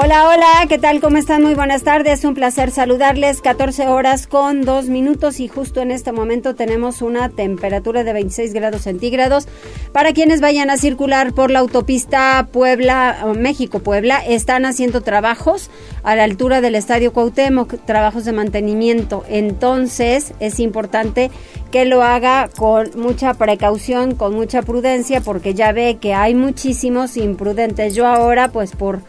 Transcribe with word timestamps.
Hola, 0.00 0.28
hola, 0.28 0.66
¿qué 0.68 0.78
tal? 0.78 1.00
¿Cómo 1.00 1.16
están? 1.16 1.42
Muy 1.42 1.56
buenas 1.56 1.82
tardes, 1.82 2.24
un 2.24 2.34
placer 2.34 2.70
saludarles. 2.70 3.40
14 3.40 3.88
horas 3.88 4.28
con 4.28 4.62
2 4.62 4.88
minutos 4.88 5.40
y 5.40 5.48
justo 5.48 5.80
en 5.80 5.90
este 5.90 6.12
momento 6.12 6.54
tenemos 6.54 7.02
una 7.02 7.30
temperatura 7.30 8.04
de 8.04 8.12
26 8.12 8.52
grados 8.52 8.82
centígrados. 8.82 9.48
Para 9.90 10.12
quienes 10.12 10.40
vayan 10.40 10.70
a 10.70 10.76
circular 10.76 11.32
por 11.32 11.50
la 11.50 11.58
autopista 11.58 12.46
Puebla, 12.52 13.26
México-Puebla, 13.36 14.24
están 14.24 14.66
haciendo 14.66 15.00
trabajos 15.00 15.68
a 16.04 16.14
la 16.14 16.22
altura 16.22 16.60
del 16.60 16.76
Estadio 16.76 17.12
Cuauhtémoc, 17.12 17.84
trabajos 17.84 18.24
de 18.24 18.30
mantenimiento. 18.30 19.24
Entonces 19.28 20.32
es 20.38 20.60
importante 20.60 21.32
que 21.72 21.86
lo 21.86 22.04
haga 22.04 22.48
con 22.56 22.88
mucha 22.94 23.34
precaución, 23.34 24.14
con 24.14 24.32
mucha 24.32 24.62
prudencia, 24.62 25.22
porque 25.22 25.54
ya 25.54 25.72
ve 25.72 25.98
que 26.00 26.14
hay 26.14 26.36
muchísimos 26.36 27.16
imprudentes. 27.16 27.96
Yo 27.96 28.06
ahora, 28.06 28.52
pues 28.52 28.76
por 28.76 29.00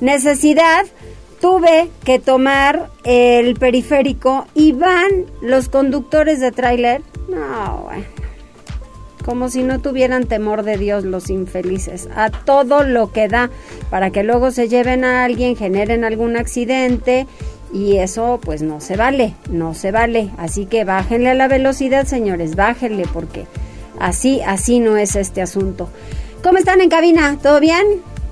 necesidad, 0.00 0.84
tuve 1.40 1.90
que 2.04 2.18
tomar 2.18 2.90
el 3.04 3.54
periférico 3.54 4.46
y 4.54 4.72
van 4.72 5.26
los 5.40 5.68
conductores 5.68 6.40
de 6.40 6.52
tráiler. 6.52 7.02
No, 7.28 7.82
bueno. 7.84 8.04
Como 9.24 9.50
si 9.50 9.62
no 9.62 9.80
tuvieran 9.80 10.24
temor 10.24 10.62
de 10.62 10.78
Dios 10.78 11.04
los 11.04 11.28
infelices. 11.28 12.08
A 12.16 12.30
todo 12.30 12.82
lo 12.82 13.12
que 13.12 13.28
da 13.28 13.50
para 13.90 14.10
que 14.10 14.22
luego 14.22 14.50
se 14.50 14.68
lleven 14.68 15.04
a 15.04 15.24
alguien, 15.24 15.54
generen 15.54 16.04
algún 16.04 16.36
accidente. 16.36 17.26
Y 17.70 17.98
eso 17.98 18.40
pues 18.42 18.62
no 18.62 18.80
se 18.80 18.96
vale, 18.96 19.34
no 19.50 19.74
se 19.74 19.92
vale. 19.92 20.30
Así 20.38 20.64
que 20.64 20.84
bájenle 20.84 21.28
a 21.28 21.34
la 21.34 21.48
velocidad, 21.48 22.06
señores, 22.06 22.56
bájenle 22.56 23.04
porque 23.12 23.46
así, 24.00 24.40
así 24.40 24.80
no 24.80 24.96
es 24.96 25.14
este 25.14 25.42
asunto. 25.42 25.90
¿Cómo 26.42 26.56
están 26.56 26.80
en 26.80 26.88
cabina? 26.88 27.38
¿Todo 27.42 27.60
bien? 27.60 27.84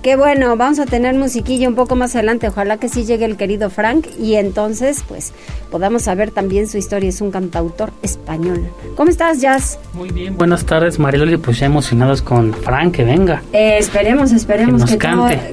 Qué 0.06 0.14
bueno, 0.14 0.56
vamos 0.56 0.78
a 0.78 0.86
tener 0.86 1.16
musiquilla 1.16 1.68
un 1.68 1.74
poco 1.74 1.96
más 1.96 2.14
adelante. 2.14 2.46
Ojalá 2.46 2.76
que 2.76 2.88
sí 2.88 3.04
llegue 3.04 3.24
el 3.24 3.36
querido 3.36 3.70
Frank 3.70 4.06
y 4.20 4.36
entonces, 4.36 5.02
pues, 5.08 5.32
podamos 5.68 6.02
saber 6.02 6.30
también 6.30 6.68
su 6.68 6.78
historia. 6.78 7.08
Es 7.08 7.20
un 7.20 7.32
cantautor 7.32 7.90
español. 8.02 8.68
¿Cómo 8.94 9.10
estás, 9.10 9.40
Jazz? 9.40 9.80
Muy 9.94 10.10
bien, 10.10 10.36
buenas 10.36 10.64
tardes, 10.64 11.00
Mariloli. 11.00 11.38
Pues 11.38 11.58
ya 11.58 11.66
emocionados 11.66 12.22
con 12.22 12.54
Frank, 12.54 12.94
que 12.94 13.02
venga. 13.02 13.42
Eh, 13.52 13.78
esperemos, 13.80 14.30
esperemos 14.30 14.84
que, 14.84 14.96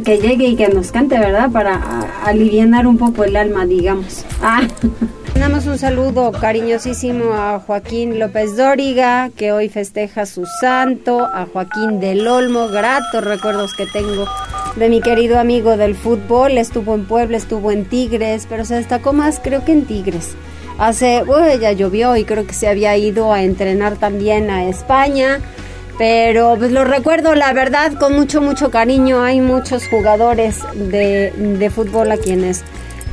que, 0.04 0.20
llegue 0.20 0.46
y 0.46 0.56
que 0.56 0.68
nos 0.68 0.92
cante, 0.92 1.18
¿verdad? 1.18 1.50
Para 1.50 1.82
aliviar 2.24 2.86
un 2.86 3.00
poco 3.00 3.24
el 3.24 3.36
alma, 3.36 3.66
digamos. 3.66 4.24
Ah. 4.40 4.68
Damos 5.36 5.66
un 5.66 5.78
saludo 5.78 6.32
cariñosísimo 6.32 7.34
a 7.34 7.60
Joaquín 7.60 8.20
López 8.20 8.56
Dóriga, 8.56 9.30
que 9.36 9.52
hoy 9.52 9.68
festeja 9.68 10.26
su 10.26 10.46
santo, 10.62 11.26
a 11.26 11.48
Joaquín 11.52 12.00
del 12.00 12.28
Olmo, 12.28 12.68
gratos 12.68 13.24
recuerdos 13.24 13.74
que 13.76 13.86
tengo 13.88 14.26
de 14.76 14.90
mi 14.90 15.02
querido 15.02 15.40
amigo 15.40 15.78
del 15.78 15.96
fútbol, 15.96 16.58
estuvo 16.58 16.96
en 16.96 17.06
Puebla, 17.06 17.38
estuvo 17.38 17.72
en 17.72 17.86
Tigres, 17.86 18.48
pero 18.50 18.66
se 18.66 18.76
destacó 18.76 19.14
más 19.14 19.40
creo 19.44 19.64
que 19.64 19.72
en 19.72 19.86
Tigres. 19.86 20.36
Hace, 20.80 21.22
bueno, 21.24 21.54
ya 21.60 21.72
llovió 21.72 22.16
y 22.16 22.24
creo 22.24 22.48
que 22.48 22.54
se 22.54 22.68
había 22.68 22.98
ido 22.98 23.32
a 23.32 23.44
entrenar 23.44 23.98
también 23.98 24.50
a 24.50 24.66
España, 24.66 25.40
pero 25.98 26.56
pues 26.58 26.72
lo 26.72 26.84
recuerdo 26.84 27.36
la 27.36 27.54
verdad 27.54 27.94
con 27.94 28.14
mucho, 28.14 28.42
mucho 28.42 28.72
cariño. 28.72 29.22
Hay 29.22 29.40
muchos 29.40 29.88
jugadores 29.88 30.62
de, 30.74 31.32
de 31.32 31.70
fútbol 31.70 32.12
a 32.12 32.18
quienes 32.18 32.64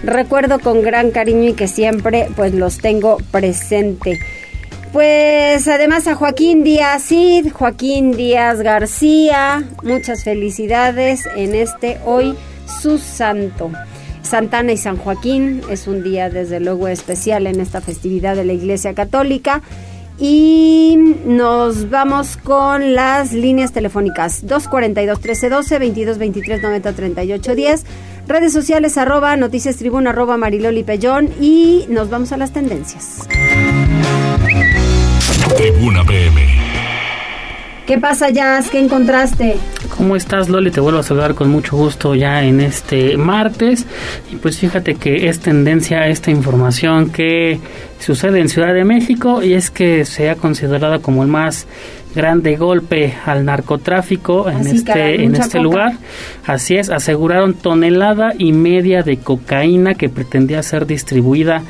recuerdo 0.02 0.58
con 0.58 0.82
gran 0.82 1.10
cariño 1.10 1.50
y 1.50 1.52
que 1.52 1.68
siempre 1.68 2.28
pues 2.34 2.54
los 2.54 2.78
tengo 2.78 3.18
presente. 3.30 4.18
Pues 4.92 5.68
además 5.68 6.08
a 6.08 6.16
Joaquín 6.16 6.64
Díaz 6.64 7.04
Cid, 7.04 7.52
Joaquín 7.52 8.10
Díaz 8.10 8.60
García, 8.60 9.62
muchas 9.84 10.24
felicidades 10.24 11.28
en 11.36 11.54
este 11.54 12.00
hoy 12.04 12.34
su 12.82 12.98
santo. 12.98 13.70
Santana 14.22 14.72
y 14.72 14.76
San 14.76 14.96
Joaquín 14.96 15.62
es 15.70 15.86
un 15.86 16.02
día 16.02 16.28
desde 16.28 16.58
luego 16.58 16.88
especial 16.88 17.46
en 17.46 17.60
esta 17.60 17.80
festividad 17.80 18.34
de 18.34 18.44
la 18.44 18.52
Iglesia 18.52 18.92
Católica. 18.94 19.62
Y 20.18 20.98
nos 21.24 21.88
vamos 21.88 22.36
con 22.36 22.94
las 22.94 23.32
líneas 23.32 23.72
telefónicas 23.72 24.46
242 24.46 25.18
1312 25.18 25.78
22 25.78 26.18
23 26.18 26.62
90 26.62 26.92
38 26.92 27.54
10 27.54 27.84
Redes 28.30 28.52
sociales 28.52 28.96
arroba 28.96 29.36
noticias 29.36 29.76
tribuna 29.76 30.10
arroba 30.10 30.36
mariloli 30.36 30.84
pellón 30.84 31.30
y 31.40 31.86
nos 31.88 32.10
vamos 32.10 32.30
a 32.30 32.36
las 32.36 32.52
tendencias. 32.52 33.26
Tribuna 35.56 36.04
PM. 36.04 36.46
¿Qué 37.86 37.98
pasa, 37.98 38.30
Jazz? 38.30 38.70
¿Qué 38.70 38.78
encontraste? 38.78 39.56
¿Cómo 39.96 40.16
estás, 40.16 40.48
Loli? 40.48 40.70
Te 40.70 40.80
vuelvo 40.80 41.00
a 41.00 41.02
saludar 41.02 41.34
con 41.34 41.50
mucho 41.50 41.76
gusto 41.76 42.14
ya 42.14 42.42
en 42.42 42.60
este 42.60 43.16
martes. 43.16 43.86
Y 44.32 44.36
pues 44.36 44.58
fíjate 44.58 44.94
que 44.94 45.28
es 45.28 45.40
tendencia 45.40 46.06
esta 46.08 46.30
información 46.30 47.10
que 47.10 47.60
sucede 47.98 48.40
en 48.40 48.48
Ciudad 48.48 48.72
de 48.72 48.84
México 48.84 49.42
y 49.42 49.52
es 49.52 49.70
que 49.70 50.04
se 50.04 50.30
ha 50.30 50.36
considerado 50.36 51.02
como 51.02 51.22
el 51.22 51.28
más 51.28 51.66
grande 52.14 52.56
golpe 52.56 53.14
al 53.24 53.44
narcotráfico 53.44 54.50
en 54.50 54.66
este 54.66 55.22
en 55.22 55.36
este 55.36 55.60
lugar. 55.60 55.92
Así 56.44 56.76
es, 56.76 56.90
aseguraron 56.90 57.54
tonelada 57.54 58.32
y 58.36 58.52
media 58.52 59.02
de 59.02 59.18
cocaína 59.18 59.94
que 59.94 60.08
pretendía 60.08 60.62
ser 60.62 60.86
distribuida 60.86 61.62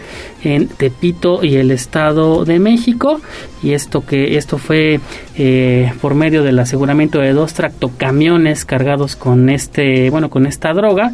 en 0.43 0.69
Tepito 0.69 1.45
y 1.45 1.57
el 1.57 1.71
Estado 1.71 2.45
de 2.45 2.59
México 2.59 3.21
y 3.63 3.73
esto 3.73 4.07
que 4.07 4.39
esto 4.39 4.57
fue 4.57 5.01
eh, 5.37 5.93
por 6.01 6.15
medio 6.15 6.43
del 6.43 6.59
aseguramiento 6.59 7.19
de 7.19 7.33
dos 7.33 7.53
tractocamiones 7.53 8.10
cargados 8.65 9.17
con 9.17 9.49
este 9.49 10.11
bueno 10.11 10.31
con 10.31 10.47
esta 10.47 10.73
droga 10.73 11.13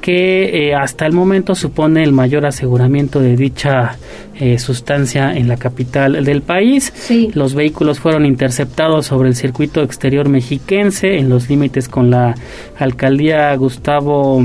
que 0.00 0.68
eh, 0.68 0.74
hasta 0.74 1.06
el 1.06 1.12
momento 1.12 1.54
supone 1.54 2.02
el 2.02 2.12
mayor 2.12 2.44
aseguramiento 2.44 3.20
de 3.20 3.36
dicha 3.36 3.96
eh, 4.38 4.58
sustancia 4.58 5.32
en 5.34 5.48
la 5.48 5.56
capital 5.56 6.22
del 6.24 6.42
país. 6.42 6.92
Los 7.34 7.54
vehículos 7.54 8.00
fueron 8.00 8.26
interceptados 8.26 9.06
sobre 9.06 9.30
el 9.30 9.34
circuito 9.34 9.82
exterior 9.82 10.28
mexiquense 10.28 11.16
en 11.16 11.30
los 11.30 11.48
límites 11.48 11.88
con 11.88 12.10
la 12.10 12.34
alcaldía 12.78 13.54
Gustavo 13.56 14.42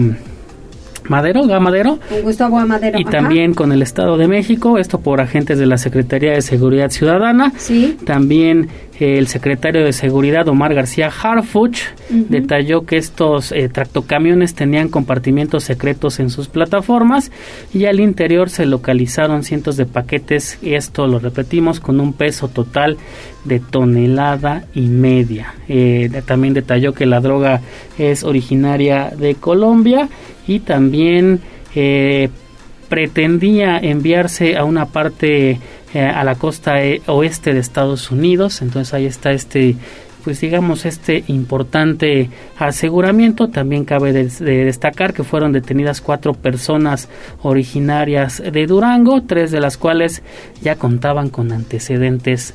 Madero, 1.10 1.46
Gamadero. 1.46 2.00
Gustavo 2.24 2.60
Amadero. 2.60 3.00
Y 3.00 3.04
también 3.04 3.54
con 3.54 3.72
el 3.72 3.82
Estado 3.82 4.18
de 4.18 4.28
México, 4.28 4.78
esto 4.78 5.00
por 5.02 5.20
agentes 5.20 5.60
de 5.60 5.66
la 5.66 5.78
Secretaría 5.78 6.32
de 6.32 6.42
Seguridad 6.42 6.92
Ciudadana. 6.92 7.52
Sí. 7.58 7.98
También 8.06 8.70
eh, 9.00 9.18
el 9.18 9.28
secretario 9.28 9.84
de 9.84 9.94
Seguridad, 9.94 10.48
Omar 10.50 10.74
García 10.74 11.10
Harfuch, 11.10 11.80
detalló 12.10 12.86
que 12.86 12.98
estos 12.98 13.52
eh, 13.52 13.70
tractocamiones 13.70 14.56
tenían 14.56 14.90
compartimientos 14.90 15.64
secretos 15.64 16.20
en 16.20 16.30
sus 16.30 16.48
plataformas 16.48 17.32
y 17.74 17.86
al 17.86 18.00
interior 18.00 18.50
se 18.50 18.66
localizaron 18.66 19.44
cientos 19.44 19.78
de 19.78 19.86
paquetes, 19.86 20.60
esto 20.62 21.08
lo 21.08 21.20
repetimos, 21.20 21.80
con 21.80 22.00
un 22.00 22.14
peso 22.14 22.50
total 22.50 22.98
de 23.46 23.60
tonelada 23.60 24.66
y 24.74 24.88
media. 24.88 25.56
Eh, 25.68 26.10
también 26.26 26.54
detalló 26.54 26.94
que 26.94 27.06
la 27.06 27.22
droga 27.22 27.62
es 27.98 28.24
originaria 28.24 29.12
de 29.18 29.36
Colombia 29.36 30.10
y 30.48 30.60
también 30.60 31.40
eh, 31.76 32.30
pretendía 32.90 33.78
enviarse 33.78 34.58
a 34.58 34.66
una 34.66 34.88
parte 34.88 35.60
eh, 35.94 36.02
a 36.02 36.24
la 36.24 36.36
costa 36.36 36.76
oeste 37.08 37.54
de 37.54 37.60
Estados 37.60 38.12
Unidos 38.12 38.62
entonces 38.62 38.94
ahí 38.94 39.06
está 39.06 39.32
este 39.32 39.76
pues 40.24 40.42
digamos 40.42 40.86
este 40.86 41.24
importante 41.28 42.30
aseguramiento 42.58 43.48
también 43.48 43.86
cabe 43.86 44.12
de, 44.12 44.26
destacar 44.26 45.14
que 45.14 45.24
fueron 45.24 45.52
detenidas 45.52 46.02
cuatro 46.02 46.34
personas 46.34 47.10
originarias 47.42 48.42
de 48.52 48.68
Durango 48.68 49.22
tres 49.22 49.52
de 49.52 49.62
las 49.62 49.78
cuales 49.78 50.22
ya 50.62 50.76
contaban 50.76 51.30
con 51.30 51.52
antecedentes 51.52 52.54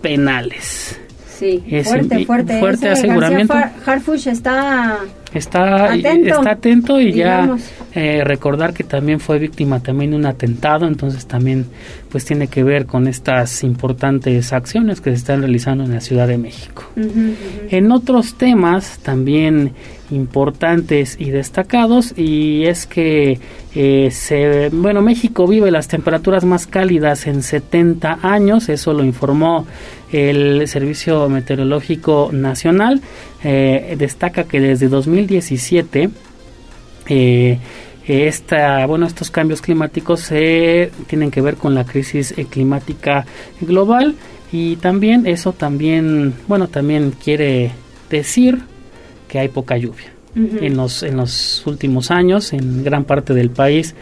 penales 0.00 0.98
Sí, 1.38 1.62
fuerte, 1.84 2.24
fuerte. 2.26 2.58
Fuerte 2.58 2.88
aseguramiento. 2.88 3.54
Harfush 3.86 4.26
está 4.26 4.98
está 5.34 5.92
atento, 5.92 6.28
está 6.28 6.50
atento 6.52 7.00
y 7.00 7.12
ya 7.12 7.56
eh, 7.94 8.22
recordar 8.24 8.72
que 8.72 8.84
también 8.84 9.20
fue 9.20 9.38
víctima 9.38 9.80
también 9.80 10.12
de 10.12 10.16
un 10.16 10.26
atentado, 10.26 10.86
entonces 10.86 11.26
también 11.26 11.66
pues 12.10 12.24
tiene 12.24 12.48
que 12.48 12.62
ver 12.62 12.86
con 12.86 13.06
estas 13.06 13.62
importantes 13.62 14.52
acciones 14.52 15.00
que 15.00 15.10
se 15.10 15.16
están 15.16 15.40
realizando 15.40 15.84
en 15.84 15.92
la 15.92 16.00
Ciudad 16.00 16.26
de 16.26 16.38
México. 16.38 16.84
En 17.70 17.92
otros 17.92 18.34
temas 18.34 18.98
también 19.00 19.72
importantes 20.10 21.16
y 21.18 21.30
destacados 21.30 22.14
y 22.16 22.64
es 22.64 22.86
que 22.86 23.38
eh, 23.74 24.08
se, 24.10 24.70
bueno 24.70 25.02
México 25.02 25.46
vive 25.46 25.70
las 25.70 25.86
temperaturas 25.88 26.46
más 26.46 26.66
cálidas 26.66 27.26
en 27.26 27.42
70 27.42 28.20
años 28.22 28.70
eso 28.70 28.94
lo 28.94 29.04
informó 29.04 29.66
el 30.12 30.66
Servicio 30.68 31.28
Meteorológico 31.28 32.30
Nacional 32.32 33.00
eh, 33.44 33.94
destaca 33.98 34.44
que 34.44 34.60
desde 34.60 34.88
2017 34.88 36.10
eh, 37.08 37.58
esta, 38.06 38.86
bueno, 38.86 39.06
estos 39.06 39.30
cambios 39.30 39.60
climáticos 39.60 40.20
se 40.20 40.90
tienen 41.06 41.30
que 41.30 41.42
ver 41.42 41.56
con 41.56 41.74
la 41.74 41.84
crisis 41.84 42.34
climática 42.50 43.26
global 43.60 44.14
y 44.50 44.76
también 44.76 45.26
eso 45.26 45.52
también, 45.52 46.34
bueno, 46.46 46.68
también 46.68 47.12
quiere 47.22 47.72
decir 48.08 48.60
que 49.28 49.38
hay 49.38 49.48
poca 49.48 49.76
lluvia. 49.76 50.12
en, 50.34 50.76
los, 50.76 51.02
en 51.02 51.16
los 51.16 51.66
últimos 51.66 52.10
años, 52.10 52.52
en 52.52 52.84
gran 52.84 53.04
parte 53.04 53.34
del 53.34 53.50
país, 53.50 53.94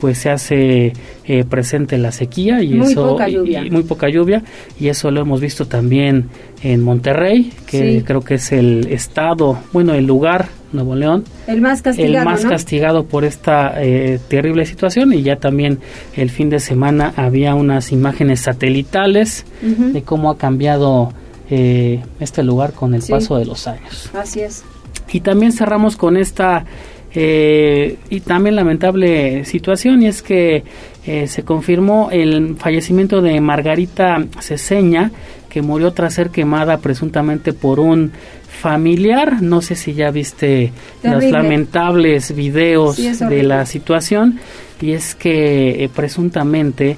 pues 0.00 0.18
se 0.18 0.30
hace 0.30 0.92
eh, 1.24 1.44
presente 1.44 1.98
la 1.98 2.10
sequía 2.10 2.62
y 2.62 2.74
muy 2.74 2.92
eso 2.92 3.10
poca 3.10 3.28
lluvia. 3.28 3.64
Y, 3.64 3.70
muy 3.70 3.82
poca 3.82 4.08
lluvia. 4.08 4.42
Y 4.78 4.88
eso 4.88 5.10
lo 5.10 5.20
hemos 5.20 5.40
visto 5.40 5.66
también 5.66 6.28
en 6.62 6.82
Monterrey 6.82 7.52
que 7.66 8.02
creo 8.04 8.22
que 8.22 8.34
es 8.34 8.52
el 8.52 8.88
estado 8.90 9.58
bueno 9.72 9.94
el 9.94 10.06
lugar 10.06 10.48
Nuevo 10.72 10.94
León 10.94 11.24
el 11.46 11.62
más 11.62 11.80
castigado 11.80 12.18
el 12.18 12.24
más 12.24 12.44
castigado 12.44 13.04
por 13.04 13.24
esta 13.24 13.82
eh, 13.82 14.18
terrible 14.28 14.66
situación. 14.66 15.12
Y 15.12 15.22
ya 15.22 15.36
también 15.36 15.78
el 16.16 16.30
fin 16.30 16.50
de 16.50 16.60
semana 16.60 17.12
había 17.16 17.54
unas 17.54 17.92
imágenes 17.92 18.40
satelitales 18.40 19.44
de 19.62 20.02
cómo 20.02 20.30
ha 20.30 20.38
cambiado 20.38 21.12
eh, 21.50 22.02
este 22.20 22.42
lugar 22.42 22.72
con 22.72 22.94
el 22.94 23.02
paso 23.02 23.36
de 23.36 23.44
los 23.44 23.66
años. 23.66 24.10
Así 24.14 24.40
es. 24.40 24.64
Y 25.12 25.20
también 25.20 25.52
cerramos 25.52 25.96
con 25.96 26.16
esta 26.16 26.64
eh, 27.12 27.96
y 28.08 28.20
también 28.20 28.54
lamentable 28.54 29.44
situación 29.44 30.02
y 30.02 30.06
es 30.06 30.22
que 30.22 30.62
eh, 31.06 31.26
se 31.26 31.42
confirmó 31.42 32.08
el 32.12 32.56
fallecimiento 32.56 33.20
de 33.20 33.40
Margarita 33.40 34.24
Ceseña 34.40 35.10
que 35.48 35.62
murió 35.62 35.92
tras 35.92 36.14
ser 36.14 36.30
quemada 36.30 36.78
presuntamente 36.78 37.52
por 37.52 37.80
un 37.80 38.12
familiar. 38.60 39.42
No 39.42 39.60
sé 39.60 39.74
si 39.74 39.94
ya 39.94 40.12
viste 40.12 40.72
los 41.02 41.24
lamentables 41.24 42.34
videos 42.34 42.96
de 42.96 43.42
la 43.42 43.66
situación 43.66 44.38
y 44.80 44.92
es 44.92 45.16
que 45.16 45.84
eh, 45.84 45.90
presuntamente 45.94 46.96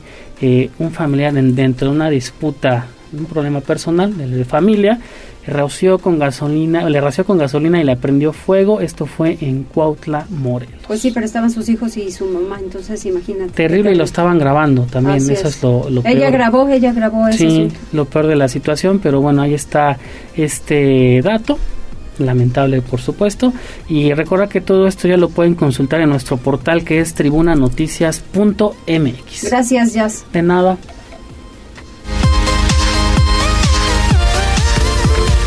un 0.79 0.91
familiar 0.91 1.33
dentro 1.33 1.89
de 1.89 1.95
una 1.95 2.11
disputa, 2.11 2.87
un 3.13 3.27
problema 3.27 3.61
personal 3.61 4.17
de 4.17 4.45
familia, 4.45 4.99
con 6.01 6.19
gasolina, 6.19 6.89
le 6.89 7.01
ració 7.01 7.25
con 7.25 7.39
gasolina 7.39 7.81
y 7.81 7.85
le 7.85 7.97
prendió 7.97 8.33
fuego. 8.33 8.81
Esto 8.81 9.07
fue 9.07 9.39
en 9.41 9.65
Cuautla, 9.65 10.27
Morelos. 10.31 10.81
Pues 10.87 11.01
sí, 11.01 11.11
pero 11.11 11.27
estaban 11.27 11.51
sus 11.51 11.69
hijos 11.69 11.97
y 11.97 12.11
su 12.11 12.27
mamá, 12.27 12.59
entonces 12.61 13.05
imagínate. 13.07 13.53
Terrible 13.53 13.93
y 13.93 13.95
lo 13.95 14.05
estaban 14.05 14.39
grabando 14.39 14.83
también, 14.83 15.19
eso 15.19 15.49
es, 15.49 15.63
lo, 15.63 16.03
peor. 16.03 16.07
Ella 16.07 16.31
grabó, 16.31 16.69
ella 16.69 16.93
grabó 16.93 17.29
eso. 17.29 17.39
Sí, 17.39 17.69
lo 17.93 18.05
peor 18.05 18.27
de 18.27 18.37
la 18.37 18.49
situación, 18.49 19.01
pero 19.01 19.21
bueno, 19.21 19.43
ahí 19.43 19.55
está 19.55 19.99
este 20.37 21.21
dato 21.23 21.59
lamentable 22.19 22.83
por 22.83 23.01
supuesto 23.01 23.55
y 23.89 24.13
recuerda 24.13 24.47
que 24.47 24.61
todo 24.61 24.87
esto 24.87 25.09
ya 25.09 25.17
lo 25.17 25.31
pueden 25.31 25.55
consultar 25.55 26.03
en 26.03 26.11
nuestro 26.11 26.37
portal 26.37 26.85
que 26.85 27.01
es 27.01 27.15
tribunanoticias.mx 27.15 29.45
gracias 29.45 29.95
Jazz 29.95 30.27
de 30.31 30.43
nada 30.43 30.77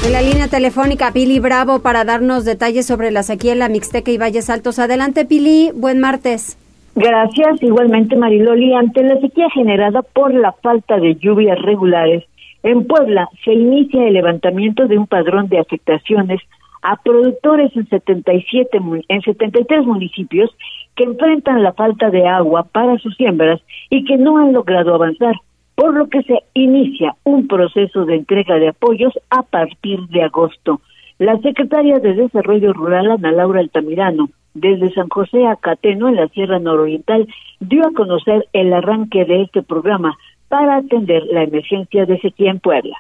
En 0.06 0.12
la 0.12 0.22
línea 0.22 0.48
telefónica, 0.48 1.12
Pili 1.12 1.40
Bravo, 1.40 1.80
para 1.80 2.06
darnos 2.06 2.46
detalles 2.46 2.86
sobre 2.86 3.10
la 3.10 3.24
sequía 3.24 3.54
en 3.54 3.58
la 3.58 3.70
Mixteca 3.70 4.12
y 4.12 4.20
Valles 4.20 4.52
Altos. 4.52 4.78
Adelante, 4.78 5.26
Pili, 5.26 5.72
buen 5.74 6.00
martes. 6.00 6.60
Gracias, 6.94 7.64
igualmente 7.64 8.16
Mariloli. 8.16 8.76
Ante 8.76 9.02
la 9.02 9.20
sequía 9.20 9.50
generada 9.50 10.04
por 10.04 10.32
la 10.32 10.52
falta 10.52 10.98
de 10.98 11.16
lluvias 11.16 11.60
regulares, 11.60 12.24
en 12.62 12.86
Puebla 12.86 13.28
se 13.44 13.54
inicia 13.54 14.08
el 14.08 14.14
levantamiento 14.14 14.86
de 14.86 15.00
un 15.00 15.08
padrón 15.08 15.50
de 15.50 15.58
afectaciones 15.58 16.40
a 16.84 16.98
productores 16.98 17.76
en 17.76 17.90
77 17.90 18.78
en 19.08 19.22
73 19.24 19.86
municipios 19.88 20.56
que 20.96 21.06
enfrentan 21.06 21.64
la 21.64 21.74
falta 21.74 22.12
de 22.12 22.28
agua 22.28 22.68
para 22.72 23.00
sus 23.00 23.16
siembras 23.16 23.60
y 23.90 24.06
que 24.06 24.18
no 24.18 24.38
han 24.38 24.54
logrado 24.54 24.94
avanzar 24.94 25.34
por 25.76 25.94
lo 25.94 26.08
que 26.08 26.24
se 26.24 26.40
inicia 26.54 27.16
un 27.24 27.48
proceso 27.48 28.06
de 28.06 28.16
entrega 28.16 28.56
de 28.56 28.70
apoyos 28.70 29.14
a 29.30 29.44
partir 29.44 30.00
de 30.08 30.24
agosto. 30.24 30.82
La 31.20 31.38
secretaria 31.40 32.00
de 32.00 32.14
Desarrollo 32.14 32.74
Rural, 32.74 33.12
Ana 33.12 33.32
Laura 33.32 33.60
Altamirano, 33.60 34.30
desde 34.54 34.94
San 34.94 35.10
José 35.10 35.46
a 35.48 35.58
Cateno, 35.58 36.08
en 36.08 36.16
la 36.16 36.28
Sierra 36.30 36.60
Nororiental, 36.60 37.28
dio 37.60 37.86
a 37.86 37.94
conocer 37.94 38.48
el 38.54 38.74
arranque 38.74 39.26
de 39.26 39.44
este 39.44 39.64
programa 39.64 40.18
para 40.48 40.78
atender 40.78 41.24
la 41.32 41.44
emergencia 41.44 42.06
de 42.06 42.20
sequía 42.20 42.52
en 42.52 42.60
Puebla. 42.60 42.96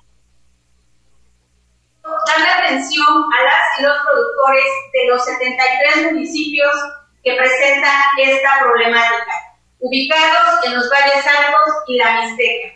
Darle 2.03 2.49
atención 2.49 3.07
a 3.07 3.43
las 3.43 3.79
y 3.79 3.83
los 3.83 3.93
productores 4.03 4.65
de 4.93 5.07
los 5.09 5.25
73 5.25 6.13
municipios 6.13 6.71
que 7.23 7.35
presentan 7.35 8.01
esta 8.21 8.49
problemática 8.61 9.44
ubicados 9.85 10.65
en 10.65 10.75
los 10.75 10.89
valles 10.89 11.25
altos 11.27 11.83
y 11.85 11.97
la 11.97 12.21
Mixteca. 12.21 12.73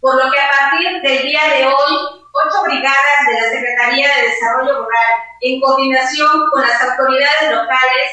Por 0.00 0.14
lo 0.14 0.30
que 0.30 0.38
a 0.38 0.50
partir 0.50 1.00
del 1.00 1.22
día 1.22 1.40
de 1.56 1.64
hoy, 1.64 1.92
ocho 2.32 2.62
brigadas 2.64 3.20
de 3.28 3.40
la 3.40 3.48
Secretaría 3.48 4.14
de 4.14 4.22
Desarrollo 4.28 4.84
Rural, 4.84 5.12
en 5.40 5.60
coordinación 5.60 6.50
con 6.50 6.60
las 6.60 6.82
autoridades 6.82 7.50
locales, 7.50 8.10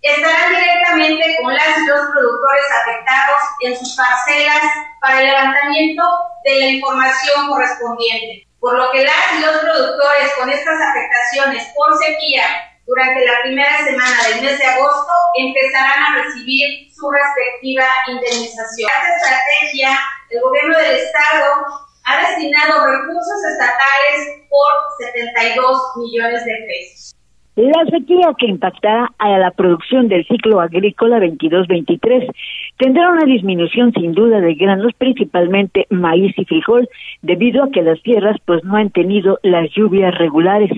estarán 0.00 0.56
directamente 0.56 1.36
con 1.42 1.54
las 1.54 1.76
y 1.76 1.86
los 1.86 2.06
productores 2.12 2.64
afectados 2.80 3.40
en 3.60 3.78
sus 3.78 3.94
parcelas 3.94 4.62
para 5.02 5.20
el 5.20 5.26
levantamiento 5.26 6.02
de 6.44 6.58
la 6.58 6.66
información 6.66 7.48
correspondiente. 7.48 8.46
Por 8.60 8.78
lo 8.78 8.90
que 8.92 9.04
las 9.04 9.34
y 9.36 9.44
los 9.44 9.58
productores 9.58 10.32
con 10.38 10.48
estas 10.48 10.80
afectaciones 10.80 11.68
por 11.76 11.98
sequía 11.98 12.69
durante 12.90 13.24
la 13.24 13.42
primera 13.44 13.78
semana 13.84 14.18
del 14.26 14.42
mes 14.42 14.58
de 14.58 14.66
agosto 14.66 15.12
empezarán 15.38 16.02
a 16.02 16.24
recibir 16.24 16.90
su 16.90 17.08
respectiva 17.08 17.86
indemnización. 18.08 18.90
Esta 18.90 19.14
estrategia, 19.14 19.90
el 20.30 20.40
gobierno 20.40 20.76
del 20.76 20.96
Estado 20.96 21.46
ha 22.04 22.28
destinado 22.28 22.90
recursos 22.90 23.38
estatales 23.46 24.42
por 24.50 25.06
72 25.06 25.80
millones 25.98 26.44
de 26.44 26.54
pesos. 26.66 27.14
La 27.56 27.84
sequía 27.90 28.32
que 28.38 28.46
impactará 28.46 29.12
a 29.18 29.28
la 29.38 29.50
producción 29.50 30.08
del 30.08 30.26
ciclo 30.26 30.60
agrícola 30.60 31.18
22-23 31.18 32.32
tendrá 32.78 33.10
una 33.10 33.24
disminución 33.24 33.92
sin 33.92 34.14
duda 34.14 34.40
de 34.40 34.54
granos, 34.54 34.92
principalmente 34.96 35.86
maíz 35.90 36.32
y 36.38 36.44
frijol, 36.44 36.88
debido 37.22 37.62
a 37.62 37.70
que 37.70 37.82
las 37.82 38.00
tierras 38.02 38.36
pues 38.46 38.64
no 38.64 38.76
han 38.76 38.90
tenido 38.90 39.38
las 39.42 39.68
lluvias 39.72 40.16
regulares. 40.16 40.70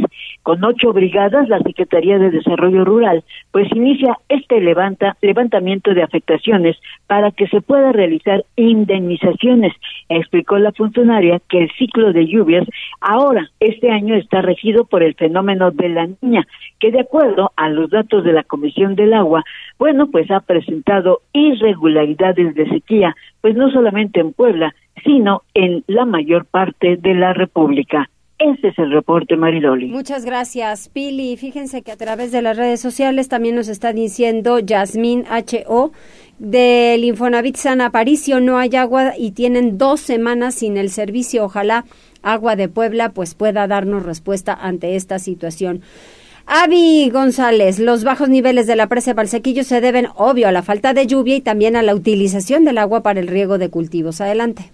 Con 0.42 0.64
ocho 0.64 0.92
brigadas, 0.92 1.49
la 1.49 1.61
Secretaría 1.61 2.18
de 2.18 2.30
Desarrollo 2.30 2.84
Rural 2.84 3.22
pues 3.52 3.70
inicia 3.72 4.18
este 4.28 4.61
levanta, 4.61 5.16
levantamiento 5.22 5.94
de 5.94 6.02
afectaciones 6.02 6.76
para 7.06 7.30
que 7.30 7.46
se 7.46 7.61
pueda 7.61 7.92
realizar 7.92 8.44
indemnizaciones. 8.56 9.72
Explicó 10.08 10.58
la 10.58 10.72
funcionaria 10.72 11.40
que 11.49 11.62
el 11.62 11.70
ciclo 11.78 12.12
de 12.12 12.26
lluvias 12.26 12.66
ahora, 13.00 13.50
este 13.61 13.90
año, 13.90 14.16
está 14.16 14.42
regido 14.42 14.84
por 14.84 15.02
el 15.02 15.14
fenómeno 15.14 15.70
de 15.70 15.88
la 15.88 16.08
niña, 16.20 16.46
que 16.80 16.90
de 16.90 17.00
acuerdo 17.00 17.52
a 17.56 17.68
los 17.68 17.90
datos 17.90 18.25
de 18.25 18.32
la 18.32 18.42
Comisión 18.42 18.96
del 18.96 19.14
Agua, 19.14 19.44
bueno, 19.78 20.08
pues 20.11 20.30
ha 20.30 20.40
presentado 20.40 21.20
irregularidades 21.32 22.54
de 22.54 22.68
sequía, 22.68 23.14
pues 23.40 23.54
no 23.54 23.70
solamente 23.70 24.20
en 24.20 24.32
Puebla, 24.32 24.75
sino 25.04 25.42
en 25.54 25.84
la 25.87 26.04
mayor 26.04 26.46
parte 26.46 26.96
de 26.96 27.14
la 27.14 27.32
República. 27.32 28.08
Ese 28.42 28.68
es 28.68 28.78
el 28.78 28.90
reporte, 28.90 29.37
Maridoli. 29.37 29.87
Muchas 29.87 30.25
gracias, 30.25 30.88
Pili. 30.88 31.37
Fíjense 31.37 31.82
que 31.82 31.92
a 31.92 31.96
través 31.96 32.32
de 32.32 32.42
las 32.42 32.56
redes 32.56 32.80
sociales 32.80 33.28
también 33.28 33.54
nos 33.54 33.68
está 33.68 33.92
diciendo 33.92 34.58
Yasmín 34.58 35.25
H.O. 35.30 35.92
del 36.40 37.04
Infonavit 37.04 37.54
San 37.54 37.80
Aparicio. 37.80 38.40
No 38.40 38.58
hay 38.58 38.75
agua 38.75 39.12
y 39.16 39.30
tienen 39.30 39.78
dos 39.78 40.00
semanas 40.00 40.56
sin 40.56 40.76
el 40.76 40.90
servicio. 40.90 41.44
Ojalá 41.44 41.84
Agua 42.22 42.56
de 42.56 42.68
Puebla 42.68 43.11
pues 43.11 43.37
pueda 43.37 43.68
darnos 43.68 44.04
respuesta 44.04 44.52
ante 44.54 44.96
esta 44.96 45.20
situación. 45.20 45.82
Avi 46.46 47.11
González, 47.11 47.78
los 47.78 48.02
bajos 48.02 48.28
niveles 48.28 48.66
de 48.66 48.75
la 48.75 48.88
presa 48.88 49.14
Valsequillo 49.14 49.62
se 49.62 49.80
deben, 49.80 50.08
obvio, 50.16 50.49
a 50.49 50.52
la 50.52 50.62
falta 50.62 50.94
de 50.94 51.06
lluvia 51.06 51.37
y 51.37 51.40
también 51.40 51.76
a 51.76 51.82
la 51.82 51.94
utilización 51.94 52.64
del 52.64 52.78
agua 52.78 53.04
para 53.04 53.20
el 53.20 53.28
riego 53.28 53.58
de 53.58 53.70
cultivos. 53.70 54.20
Adelante. 54.20 54.72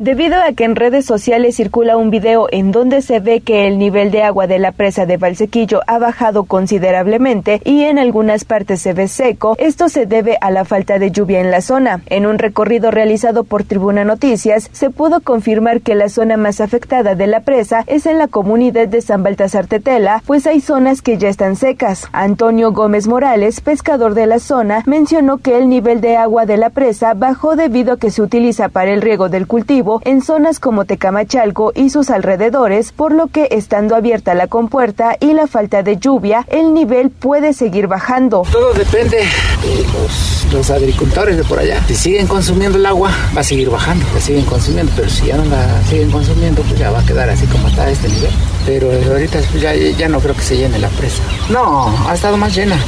Debido 0.00 0.40
a 0.40 0.52
que 0.52 0.62
en 0.62 0.76
redes 0.76 1.04
sociales 1.06 1.56
circula 1.56 1.96
un 1.96 2.10
video 2.10 2.46
en 2.52 2.70
donde 2.70 3.02
se 3.02 3.18
ve 3.18 3.40
que 3.40 3.66
el 3.66 3.80
nivel 3.80 4.12
de 4.12 4.22
agua 4.22 4.46
de 4.46 4.60
la 4.60 4.70
presa 4.70 5.06
de 5.06 5.16
Valsequillo 5.16 5.80
ha 5.88 5.98
bajado 5.98 6.44
considerablemente 6.44 7.60
y 7.64 7.82
en 7.82 7.98
algunas 7.98 8.44
partes 8.44 8.80
se 8.80 8.92
ve 8.92 9.08
seco, 9.08 9.56
esto 9.58 9.88
se 9.88 10.06
debe 10.06 10.38
a 10.40 10.52
la 10.52 10.64
falta 10.64 11.00
de 11.00 11.10
lluvia 11.10 11.40
en 11.40 11.50
la 11.50 11.62
zona. 11.62 12.00
En 12.10 12.26
un 12.26 12.38
recorrido 12.38 12.92
realizado 12.92 13.42
por 13.42 13.64
Tribuna 13.64 14.04
Noticias, 14.04 14.70
se 14.70 14.90
pudo 14.90 15.18
confirmar 15.18 15.80
que 15.80 15.96
la 15.96 16.08
zona 16.08 16.36
más 16.36 16.60
afectada 16.60 17.16
de 17.16 17.26
la 17.26 17.40
presa 17.40 17.82
es 17.88 18.06
en 18.06 18.18
la 18.18 18.28
comunidad 18.28 18.86
de 18.86 19.02
San 19.02 19.24
Baltasar 19.24 19.66
Tetela, 19.66 20.22
pues 20.26 20.46
hay 20.46 20.60
zonas 20.60 21.02
que 21.02 21.18
ya 21.18 21.28
están 21.28 21.56
secas. 21.56 22.06
Antonio 22.12 22.70
Gómez 22.70 23.08
Morales, 23.08 23.60
pescador 23.60 24.14
de 24.14 24.28
la 24.28 24.38
zona, 24.38 24.84
mencionó 24.86 25.38
que 25.38 25.58
el 25.58 25.68
nivel 25.68 26.00
de 26.00 26.16
agua 26.16 26.46
de 26.46 26.56
la 26.56 26.70
presa 26.70 27.14
bajó 27.14 27.56
debido 27.56 27.94
a 27.94 27.98
que 27.98 28.12
se 28.12 28.22
utiliza 28.22 28.68
para 28.68 28.92
el 28.92 29.02
riego 29.02 29.28
del 29.28 29.48
cultivo 29.48 29.87
en 30.04 30.22
zonas 30.22 30.60
como 30.60 30.84
Tecamachalco 30.84 31.72
y 31.74 31.90
sus 31.90 32.10
alrededores, 32.10 32.92
por 32.92 33.12
lo 33.12 33.28
que 33.28 33.48
estando 33.50 33.96
abierta 33.96 34.34
la 34.34 34.46
compuerta 34.46 35.16
y 35.18 35.32
la 35.32 35.46
falta 35.46 35.82
de 35.82 35.96
lluvia, 35.96 36.44
el 36.48 36.74
nivel 36.74 37.10
puede 37.10 37.52
seguir 37.54 37.86
bajando. 37.86 38.42
Todo 38.52 38.72
depende 38.74 39.16
de 39.18 40.52
los, 40.52 40.70
agricultores 40.70 41.36
de 41.38 41.44
por 41.44 41.58
allá. 41.58 41.82
Si 41.86 41.94
siguen 41.94 42.26
consumiendo 42.26 42.76
el 42.76 42.86
agua, 42.86 43.10
va 43.36 43.40
a 43.40 43.44
seguir 43.44 43.70
bajando, 43.70 44.04
la 44.14 44.20
siguen 44.20 44.44
consumiendo, 44.44 44.92
pero 44.94 45.08
si 45.08 45.26
ya 45.26 45.36
no 45.36 45.44
la 45.46 45.82
siguen 45.84 46.10
consumiendo, 46.10 46.62
pues 46.62 46.78
ya 46.78 46.90
va 46.90 47.00
a 47.00 47.06
quedar 47.06 47.30
así 47.30 47.46
como 47.46 47.68
está 47.68 47.88
este 47.90 48.08
nivel. 48.08 48.30
Pero 48.66 48.90
ahorita 48.92 49.38
pues 49.50 49.62
ya, 49.62 49.74
ya 49.74 50.08
no 50.08 50.20
creo 50.20 50.34
que 50.34 50.42
se 50.42 50.56
llene 50.56 50.78
la 50.78 50.88
presa. 50.88 51.22
No, 51.48 51.88
ha 52.06 52.14
estado 52.14 52.36
más 52.36 52.54
llena. 52.54 52.78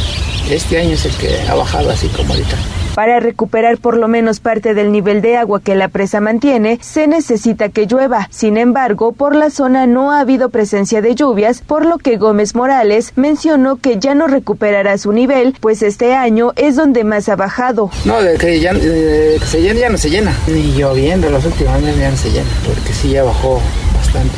Este 0.50 0.78
año 0.78 0.94
es 0.94 1.06
el 1.06 1.16
que 1.16 1.48
ha 1.48 1.54
bajado 1.54 1.90
así 1.90 2.08
como 2.08 2.34
ahorita. 2.34 2.56
Para 2.94 3.20
recuperar 3.20 3.78
por 3.78 3.96
lo 3.96 4.08
menos 4.08 4.40
parte 4.40 4.74
del 4.74 4.92
nivel 4.92 5.22
de 5.22 5.36
agua 5.36 5.60
que 5.60 5.74
la 5.74 5.88
presa 5.88 6.20
mantiene, 6.20 6.78
se 6.82 7.06
necesita 7.06 7.68
que 7.68 7.86
llueva. 7.86 8.28
Sin 8.30 8.56
embargo, 8.56 9.12
por 9.12 9.34
la 9.36 9.50
zona 9.50 9.86
no 9.86 10.10
ha 10.12 10.20
habido 10.20 10.50
presencia 10.50 11.00
de 11.00 11.14
lluvias, 11.14 11.62
por 11.62 11.86
lo 11.86 11.98
que 11.98 12.16
Gómez 12.16 12.54
Morales 12.54 13.12
mencionó 13.16 13.76
que 13.76 13.98
ya 13.98 14.14
no 14.14 14.26
recuperará 14.26 14.98
su 14.98 15.12
nivel, 15.12 15.54
pues 15.60 15.82
este 15.82 16.14
año 16.14 16.52
es 16.56 16.76
donde 16.76 17.04
más 17.04 17.28
ha 17.28 17.36
bajado. 17.36 17.90
No, 18.04 18.20
de 18.20 18.36
que 18.36 18.60
ya 18.60 18.74
se 18.74 19.62
llena, 19.62 19.80
ya 19.80 19.88
no 19.88 19.98
se 19.98 20.10
llena. 20.10 20.34
Ni 20.48 20.74
lloviendo 20.74 21.30
los 21.30 21.44
últimos 21.44 21.72
años 21.74 21.96
ya 21.96 22.10
no 22.10 22.16
se 22.16 22.30
llena, 22.30 22.50
porque 22.66 22.92
sí 22.92 23.10
ya 23.10 23.22
bajó 23.22 23.60
bastante. 23.94 24.34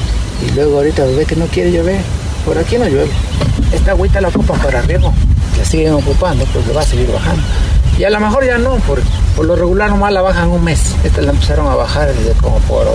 Y 0.47 0.54
luego 0.54 0.76
ahorita 0.76 1.04
ve 1.06 1.25
que 1.25 1.37
no 1.37 1.47
quiere 1.47 1.73
llover. 1.73 2.00
Por 2.44 2.59
aquí 2.59 2.76
no 2.76 2.87
llueve. 2.87 3.11
Esta 3.73 3.92
agüita 3.92 4.21
la 4.21 4.28
ocupa 4.28 4.54
para 4.54 4.82
riego. 4.82 5.12
La 5.56 5.64
siguen 5.64 5.94
ocupando, 5.94 6.44
pues 6.52 6.66
le 6.66 6.73
va 6.75 6.80
a 6.80 6.85
seguir 6.85 7.11
bajando. 7.11 7.42
Y 7.99 8.04
a 8.04 8.11
lo 8.11 8.20
mejor 8.20 8.44
ya 8.44 8.58
no, 8.58 8.76
por, 8.76 9.00
por 9.37 9.46
lo 9.46 9.54
regular 9.54 9.90
nomás 9.90 10.12
la 10.12 10.22
bajan 10.22 10.49
un 10.49 10.64
mes. 10.64 10.94
Esta 11.04 11.20
la 11.22 11.30
empezaron 11.30 11.68
a 11.68 11.75
bajar 11.75 12.12
desde 12.12 12.32
como 12.40 12.58
por 12.61 12.87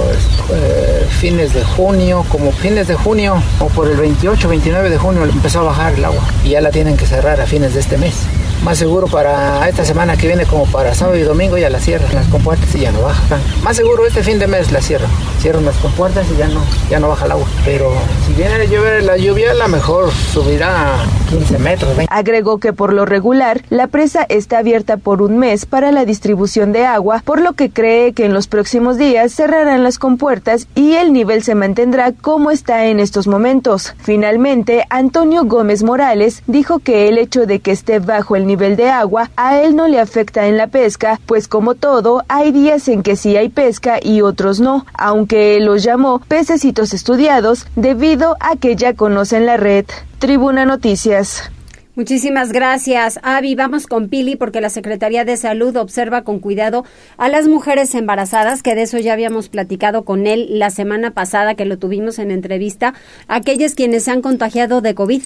eh, 0.54 1.08
fines 1.10 1.54
de 1.54 1.64
junio, 1.64 2.26
como 2.30 2.52
fines 2.52 2.88
de 2.88 2.96
junio, 2.96 3.42
o 3.60 3.68
por 3.68 3.88
el 3.88 3.98
28, 3.98 4.50
29 4.50 4.90
de 4.90 4.98
junio 4.98 5.24
empezó 5.24 5.60
a 5.60 5.64
bajar 5.64 5.94
el 5.94 6.04
agua. 6.04 6.24
Y 6.44 6.50
ya 6.50 6.62
la 6.62 6.72
tienen 6.72 6.98
que 6.98 7.06
cerrar 7.06 7.40
a 7.40 7.46
fines 7.46 7.74
de 7.74 7.80
este 7.80 7.98
mes. 7.98 8.16
Más 8.64 8.80
seguro 8.80 9.08
para 9.08 9.70
esta 9.70 9.86
semana 9.86 10.18
que 10.18 10.28
viene, 10.28 10.46
como 10.46 10.66
para 10.66 10.94
sábado 10.96 11.18
y 11.18 11.22
domingo, 11.22 11.58
ya 11.58 11.70
la 11.70 11.80
cierran 11.80 12.14
las 12.14 12.28
compuertas 12.28 12.74
y 12.76 12.80
ya 12.80 12.92
no 12.92 13.02
bajan. 13.02 13.40
Más 13.64 13.78
seguro 13.78 14.06
este 14.06 14.24
fin 14.24 14.40
de 14.40 14.48
mes 14.48 14.72
la 14.72 14.82
cierran. 14.82 15.10
Cierran 15.42 15.64
las 15.64 15.76
compuertas 15.78 16.26
y 16.34 16.38
ya 16.38 16.48
no, 16.48 16.62
ya 16.90 17.00
no 17.00 17.08
baja 17.08 17.26
el 17.26 17.34
agua. 17.34 17.48
Pero 17.68 17.92
si 18.26 18.32
viene 18.32 18.54
a 18.56 19.02
la 19.02 19.18
lluvia, 19.18 19.54
la 19.54 19.68
mejor 19.68 20.10
subirá 20.32 21.04
15 21.30 21.60
metros. 21.60 21.92
Agregó 22.10 22.60
que 22.60 22.72
por 22.72 22.94
lo 22.94 23.06
regular, 23.06 23.62
la 23.70 23.88
presa 23.88 24.26
está 24.30 24.60
abierta 24.60 24.96
por 24.96 25.22
un 25.22 25.38
mes 25.38 25.66
para 25.66 25.92
la 25.92 26.06
distribución 26.06 26.72
de 26.72 26.86
agua, 26.86 27.22
por 27.26 27.42
lo 27.42 27.54
que 27.54 27.70
cree 27.70 28.14
que 28.14 28.24
en 28.24 28.34
los 28.34 28.48
próximos 28.48 28.98
días 28.98 29.34
cerrarán 29.34 29.84
las 29.84 30.00
compuertas 30.00 30.70
y 30.76 30.94
el 30.94 31.12
nivel 31.12 31.44
se 31.44 31.56
mantendrá 31.56 32.14
como 32.14 32.52
está 32.52 32.86
en 32.86 33.02
estos 33.02 33.28
momentos. 33.28 33.96
Finalmente, 34.00 34.86
Antonio 34.90 35.44
Gómez 35.44 35.84
Morales 35.84 36.44
dijo 36.48 36.80
que 36.80 37.10
el 37.10 37.18
hecho 37.18 37.46
de 37.46 37.60
que 37.60 37.72
esté 37.72 38.00
bajo 38.00 38.38
el 38.38 38.48
nivel 38.48 38.78
de 38.78 38.90
agua 38.90 39.30
a 39.36 39.60
él 39.60 39.76
no 39.76 39.90
le 39.90 40.00
afecta 40.00 40.48
en 40.48 40.56
la 40.56 40.68
pesca, 40.68 41.20
pues 41.26 41.50
como 41.50 41.76
todo, 41.76 42.24
hay 42.30 42.54
días 42.54 42.88
en 42.88 43.04
que 43.04 43.18
sí 43.18 43.36
hay 43.36 43.50
pesca 43.50 44.00
y 44.02 44.22
otros 44.22 44.62
no, 44.62 44.86
aunque 44.94 45.60
los 45.60 45.84
llamó 45.84 46.22
pececitos 46.30 46.94
estudiados 46.94 47.57
debido 47.76 48.36
a 48.40 48.56
que 48.56 48.76
ya 48.76 48.94
conocen 48.94 49.46
la 49.46 49.58
red. 49.58 49.86
Tribuna 50.20 50.66
Noticias. 50.66 51.52
Muchísimas 51.98 52.52
gracias, 52.52 53.20
Avi. 53.24 53.56
Vamos 53.56 53.88
con 53.88 54.08
Pili 54.08 54.36
porque 54.36 54.62
la 54.62 54.70
Secretaría 54.70 55.26
de 55.26 55.36
Salud 55.36 55.76
observa 55.78 56.22
con 56.22 56.40
cuidado 56.40 56.84
a 57.18 57.28
las 57.28 57.48
mujeres 57.48 57.96
embarazadas, 57.96 58.62
que 58.62 58.76
de 58.76 58.84
eso 58.84 59.00
ya 59.00 59.14
habíamos 59.14 59.50
platicado 59.50 60.06
con 60.06 60.28
él 60.28 60.60
la 60.60 60.70
semana 60.70 61.10
pasada 61.10 61.56
que 61.56 61.66
lo 61.66 61.80
tuvimos 61.80 62.20
en 62.20 62.30
entrevista, 62.30 62.94
aquellas 63.28 63.74
quienes 63.74 64.04
se 64.04 64.12
han 64.12 64.22
contagiado 64.22 64.82
de 64.82 64.94
COVID. 64.94 65.24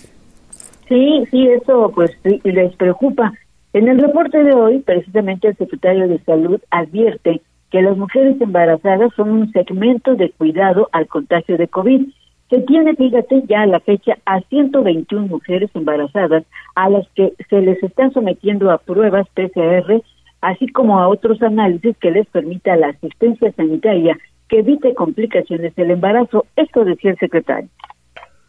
Sí, 0.88 1.24
sí, 1.30 1.48
eso 1.50 1.92
pues 1.94 2.12
les 2.24 2.74
preocupa. 2.78 3.34
En 3.74 3.90
el 3.90 4.00
reporte 4.00 4.42
de 4.42 4.54
hoy, 4.54 4.80
precisamente 4.80 5.50
el 5.50 5.58
secretario 5.58 6.08
de 6.08 6.20
Salud 6.24 6.62
advierte 6.70 7.42
que 7.70 7.82
las 7.82 7.98
mujeres 7.98 8.40
embarazadas 8.40 9.12
son 9.16 9.32
un 9.32 9.52
segmento 9.52 10.16
de 10.16 10.32
cuidado 10.32 10.88
al 10.92 11.08
contagio 11.08 11.58
de 11.58 11.68
COVID. 11.68 12.08
Se 12.52 12.60
tiene, 12.64 12.94
fíjate, 12.98 13.44
ya 13.48 13.62
a 13.62 13.66
la 13.66 13.80
fecha 13.80 14.18
a 14.26 14.42
121 14.42 15.26
mujeres 15.28 15.70
embarazadas 15.74 16.44
a 16.76 16.90
las 16.90 17.08
que 17.16 17.32
se 17.50 17.62
les 17.62 17.82
están 17.82 18.12
sometiendo 18.12 18.70
a 18.72 18.78
pruebas 18.78 19.26
PCR, 19.30 20.04
así 20.42 20.68
como 20.68 21.00
a 21.00 21.08
otros 21.08 21.42
análisis 21.42 21.96
que 22.02 22.12
les 22.12 22.28
permita 22.28 22.76
la 22.76 22.90
asistencia 22.90 23.54
sanitaria 23.54 24.18
que 24.50 24.60
evite 24.60 24.94
complicaciones 24.94 25.74
del 25.76 25.92
embarazo. 25.92 26.46
Esto 26.58 26.84
decía 26.84 27.12
el 27.12 27.18
secretario. 27.20 27.70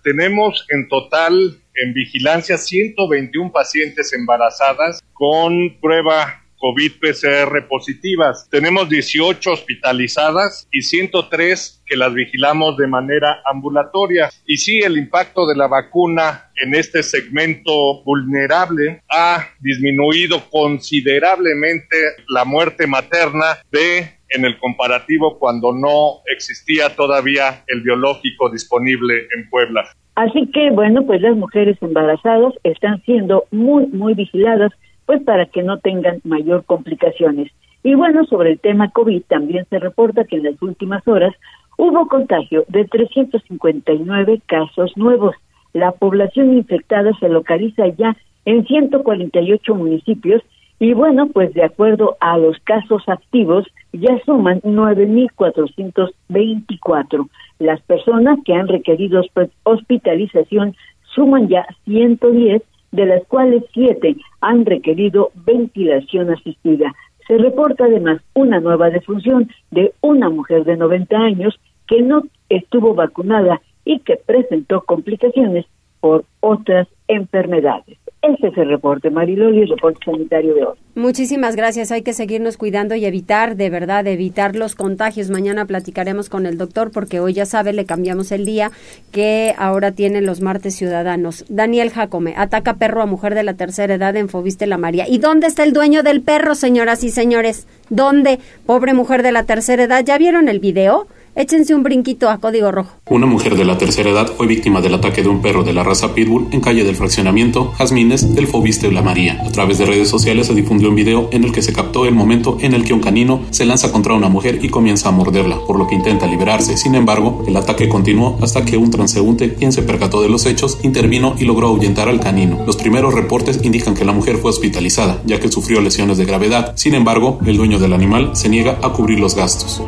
Tenemos 0.02 0.66
en 0.70 0.88
total 0.88 1.32
en 1.76 1.94
vigilancia 1.94 2.58
121 2.58 3.52
pacientes 3.52 4.12
embarazadas 4.12 5.00
con 5.12 5.78
prueba 5.80 6.41
COVID-PCR 6.62 7.66
positivas. 7.66 8.48
Tenemos 8.48 8.88
18 8.88 9.50
hospitalizadas 9.50 10.68
y 10.70 10.82
103 10.82 11.82
que 11.84 11.96
las 11.96 12.14
vigilamos 12.14 12.76
de 12.76 12.86
manera 12.86 13.42
ambulatoria. 13.44 14.30
Y 14.46 14.58
sí, 14.58 14.78
el 14.78 14.96
impacto 14.96 15.44
de 15.48 15.56
la 15.56 15.66
vacuna 15.66 16.52
en 16.62 16.76
este 16.76 17.02
segmento 17.02 18.04
vulnerable 18.04 19.02
ha 19.10 19.44
disminuido 19.58 20.40
considerablemente 20.50 21.96
la 22.28 22.44
muerte 22.44 22.86
materna 22.86 23.58
de 23.72 24.22
en 24.28 24.44
el 24.44 24.56
comparativo 24.58 25.38
cuando 25.40 25.72
no 25.72 26.20
existía 26.32 26.94
todavía 26.94 27.64
el 27.66 27.82
biológico 27.82 28.48
disponible 28.50 29.26
en 29.36 29.50
Puebla. 29.50 29.84
Así 30.14 30.46
que, 30.52 30.70
bueno, 30.70 31.04
pues 31.04 31.20
las 31.22 31.36
mujeres 31.36 31.76
embarazadas 31.80 32.54
están 32.64 33.02
siendo 33.02 33.44
muy, 33.50 33.86
muy 33.86 34.14
vigiladas, 34.14 34.70
pues 35.06 35.22
para 35.22 35.46
que 35.46 35.62
no 35.62 35.78
tengan 35.78 36.20
mayor 36.24 36.64
complicaciones. 36.64 37.50
Y 37.82 37.94
bueno, 37.94 38.24
sobre 38.24 38.52
el 38.52 38.60
tema 38.60 38.90
COVID 38.90 39.22
también 39.22 39.66
se 39.68 39.78
reporta 39.78 40.24
que 40.24 40.36
en 40.36 40.44
las 40.44 40.60
últimas 40.62 41.06
horas 41.08 41.34
hubo 41.76 42.06
contagio 42.06 42.64
de 42.68 42.84
359 42.84 44.40
casos 44.46 44.96
nuevos. 44.96 45.34
La 45.72 45.90
población 45.92 46.56
infectada 46.56 47.12
se 47.18 47.28
localiza 47.28 47.88
ya 47.88 48.16
en 48.44 48.64
148 48.66 49.74
municipios 49.74 50.42
y 50.78 50.92
bueno, 50.94 51.26
pues 51.28 51.52
de 51.54 51.62
acuerdo 51.62 52.16
a 52.18 52.36
los 52.38 52.58
casos 52.60 53.08
activos, 53.08 53.66
ya 53.92 54.18
suman 54.24 54.60
9.424. 54.62 57.28
Las 57.60 57.80
personas 57.82 58.40
que 58.44 58.54
han 58.54 58.66
requerido 58.66 59.22
hospitalización 59.62 60.74
suman 61.14 61.46
ya 61.48 61.64
110, 61.84 62.62
de 62.92 63.06
las 63.06 63.24
cuales 63.26 63.64
7 63.72 64.16
han 64.40 64.64
requerido 64.64 65.30
ventilación 65.34 66.30
asistida. 66.30 66.94
Se 67.26 67.38
reporta 67.38 67.84
además 67.84 68.20
una 68.34 68.60
nueva 68.60 68.90
defunción 68.90 69.50
de 69.70 69.92
una 70.00 70.28
mujer 70.28 70.64
de 70.64 70.76
90 70.76 71.16
años 71.16 71.58
que 71.86 72.02
no 72.02 72.22
estuvo 72.48 72.94
vacunada 72.94 73.60
y 73.84 74.00
que 74.00 74.16
presentó 74.16 74.82
complicaciones 74.82 75.66
por 76.00 76.24
otras 76.40 76.88
enfermedades. 77.08 77.98
Ese 78.22 78.46
es 78.46 78.56
el 78.56 78.68
reporte, 78.68 79.10
Mariloli, 79.10 79.62
el 79.62 79.68
reporte 79.68 79.98
sanitario 80.04 80.54
de 80.54 80.64
hoy. 80.64 80.76
Muchísimas 80.94 81.56
gracias. 81.56 81.90
Hay 81.90 82.02
que 82.02 82.12
seguirnos 82.12 82.56
cuidando 82.56 82.94
y 82.94 83.04
evitar, 83.04 83.56
de 83.56 83.68
verdad, 83.68 84.06
evitar 84.06 84.54
los 84.54 84.76
contagios. 84.76 85.28
Mañana 85.28 85.66
platicaremos 85.66 86.28
con 86.28 86.46
el 86.46 86.56
doctor 86.56 86.92
porque 86.92 87.18
hoy 87.18 87.32
ya 87.32 87.46
sabe, 87.46 87.72
le 87.72 87.84
cambiamos 87.84 88.30
el 88.30 88.44
día 88.44 88.70
que 89.10 89.56
ahora 89.58 89.90
tienen 89.90 90.24
los 90.24 90.40
martes 90.40 90.76
ciudadanos. 90.76 91.44
Daniel 91.48 91.90
Jacome, 91.90 92.34
ataca 92.36 92.74
perro 92.74 93.02
a 93.02 93.06
mujer 93.06 93.34
de 93.34 93.42
la 93.42 93.54
tercera 93.54 93.94
edad 93.94 94.14
en 94.14 94.28
Fobiste 94.28 94.68
la 94.68 94.78
María. 94.78 95.08
¿Y 95.08 95.18
dónde 95.18 95.48
está 95.48 95.64
el 95.64 95.72
dueño 95.72 96.04
del 96.04 96.20
perro, 96.22 96.54
señoras 96.54 97.02
y 97.02 97.10
señores? 97.10 97.66
¿Dónde? 97.90 98.38
Pobre 98.66 98.94
mujer 98.94 99.24
de 99.24 99.32
la 99.32 99.42
tercera 99.46 99.82
edad. 99.82 100.04
¿Ya 100.04 100.16
vieron 100.16 100.48
el 100.48 100.60
video? 100.60 101.08
Échense 101.34 101.74
un 101.74 101.82
brinquito 101.82 102.28
a 102.28 102.36
código 102.36 102.70
rojo. 102.70 102.90
Una 103.08 103.24
mujer 103.24 103.56
de 103.56 103.64
la 103.64 103.78
tercera 103.78 104.10
edad 104.10 104.30
fue 104.36 104.46
víctima 104.46 104.82
del 104.82 104.92
ataque 104.92 105.22
de 105.22 105.30
un 105.30 105.40
perro 105.40 105.64
de 105.64 105.72
la 105.72 105.82
raza 105.82 106.14
Pitbull 106.14 106.48
en 106.50 106.60
calle 106.60 106.84
del 106.84 106.94
fraccionamiento 106.94 107.72
Jazmines 107.78 108.34
del 108.34 108.46
Fobiste 108.46 108.92
La 108.92 109.00
María. 109.00 109.42
A 109.42 109.50
través 109.50 109.78
de 109.78 109.86
redes 109.86 110.10
sociales 110.10 110.48
se 110.48 110.54
difundió 110.54 110.90
un 110.90 110.94
video 110.94 111.30
en 111.32 111.44
el 111.44 111.52
que 111.52 111.62
se 111.62 111.72
captó 111.72 112.04
el 112.04 112.14
momento 112.14 112.58
en 112.60 112.74
el 112.74 112.84
que 112.84 112.92
un 112.92 113.00
canino 113.00 113.40
se 113.48 113.64
lanza 113.64 113.90
contra 113.90 114.12
una 114.12 114.28
mujer 114.28 114.62
y 114.62 114.68
comienza 114.68 115.08
a 115.08 115.12
morderla, 115.12 115.58
por 115.66 115.78
lo 115.78 115.86
que 115.86 115.94
intenta 115.94 116.26
liberarse. 116.26 116.76
Sin 116.76 116.94
embargo, 116.94 117.42
el 117.48 117.56
ataque 117.56 117.88
continuó 117.88 118.38
hasta 118.42 118.66
que 118.66 118.76
un 118.76 118.90
transeúnte, 118.90 119.54
quien 119.54 119.72
se 119.72 119.82
percató 119.82 120.20
de 120.20 120.28
los 120.28 120.44
hechos, 120.44 120.80
intervino 120.82 121.34
y 121.38 121.46
logró 121.46 121.68
ahuyentar 121.68 122.10
al 122.10 122.20
canino. 122.20 122.62
Los 122.66 122.76
primeros 122.76 123.14
reportes 123.14 123.58
indican 123.62 123.94
que 123.94 124.04
la 124.04 124.12
mujer 124.12 124.36
fue 124.36 124.50
hospitalizada, 124.50 125.22
ya 125.24 125.40
que 125.40 125.50
sufrió 125.50 125.80
lesiones 125.80 126.18
de 126.18 126.26
gravedad. 126.26 126.74
Sin 126.76 126.94
embargo, 126.94 127.38
el 127.46 127.56
dueño 127.56 127.78
del 127.78 127.94
animal 127.94 128.32
se 128.34 128.50
niega 128.50 128.78
a 128.82 128.92
cubrir 128.92 129.18
los 129.18 129.34
gastos. 129.34 129.82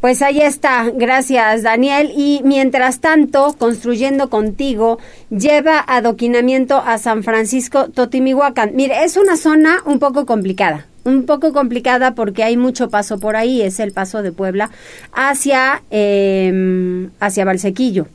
Pues 0.00 0.22
ahí 0.22 0.40
está, 0.40 0.90
gracias 0.94 1.62
Daniel. 1.62 2.12
Y 2.16 2.40
mientras 2.44 3.00
tanto, 3.00 3.54
construyendo 3.58 4.30
contigo, 4.30 4.98
lleva 5.30 5.84
adoquinamiento 5.86 6.76
a 6.76 6.98
San 6.98 7.22
Francisco 7.22 7.88
Totimihuacán. 7.88 8.72
Mire, 8.74 9.04
es 9.04 9.16
una 9.16 9.36
zona 9.36 9.78
un 9.84 9.98
poco 9.98 10.26
complicada 10.26 10.87
un 11.08 11.24
poco 11.24 11.52
complicada 11.52 12.14
porque 12.14 12.44
hay 12.44 12.56
mucho 12.56 12.88
paso 12.88 13.18
por 13.18 13.36
ahí, 13.36 13.62
es 13.62 13.80
el 13.80 13.92
paso 13.92 14.22
de 14.22 14.32
Puebla 14.32 14.70
hacia, 15.12 15.82
eh, 15.90 17.08
hacia 17.20 17.44
Valsequillo. 17.44 18.06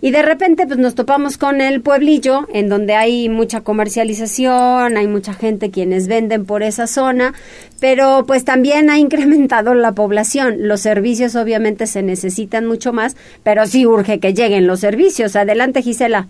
Y 0.00 0.12
de 0.12 0.22
repente 0.22 0.66
pues 0.66 0.78
nos 0.78 0.94
topamos 0.94 1.38
con 1.38 1.60
el 1.60 1.80
pueblillo, 1.80 2.46
en 2.52 2.68
donde 2.68 2.94
hay 2.94 3.28
mucha 3.28 3.62
comercialización, 3.62 4.96
hay 4.96 5.08
mucha 5.08 5.34
gente 5.34 5.70
quienes 5.70 6.06
venden 6.06 6.44
por 6.44 6.62
esa 6.62 6.86
zona, 6.86 7.34
pero 7.80 8.24
pues 8.26 8.44
también 8.44 8.90
ha 8.90 8.98
incrementado 8.98 9.74
la 9.74 9.92
población. 9.92 10.68
Los 10.68 10.80
servicios 10.80 11.34
obviamente 11.34 11.86
se 11.86 12.02
necesitan 12.02 12.66
mucho 12.66 12.92
más, 12.92 13.16
pero 13.42 13.66
sí 13.66 13.86
urge 13.86 14.20
que 14.20 14.34
lleguen 14.34 14.66
los 14.66 14.80
servicios. 14.80 15.36
Adelante 15.36 15.82
Gisela. 15.82 16.28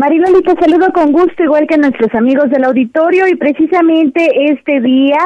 Mariloli, 0.00 0.40
te 0.40 0.54
saludo 0.54 0.90
con 0.94 1.12
gusto, 1.12 1.44
igual 1.44 1.66
que 1.66 1.76
nuestros 1.76 2.14
amigos 2.14 2.48
del 2.48 2.64
auditorio, 2.64 3.28
y 3.28 3.34
precisamente 3.34 4.50
este 4.50 4.80
día 4.80 5.18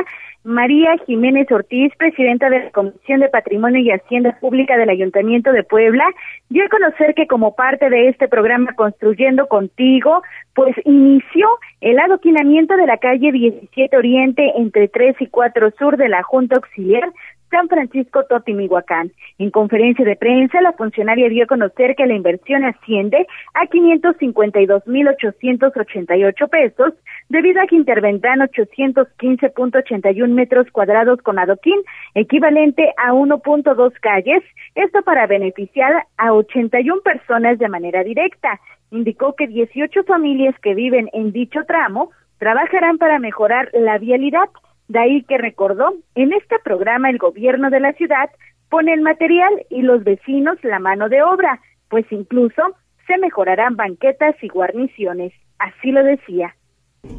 María 0.43 0.97
Jiménez 1.07 1.47
Ortiz, 1.53 1.93
presidenta 1.97 2.51
de 2.51 2.65
la 2.65 2.71
Comisión 2.73 3.21
de 3.21 3.29
Patrimonio 3.29 3.81
y 3.81 3.93
Hacienda 3.93 4.37
Pública 4.41 4.77
del 4.77 4.91
Ayuntamiento 4.91 5.53
de 5.53 5.63
Puebla, 5.63 6.05
dio 6.49 6.65
a 6.65 6.69
conocer 6.69 7.15
que 7.15 7.29
como 7.29 7.55
parte 7.55 7.89
de 7.89 8.09
este 8.09 8.27
programa 8.27 8.75
Construyendo 8.75 9.47
Contigo, 9.47 10.25
pues 10.57 10.75
inició 10.85 11.47
el 11.81 12.01
adoquinamiento 12.01 12.77
de 12.77 12.87
la 12.87 12.99
calle 12.99 13.31
17 13.31 13.97
Oriente 13.97 14.55
entre 14.57 14.89
3 14.89 15.15
y 15.21 15.29
4 15.29 15.71
Sur 15.79 15.97
de 15.97 16.09
la 16.09 16.25
Junta 16.25 16.57
Auxiliar 16.57 17.13
San 17.55 17.69
Francisco 17.69 18.25
Totimihuacán. 18.25 19.13
En 19.39 19.53
conferencia 19.53 20.05
de 20.05 20.17
prensa, 20.17 20.61
la 20.61 20.73
funcionaria 20.73 21.29
dio 21.29 21.45
a 21.45 21.47
conocer 21.47 21.95
que 21.95 22.05
la 22.05 22.15
inversión 22.15 22.65
asciende 22.65 23.29
a 23.55 23.69
552.888 23.69 26.49
pesos, 26.49 26.95
debido 27.29 27.63
a 27.63 27.69
que 27.69 27.77
intervendrán 27.77 28.41
815.81 28.41 30.29
metros 30.31 30.69
cuadrados 30.73 31.23
con 31.23 31.39
adoquín, 31.39 31.81
equivalente 32.17 32.93
a 32.97 33.13
1.2 33.13 33.93
calles, 34.01 34.43
esto 34.75 35.03
para 35.03 35.29
beneficiar 35.29 36.09
a 36.17 36.33
81 36.33 37.03
personas 37.03 37.61
de 37.61 37.69
manera 37.69 38.03
directa. 38.03 38.59
Indicó 38.91 39.37
que 39.37 39.47
18 39.47 40.03
familias 40.03 40.57
que 40.61 40.75
viven 40.75 41.09
en 41.13 41.31
dicho 41.31 41.61
tramo 41.69 42.11
trabajarán 42.39 42.99
para 42.99 43.21
mejorar 43.21 43.71
la 43.75 43.99
vialidad 43.99 44.49
de 44.89 44.99
ahí 44.99 45.23
que 45.25 45.39
recordó, 45.39 45.95
en 46.15 46.33
este 46.33 46.57
programa 46.63 47.11
el 47.11 47.19
gobierno 47.19 47.71
de 47.71 47.81
la 47.81 47.93
ciudad 47.95 48.31
pone 48.71 48.93
el 48.93 49.01
material 49.01 49.65
y 49.71 49.83
los 49.83 50.05
vecinos 50.05 50.59
la 50.63 50.79
mano 50.79 51.09
de 51.09 51.23
obra, 51.23 51.61
pues 51.89 52.05
incluso 52.11 52.63
se 53.07 53.19
mejorarán 53.19 53.77
banquetas 53.77 54.35
y 54.43 54.49
guarniciones. 54.49 55.33
Así 55.59 55.93
lo 55.93 56.03
decía. 56.03 56.55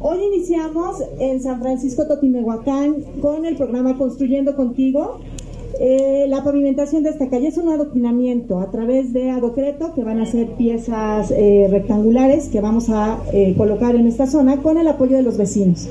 Hoy 0.00 0.18
iniciamos 0.22 1.02
en 1.20 1.40
San 1.40 1.60
Francisco 1.60 2.06
Totimehuacán 2.06 3.20
con 3.20 3.46
el 3.46 3.56
programa 3.56 3.96
Construyendo 3.96 4.56
Contigo. 4.56 5.20
Eh, 5.80 6.26
la 6.28 6.42
pavimentación 6.42 7.02
de 7.02 7.10
esta 7.10 7.28
calle 7.28 7.48
es 7.48 7.58
un 7.58 7.68
adoquinamiento 7.68 8.60
a 8.60 8.70
través 8.70 9.12
de 9.12 9.30
adocreto 9.30 9.94
que 9.94 10.04
van 10.04 10.20
a 10.20 10.26
ser 10.26 10.48
piezas 10.56 11.30
eh, 11.30 11.68
rectangulares 11.70 12.48
que 12.48 12.60
vamos 12.60 12.88
a 12.88 13.20
eh, 13.32 13.54
colocar 13.56 13.94
en 13.94 14.06
esta 14.06 14.26
zona 14.26 14.62
con 14.62 14.78
el 14.78 14.88
apoyo 14.88 15.16
de 15.16 15.22
los 15.22 15.36
vecinos. 15.36 15.88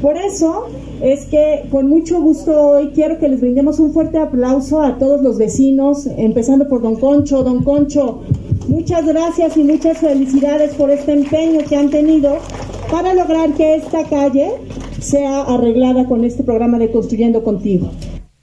Por 0.00 0.16
eso 0.16 0.68
es 1.02 1.26
que 1.26 1.64
con 1.70 1.88
mucho 1.88 2.20
gusto 2.20 2.52
hoy 2.52 2.90
quiero 2.94 3.18
que 3.18 3.28
les 3.28 3.40
brindemos 3.40 3.78
un 3.80 3.92
fuerte 3.92 4.18
aplauso 4.18 4.80
a 4.80 4.96
todos 4.96 5.20
los 5.20 5.38
vecinos, 5.38 6.06
empezando 6.16 6.68
por 6.68 6.80
don 6.80 6.96
Concho. 6.96 7.42
Don 7.42 7.62
Concho, 7.62 8.22
muchas 8.68 9.06
gracias 9.06 9.56
y 9.58 9.64
muchas 9.64 9.98
felicidades 9.98 10.74
por 10.74 10.90
este 10.90 11.12
empeño 11.12 11.60
que 11.68 11.76
han 11.76 11.90
tenido 11.90 12.38
para 12.90 13.12
lograr 13.12 13.52
que 13.54 13.74
esta 13.74 14.04
calle 14.04 14.52
sea 15.00 15.42
arreglada 15.42 16.06
con 16.06 16.24
este 16.24 16.44
programa 16.44 16.78
de 16.78 16.90
Construyendo 16.90 17.42
Contigo. 17.42 17.90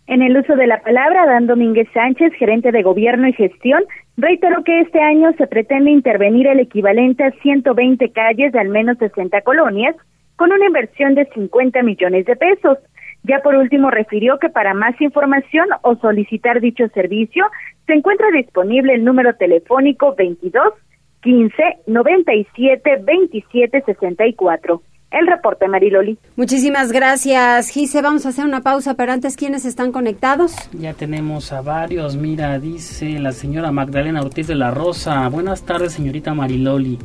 En 0.08 0.22
el 0.22 0.38
uso 0.38 0.56
de 0.56 0.68
la 0.68 0.82
palabra, 0.82 1.26
Dan 1.26 1.48
Domínguez 1.48 1.88
Sánchez, 1.94 2.32
gerente 2.40 2.72
de 2.72 2.82
Gobierno 2.82 3.28
y 3.28 3.34
Gestión, 3.34 3.84
reiteró 4.16 4.64
que 4.64 4.82
este 4.82 5.00
año 5.00 5.34
se 5.38 5.48
pretende 5.48 5.92
intervenir 5.92 6.48
el 6.48 6.60
equivalente 6.60 7.24
a 7.24 7.32
120 7.42 8.12
calles 8.12 8.54
de 8.54 8.60
al 8.60 8.70
menos 8.70 8.98
60 9.00 9.42
colonias 9.42 9.96
con 10.38 10.52
una 10.54 10.66
inversión 10.66 11.16
de 11.16 11.26
50 11.34 11.84
millones 11.84 12.26
de 12.26 12.36
pesos. 12.38 12.78
Ya 13.24 13.40
por 13.40 13.56
último 13.56 13.92
refirió 13.92 14.40
que 14.40 14.50
para 14.50 14.74
más 14.74 15.00
información 15.02 15.68
o 15.82 15.96
solicitar 15.98 16.62
dicho 16.62 16.88
servicio 16.94 17.46
se 17.86 17.94
encuentra 17.94 18.28
disponible 18.32 18.94
el 18.94 19.04
número 19.04 19.36
telefónico 19.36 20.16
22 20.16 20.74
15 21.22 21.64
97 21.88 23.02
27 23.04 23.84
64. 23.86 24.82
El 25.10 25.26
reporte 25.26 25.68
Mariloli. 25.70 26.18
Muchísimas 26.36 26.92
gracias, 26.92 27.70
Gise. 27.70 28.02
Vamos 28.02 28.26
a 28.26 28.30
hacer 28.30 28.44
una 28.44 28.62
pausa, 28.62 28.96
pero 28.96 29.14
antes, 29.14 29.38
¿quiénes 29.38 29.64
están 29.66 29.94
conectados? 29.94 30.54
Ya 30.74 30.94
tenemos 30.94 31.54
a 31.54 31.62
varios. 31.62 32.18
Mira, 32.18 32.60
dice 32.60 33.18
la 33.18 33.32
señora 33.32 33.72
Magdalena 33.72 34.22
Ortiz 34.22 34.48
de 34.48 34.56
la 34.56 34.72
Rosa. 34.72 35.28
Buenas 35.30 35.64
tardes, 35.64 35.94
señorita 35.94 36.34
Mariloli. 36.34 37.00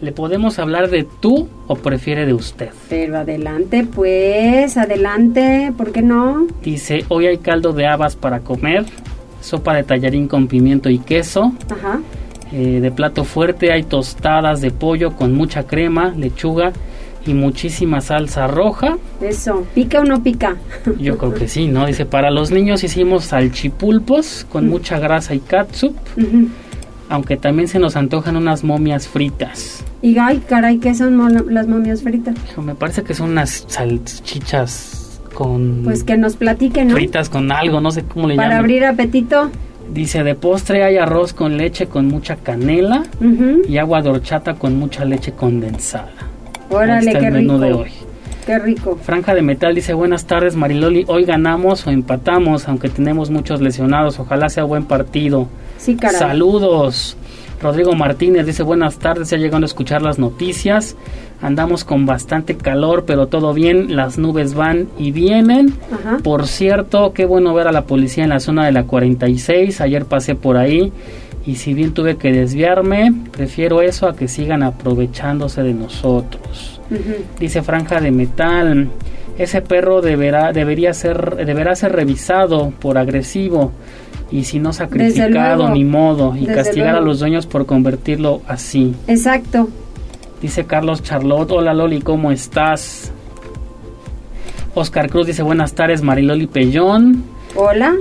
¿Le 0.00 0.12
podemos 0.12 0.60
hablar 0.60 0.90
de 0.90 1.02
tú 1.02 1.48
o 1.66 1.74
prefiere 1.74 2.24
de 2.24 2.32
usted? 2.32 2.70
Pero 2.88 3.18
adelante, 3.18 3.84
pues, 3.84 4.76
adelante, 4.76 5.72
¿por 5.76 5.90
qué 5.90 6.02
no? 6.02 6.46
Dice, 6.62 7.04
hoy 7.08 7.26
hay 7.26 7.38
caldo 7.38 7.72
de 7.72 7.86
habas 7.86 8.14
para 8.14 8.40
comer, 8.40 8.84
sopa 9.40 9.74
de 9.74 9.82
tallarín 9.82 10.28
con 10.28 10.46
pimiento 10.46 10.88
y 10.88 11.00
queso. 11.00 11.52
Ajá. 11.68 12.00
Eh, 12.52 12.78
de 12.80 12.90
plato 12.92 13.24
fuerte 13.24 13.72
hay 13.72 13.82
tostadas 13.82 14.60
de 14.60 14.70
pollo 14.70 15.16
con 15.16 15.34
mucha 15.34 15.64
crema, 15.64 16.14
lechuga 16.16 16.72
y 17.26 17.34
muchísima 17.34 18.00
salsa 18.00 18.46
roja. 18.46 18.98
Eso, 19.20 19.66
¿pica 19.74 20.00
o 20.00 20.04
no 20.04 20.22
pica? 20.22 20.56
Yo 21.00 21.18
creo 21.18 21.34
que 21.34 21.48
sí, 21.48 21.66
¿no? 21.66 21.86
Dice, 21.86 22.06
para 22.06 22.30
los 22.30 22.52
niños 22.52 22.84
hicimos 22.84 23.24
salchipulpos 23.24 24.46
con 24.48 24.68
mucha 24.68 25.00
grasa 25.00 25.34
y 25.34 25.40
catsup 25.40 25.96
aunque 27.08 27.36
también 27.36 27.68
se 27.68 27.78
nos 27.78 27.96
antojan 27.96 28.36
unas 28.36 28.64
momias 28.64 29.08
fritas. 29.08 29.84
Y 30.02 30.18
ay, 30.18 30.42
caray, 30.48 30.78
¿qué 30.78 30.94
son 30.94 31.18
las 31.52 31.66
momias 31.66 32.02
fritas? 32.02 32.34
me 32.62 32.74
parece 32.74 33.02
que 33.02 33.14
son 33.14 33.30
unas 33.30 33.64
salchichas 33.68 35.20
con... 35.34 35.82
Pues 35.84 36.04
que 36.04 36.16
nos 36.16 36.36
platiquen, 36.36 36.88
¿no? 36.88 36.94
Fritas 36.94 37.28
con 37.28 37.50
algo, 37.52 37.80
no 37.80 37.90
sé 37.90 38.04
cómo 38.04 38.28
le 38.28 38.34
llaman. 38.34 38.48
Para 38.48 38.58
abrir 38.58 38.84
apetito. 38.84 39.50
Dice, 39.92 40.22
de 40.22 40.34
postre 40.34 40.84
hay 40.84 40.98
arroz 40.98 41.32
con 41.32 41.56
leche 41.56 41.86
con 41.86 42.08
mucha 42.08 42.36
canela 42.36 43.04
y 43.66 43.78
agua 43.78 44.02
de 44.02 44.10
horchata 44.10 44.54
con 44.54 44.78
mucha 44.78 45.04
leche 45.04 45.32
condensada. 45.32 46.12
Órale, 46.68 47.12
qué 47.12 47.26
el 47.26 47.32
menú 47.32 47.58
de 47.58 47.72
hoy. 47.72 47.90
Qué 48.44 48.58
rico. 48.58 48.98
Franja 49.02 49.34
de 49.34 49.42
Metal 49.42 49.74
dice, 49.74 49.94
buenas 49.94 50.26
tardes 50.26 50.56
Mariloli, 50.56 51.04
hoy 51.08 51.24
ganamos 51.24 51.86
o 51.86 51.90
empatamos, 51.90 52.68
aunque 52.68 52.88
tenemos 52.88 53.30
muchos 53.30 53.60
lesionados, 53.62 54.18
ojalá 54.18 54.48
sea 54.50 54.64
buen 54.64 54.84
partido. 54.84 55.48
Sí, 55.78 55.96
caray. 55.96 56.18
Saludos. 56.18 57.16
Rodrigo 57.60 57.94
Martínez 57.94 58.46
dice 58.46 58.62
buenas 58.62 58.98
tardes, 58.98 59.30
ya 59.30 59.36
llegando 59.36 59.64
a 59.64 59.68
escuchar 59.68 60.02
las 60.02 60.18
noticias. 60.18 60.96
Andamos 61.40 61.84
con 61.84 62.06
bastante 62.06 62.56
calor, 62.56 63.04
pero 63.04 63.26
todo 63.26 63.52
bien. 63.52 63.96
Las 63.96 64.18
nubes 64.18 64.54
van 64.54 64.88
y 64.98 65.10
vienen. 65.10 65.74
Por 66.22 66.46
cierto, 66.46 67.12
qué 67.12 67.26
bueno 67.26 67.54
ver 67.54 67.68
a 67.68 67.72
la 67.72 67.84
policía 67.84 68.24
en 68.24 68.30
la 68.30 68.40
zona 68.40 68.66
de 68.66 68.72
la 68.72 68.84
46. 68.84 69.80
Ayer 69.80 70.04
pasé 70.04 70.34
por 70.34 70.56
ahí 70.56 70.92
y 71.46 71.56
si 71.56 71.74
bien 71.74 71.94
tuve 71.94 72.16
que 72.16 72.32
desviarme, 72.32 73.12
prefiero 73.32 73.82
eso 73.82 74.06
a 74.06 74.14
que 74.14 74.28
sigan 74.28 74.62
aprovechándose 74.62 75.62
de 75.62 75.74
nosotros. 75.74 76.80
Dice 77.40 77.62
Franja 77.62 78.00
de 78.00 78.10
Metal. 78.10 78.88
Ese 79.38 79.62
perro 79.62 80.02
deberá, 80.02 80.52
debería 80.52 80.92
ser, 80.92 81.46
deberá 81.46 81.76
ser 81.76 81.92
revisado 81.92 82.72
por 82.80 82.98
agresivo 82.98 83.72
y 84.30 84.44
si 84.44 84.58
no 84.58 84.72
sacrificado 84.72 85.70
ni 85.70 85.84
modo 85.84 86.34
y 86.36 86.46
castigar 86.46 86.96
a 86.96 87.00
los 87.00 87.20
dueños 87.20 87.46
por 87.46 87.64
convertirlo 87.64 88.42
así. 88.46 88.94
Exacto. 89.06 89.68
Dice 90.42 90.66
Carlos 90.66 91.02
Charlotte, 91.02 91.52
hola 91.52 91.72
Loli, 91.72 92.00
¿cómo 92.00 92.30
estás? 92.30 93.12
Oscar 94.74 95.08
Cruz 95.08 95.26
dice 95.26 95.42
buenas 95.42 95.72
tardes, 95.72 96.02
Mariloli 96.02 96.46
Pellón. 96.46 97.24
Hola. 97.54 97.94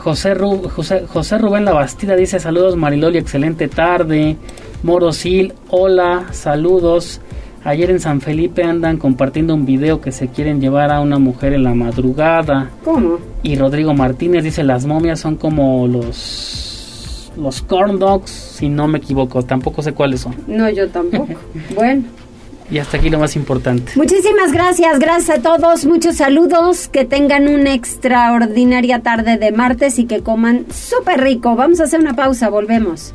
José, 0.00 0.34
José, 0.34 1.06
José 1.06 1.38
Rubén 1.38 1.64
Labastida 1.64 2.16
dice 2.16 2.40
saludos 2.40 2.76
Mariloli, 2.76 3.18
excelente 3.18 3.68
tarde. 3.68 4.36
Morosil, 4.82 5.54
hola, 5.68 6.26
saludos. 6.32 7.20
Ayer 7.64 7.90
en 7.90 8.00
San 8.00 8.20
Felipe 8.20 8.64
andan 8.64 8.96
compartiendo 8.96 9.54
un 9.54 9.64
video 9.64 10.00
que 10.00 10.10
se 10.10 10.28
quieren 10.28 10.60
llevar 10.60 10.90
a 10.90 11.00
una 11.00 11.18
mujer 11.18 11.52
en 11.52 11.62
la 11.62 11.74
madrugada. 11.74 12.70
¿Cómo? 12.84 13.18
Y 13.42 13.56
Rodrigo 13.56 13.94
Martínez 13.94 14.42
dice 14.42 14.64
las 14.64 14.84
momias 14.84 15.20
son 15.20 15.36
como 15.36 15.86
los 15.86 17.32
los 17.36 17.62
corn 17.62 17.98
dogs, 17.98 18.30
si 18.30 18.68
no 18.68 18.88
me 18.88 18.98
equivoco, 18.98 19.42
tampoco 19.42 19.82
sé 19.82 19.92
cuáles 19.92 20.20
son. 20.20 20.34
No, 20.46 20.68
yo 20.68 20.88
tampoco. 20.88 21.34
bueno. 21.74 22.04
Y 22.70 22.78
hasta 22.78 22.96
aquí 22.96 23.10
lo 23.10 23.18
más 23.18 23.36
importante. 23.36 23.92
Muchísimas 23.96 24.52
gracias, 24.52 24.98
gracias 24.98 25.38
a 25.38 25.42
todos, 25.42 25.84
muchos 25.84 26.16
saludos, 26.16 26.88
que 26.88 27.04
tengan 27.04 27.48
una 27.48 27.74
extraordinaria 27.74 29.00
tarde 29.00 29.36
de 29.36 29.52
martes 29.52 29.98
y 29.98 30.06
que 30.06 30.22
coman 30.22 30.66
súper 30.72 31.20
rico. 31.20 31.54
Vamos 31.54 31.80
a 31.80 31.84
hacer 31.84 32.00
una 32.00 32.14
pausa, 32.14 32.48
volvemos. 32.48 33.14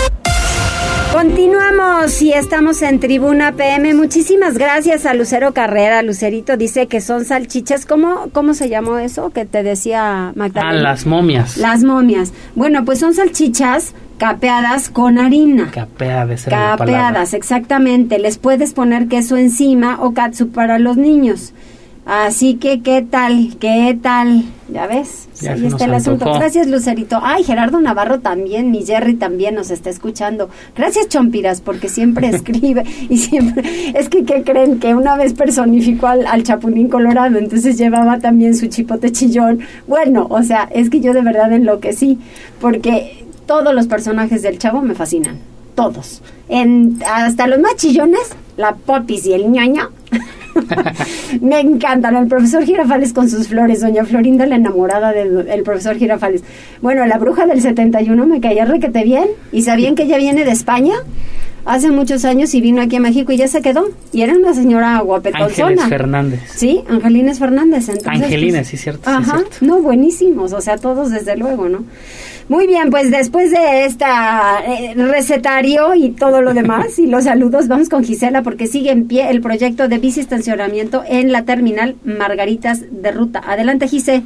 Continuamos 1.21 2.19
y 2.23 2.33
estamos 2.33 2.81
en 2.81 2.99
Tribuna 2.99 3.51
PM. 3.51 3.93
Muchísimas 3.93 4.57
gracias 4.57 5.05
a 5.05 5.13
Lucero 5.13 5.53
Carrera. 5.53 6.01
Lucerito 6.01 6.57
dice 6.57 6.87
que 6.87 6.99
son 6.99 7.25
salchichas. 7.25 7.85
¿Cómo, 7.85 8.29
cómo 8.33 8.55
se 8.55 8.69
llamó 8.69 8.97
eso 8.97 9.29
que 9.29 9.45
te 9.45 9.61
decía 9.61 10.33
Magdalena? 10.33 10.79
Ah, 10.79 10.81
las 10.81 11.05
momias. 11.05 11.57
Las 11.57 11.83
momias. 11.83 12.33
Bueno, 12.55 12.85
pues 12.85 12.97
son 12.97 13.13
salchichas 13.13 13.93
capeadas 14.17 14.89
con 14.89 15.19
harina. 15.19 15.69
Capeadas. 15.69 16.45
Capeadas, 16.45 17.35
exactamente. 17.35 18.17
Les 18.17 18.39
puedes 18.39 18.73
poner 18.73 19.07
queso 19.07 19.37
encima 19.37 19.99
o 20.01 20.15
katsu 20.15 20.49
para 20.49 20.79
los 20.79 20.97
niños. 20.97 21.53
Así 22.05 22.55
que, 22.55 22.81
¿qué 22.81 23.03
tal? 23.03 23.55
¿Qué 23.59 23.97
tal? 24.01 24.43
¿Ya 24.69 24.87
ves? 24.87 25.27
Ahí 25.47 25.67
está 25.67 25.85
el 25.85 25.93
asunto. 25.93 26.25
Gracias, 26.33 26.67
Lucerito. 26.67 27.19
Ay, 27.21 27.43
Gerardo 27.43 27.79
Navarro 27.79 28.19
también, 28.19 28.71
mi 28.71 28.83
Jerry 28.83 29.15
también 29.15 29.55
nos 29.55 29.69
está 29.69 29.89
escuchando. 29.89 30.49
Gracias, 30.75 31.09
Chompiras, 31.09 31.61
porque 31.61 31.89
siempre 31.89 32.29
escribe 32.33 32.83
y 33.09 33.17
siempre... 33.17 33.63
Es 33.93 34.09
que, 34.09 34.23
¿qué 34.23 34.43
creen? 34.43 34.79
Que 34.79 34.95
una 34.95 35.15
vez 35.15 35.33
personificó 35.33 36.07
al, 36.07 36.25
al 36.25 36.43
Chapulín 36.43 36.89
Colorado, 36.89 37.37
entonces 37.37 37.77
llevaba 37.77 38.19
también 38.19 38.55
su 38.55 38.67
chipote 38.67 39.11
chillón. 39.11 39.59
Bueno, 39.87 40.27
o 40.29 40.41
sea, 40.41 40.69
es 40.73 40.89
que 40.89 41.01
yo 41.01 41.13
de 41.13 41.21
verdad 41.21 41.53
enloquecí, 41.53 42.17
porque 42.59 43.25
todos 43.45 43.75
los 43.75 43.87
personajes 43.87 44.41
del 44.41 44.57
Chavo 44.57 44.81
me 44.81 44.95
fascinan. 44.95 45.37
Todos. 45.75 46.21
En, 46.49 46.99
hasta 47.05 47.47
los 47.47 47.59
más 47.59 47.75
chillones, 47.75 48.31
la 48.57 48.73
Popis 48.73 49.25
y 49.27 49.33
el 49.33 49.51
ñoño. 49.51 49.89
me 51.41 51.59
encantan. 51.59 52.15
El 52.15 52.27
profesor 52.27 52.63
Girafales 52.63 53.13
con 53.13 53.29
sus 53.29 53.47
flores. 53.47 53.81
Doña 53.81 54.05
Florinda, 54.05 54.45
la 54.45 54.55
enamorada 54.55 55.13
del 55.13 55.63
profesor 55.63 55.97
Girafales. 55.97 56.43
Bueno, 56.81 57.05
la 57.05 57.17
bruja 57.17 57.45
del 57.45 57.61
71 57.61 58.25
me 58.25 58.41
caía 58.41 58.65
requete 58.65 59.03
bien. 59.03 59.27
¿Y 59.51 59.63
sabían 59.63 59.95
que 59.95 60.03
ella 60.03 60.17
viene 60.17 60.43
de 60.45 60.51
España? 60.51 60.93
Hace 61.63 61.91
muchos 61.91 62.25
años 62.25 62.55
y 62.55 62.61
vino 62.61 62.81
aquí 62.81 62.95
a 62.95 62.99
México 62.99 63.31
y 63.31 63.37
ya 63.37 63.47
se 63.47 63.61
quedó. 63.61 63.89
Y 64.11 64.23
era 64.23 64.33
una 64.33 64.53
señora 64.53 64.99
guapetona. 65.01 65.45
Ángeles 65.45 65.83
Fernández. 65.85 66.39
Sí, 66.55 66.83
Angelines 66.89 67.37
Fernández. 67.37 67.89
Entonces, 67.89 68.23
Angelines, 68.23 68.67
sí, 68.67 68.77
cierto. 68.77 69.07
Ajá. 69.07 69.43
No, 69.61 69.79
buenísimos. 69.79 70.53
O 70.53 70.61
sea, 70.61 70.77
todos 70.77 71.11
desde 71.11 71.37
luego, 71.37 71.69
¿no? 71.69 71.83
Muy 72.51 72.67
bien, 72.67 72.89
pues 72.89 73.11
después 73.11 73.51
de 73.51 73.85
esta 73.85 74.61
eh, 74.67 74.93
recetario 74.95 75.95
y 75.95 76.09
todo 76.09 76.41
lo 76.41 76.53
demás 76.53 76.99
y 76.99 77.05
los 77.05 77.23
saludos, 77.23 77.69
vamos 77.69 77.87
con 77.87 78.03
Gisela 78.03 78.43
porque 78.43 78.67
sigue 78.67 78.91
en 78.91 79.07
pie 79.07 79.29
el 79.29 79.39
proyecto 79.39 79.87
de 79.87 79.99
bici 79.99 80.19
estacionamiento 80.41 81.03
en 81.07 81.31
la 81.31 81.45
terminal 81.45 81.95
Margaritas 82.03 82.85
de 82.91 83.11
Ruta. 83.11 83.41
Adelante, 83.45 83.87
Gise. 83.87 84.23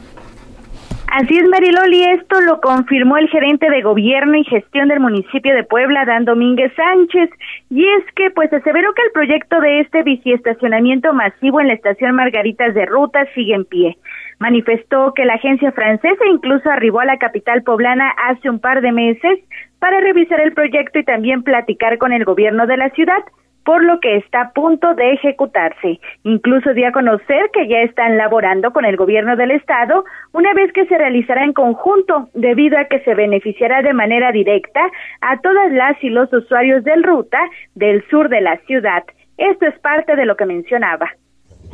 Así 1.07 1.37
es, 1.37 1.47
Mariloli, 1.47 2.03
esto 2.03 2.41
lo 2.41 2.59
confirmó 2.59 3.17
el 3.17 3.29
gerente 3.29 3.69
de 3.69 3.81
gobierno 3.81 4.35
y 4.35 4.43
gestión 4.43 4.89
del 4.89 4.99
municipio 4.99 5.53
de 5.53 5.63
Puebla, 5.63 6.03
Dan 6.03 6.25
Domínguez 6.25 6.73
Sánchez, 6.75 7.29
y 7.69 7.85
es 7.85 8.03
que 8.15 8.31
pues 8.31 8.51
aseveró 8.51 8.93
que 8.93 9.03
el 9.03 9.11
proyecto 9.11 9.61
de 9.61 9.81
este 9.81 10.03
biciestacionamiento 10.03 11.13
masivo 11.13 11.61
en 11.61 11.67
la 11.67 11.73
estación 11.73 12.15
Margaritas 12.15 12.73
de 12.73 12.85
Ruta 12.85 13.25
sigue 13.35 13.53
en 13.53 13.65
pie. 13.65 13.97
Manifestó 14.39 15.13
que 15.13 15.25
la 15.25 15.35
agencia 15.35 15.71
francesa 15.71 16.25
incluso 16.29 16.69
arribó 16.69 16.99
a 16.99 17.05
la 17.05 17.17
capital 17.17 17.63
poblana 17.63 18.11
hace 18.27 18.49
un 18.49 18.59
par 18.59 18.81
de 18.81 18.91
meses 18.91 19.39
para 19.79 20.01
revisar 20.01 20.41
el 20.41 20.53
proyecto 20.53 20.99
y 20.99 21.05
también 21.05 21.43
platicar 21.43 21.97
con 21.97 22.11
el 22.11 22.25
gobierno 22.25 22.65
de 22.67 22.77
la 22.77 22.89
ciudad, 22.89 23.23
por 23.65 23.83
lo 23.83 23.99
que 23.99 24.17
está 24.17 24.41
a 24.41 24.53
punto 24.53 24.93
de 24.93 25.13
ejecutarse. 25.13 25.99
Incluso 26.23 26.73
dio 26.73 26.87
a 26.87 26.91
conocer 26.91 27.49
que 27.51 27.67
ya 27.67 27.81
están 27.81 28.15
laborando 28.15 28.71
con 28.71 28.85
el 28.85 28.95
gobierno 28.95 29.35
del 29.35 29.51
estado 29.51 30.05
una 30.33 30.53
vez 30.53 30.71
que 30.71 30.85
se 30.85 30.97
realizará 30.97 31.43
en 31.43 31.53
conjunto, 31.53 32.29
debido 32.35 32.77
a 32.77 32.85
que 32.85 32.99
se 33.01 33.15
beneficiará 33.15 33.81
de 33.81 33.93
manera 33.93 34.31
directa 34.31 34.81
a 35.21 35.41
todas 35.41 35.71
las 35.73 36.01
y 36.03 36.09
los 36.09 36.31
usuarios 36.31 36.83
del 36.83 37.03
ruta 37.03 37.39
del 37.73 38.07
sur 38.09 38.29
de 38.29 38.41
la 38.41 38.57
ciudad. 38.67 39.03
Esto 39.37 39.65
es 39.65 39.77
parte 39.79 40.15
de 40.15 40.25
lo 40.25 40.37
que 40.37 40.45
mencionaba. 40.45 41.09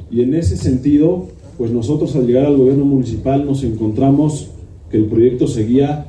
Y 0.09 0.23
en 0.23 0.33
ese 0.33 0.55
sentido, 0.55 1.27
pues 1.57 1.71
nosotros 1.71 2.15
al 2.15 2.25
llegar 2.25 2.45
al 2.45 2.57
gobierno 2.57 2.85
municipal 2.85 3.45
nos 3.45 3.63
encontramos 3.63 4.57
que 4.89 4.97
el 4.97 5.05
proyecto 5.05 5.45
seguía 5.45 6.05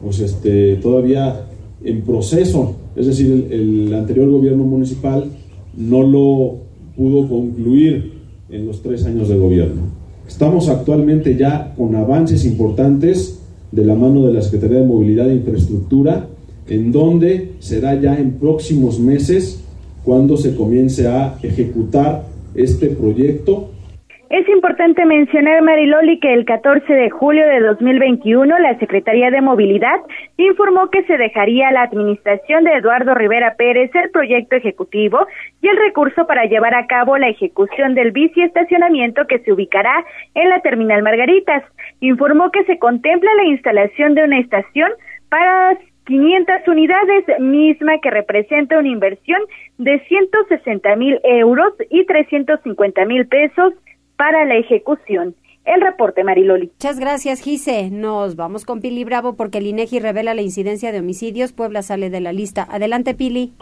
pues 0.00 0.20
este, 0.20 0.76
todavía 0.76 1.46
en 1.84 2.02
proceso, 2.02 2.74
es 2.94 3.06
decir, 3.06 3.48
el, 3.50 3.94
anterior 3.94 4.30
gobierno 4.30 4.64
municipal 4.64 5.30
no 5.76 6.02
lo 6.02 6.56
pudo 6.96 7.28
concluir 7.28 8.12
en 8.50 8.66
los 8.66 8.82
tres 8.82 9.04
años 9.04 9.28
de 9.28 9.36
gobierno. 9.36 9.82
Estamos 10.26 10.68
actualmente 10.68 11.36
ya 11.36 11.74
con 11.76 11.94
avances 11.94 12.44
importantes 12.44 13.40
de 13.70 13.84
la 13.84 13.94
mano 13.94 14.26
de 14.26 14.32
la 14.32 14.42
Secretaría 14.42 14.80
de 14.80 14.86
Movilidad 14.86 15.30
e 15.30 15.34
Infraestructura, 15.34 16.28
en 16.68 16.90
donde 16.90 17.52
será 17.58 18.00
ya 18.00 18.18
en 18.18 18.32
próximos 18.32 18.98
meses 18.98 19.60
cuando 20.04 20.36
se 20.36 20.54
comience 20.54 21.06
a 21.06 21.38
ejecutar 21.42 22.26
este 22.54 22.88
proyecto 22.88 23.70
es 24.28 24.48
importante 24.48 25.04
mencionar, 25.04 25.62
Mariloli, 25.62 26.18
que 26.18 26.32
el 26.32 26.44
14 26.44 26.92
de 26.92 27.10
julio 27.10 27.46
de 27.46 27.60
2021 27.60 28.58
la 28.58 28.76
Secretaría 28.78 29.30
de 29.30 29.40
Movilidad 29.40 30.00
informó 30.36 30.90
que 30.90 31.04
se 31.04 31.16
dejaría 31.16 31.68
a 31.68 31.72
la 31.72 31.82
administración 31.82 32.64
de 32.64 32.72
Eduardo 32.74 33.14
Rivera 33.14 33.54
Pérez 33.56 33.90
el 33.94 34.10
proyecto 34.10 34.56
ejecutivo 34.56 35.26
y 35.62 35.68
el 35.68 35.76
recurso 35.76 36.26
para 36.26 36.44
llevar 36.46 36.74
a 36.74 36.86
cabo 36.88 37.16
la 37.18 37.28
ejecución 37.28 37.94
del 37.94 38.10
bici 38.10 38.42
estacionamiento 38.42 39.26
que 39.28 39.38
se 39.38 39.52
ubicará 39.52 40.04
en 40.34 40.48
la 40.48 40.60
terminal 40.60 41.02
Margaritas. 41.02 41.62
Informó 42.00 42.50
que 42.50 42.64
se 42.64 42.78
contempla 42.80 43.32
la 43.36 43.44
instalación 43.44 44.14
de 44.16 44.24
una 44.24 44.40
estación 44.40 44.90
para 45.28 45.78
500 46.06 46.66
unidades, 46.66 47.24
misma 47.38 47.98
que 48.00 48.10
representa 48.10 48.78
una 48.78 48.88
inversión 48.88 49.40
de 49.78 50.00
160 50.00 50.96
mil 50.96 51.20
euros 51.22 51.74
y 51.90 52.04
350 52.04 53.04
mil 53.04 53.26
pesos 53.28 53.72
para 54.16 54.44
la 54.44 54.56
ejecución. 54.56 55.34
El 55.64 55.80
reporte, 55.80 56.22
Mariloli. 56.22 56.66
Muchas 56.66 57.00
gracias, 57.00 57.40
Gise. 57.40 57.90
Nos 57.90 58.36
vamos 58.36 58.64
con 58.64 58.80
Pili 58.80 59.02
Bravo 59.02 59.34
porque 59.34 59.58
el 59.58 59.66
INEGI 59.66 59.98
revela 59.98 60.32
la 60.34 60.42
incidencia 60.42 60.92
de 60.92 61.00
homicidios. 61.00 61.52
Puebla 61.52 61.82
sale 61.82 62.08
de 62.08 62.20
la 62.20 62.32
lista. 62.32 62.66
Adelante, 62.70 63.14
Pili. 63.14 63.52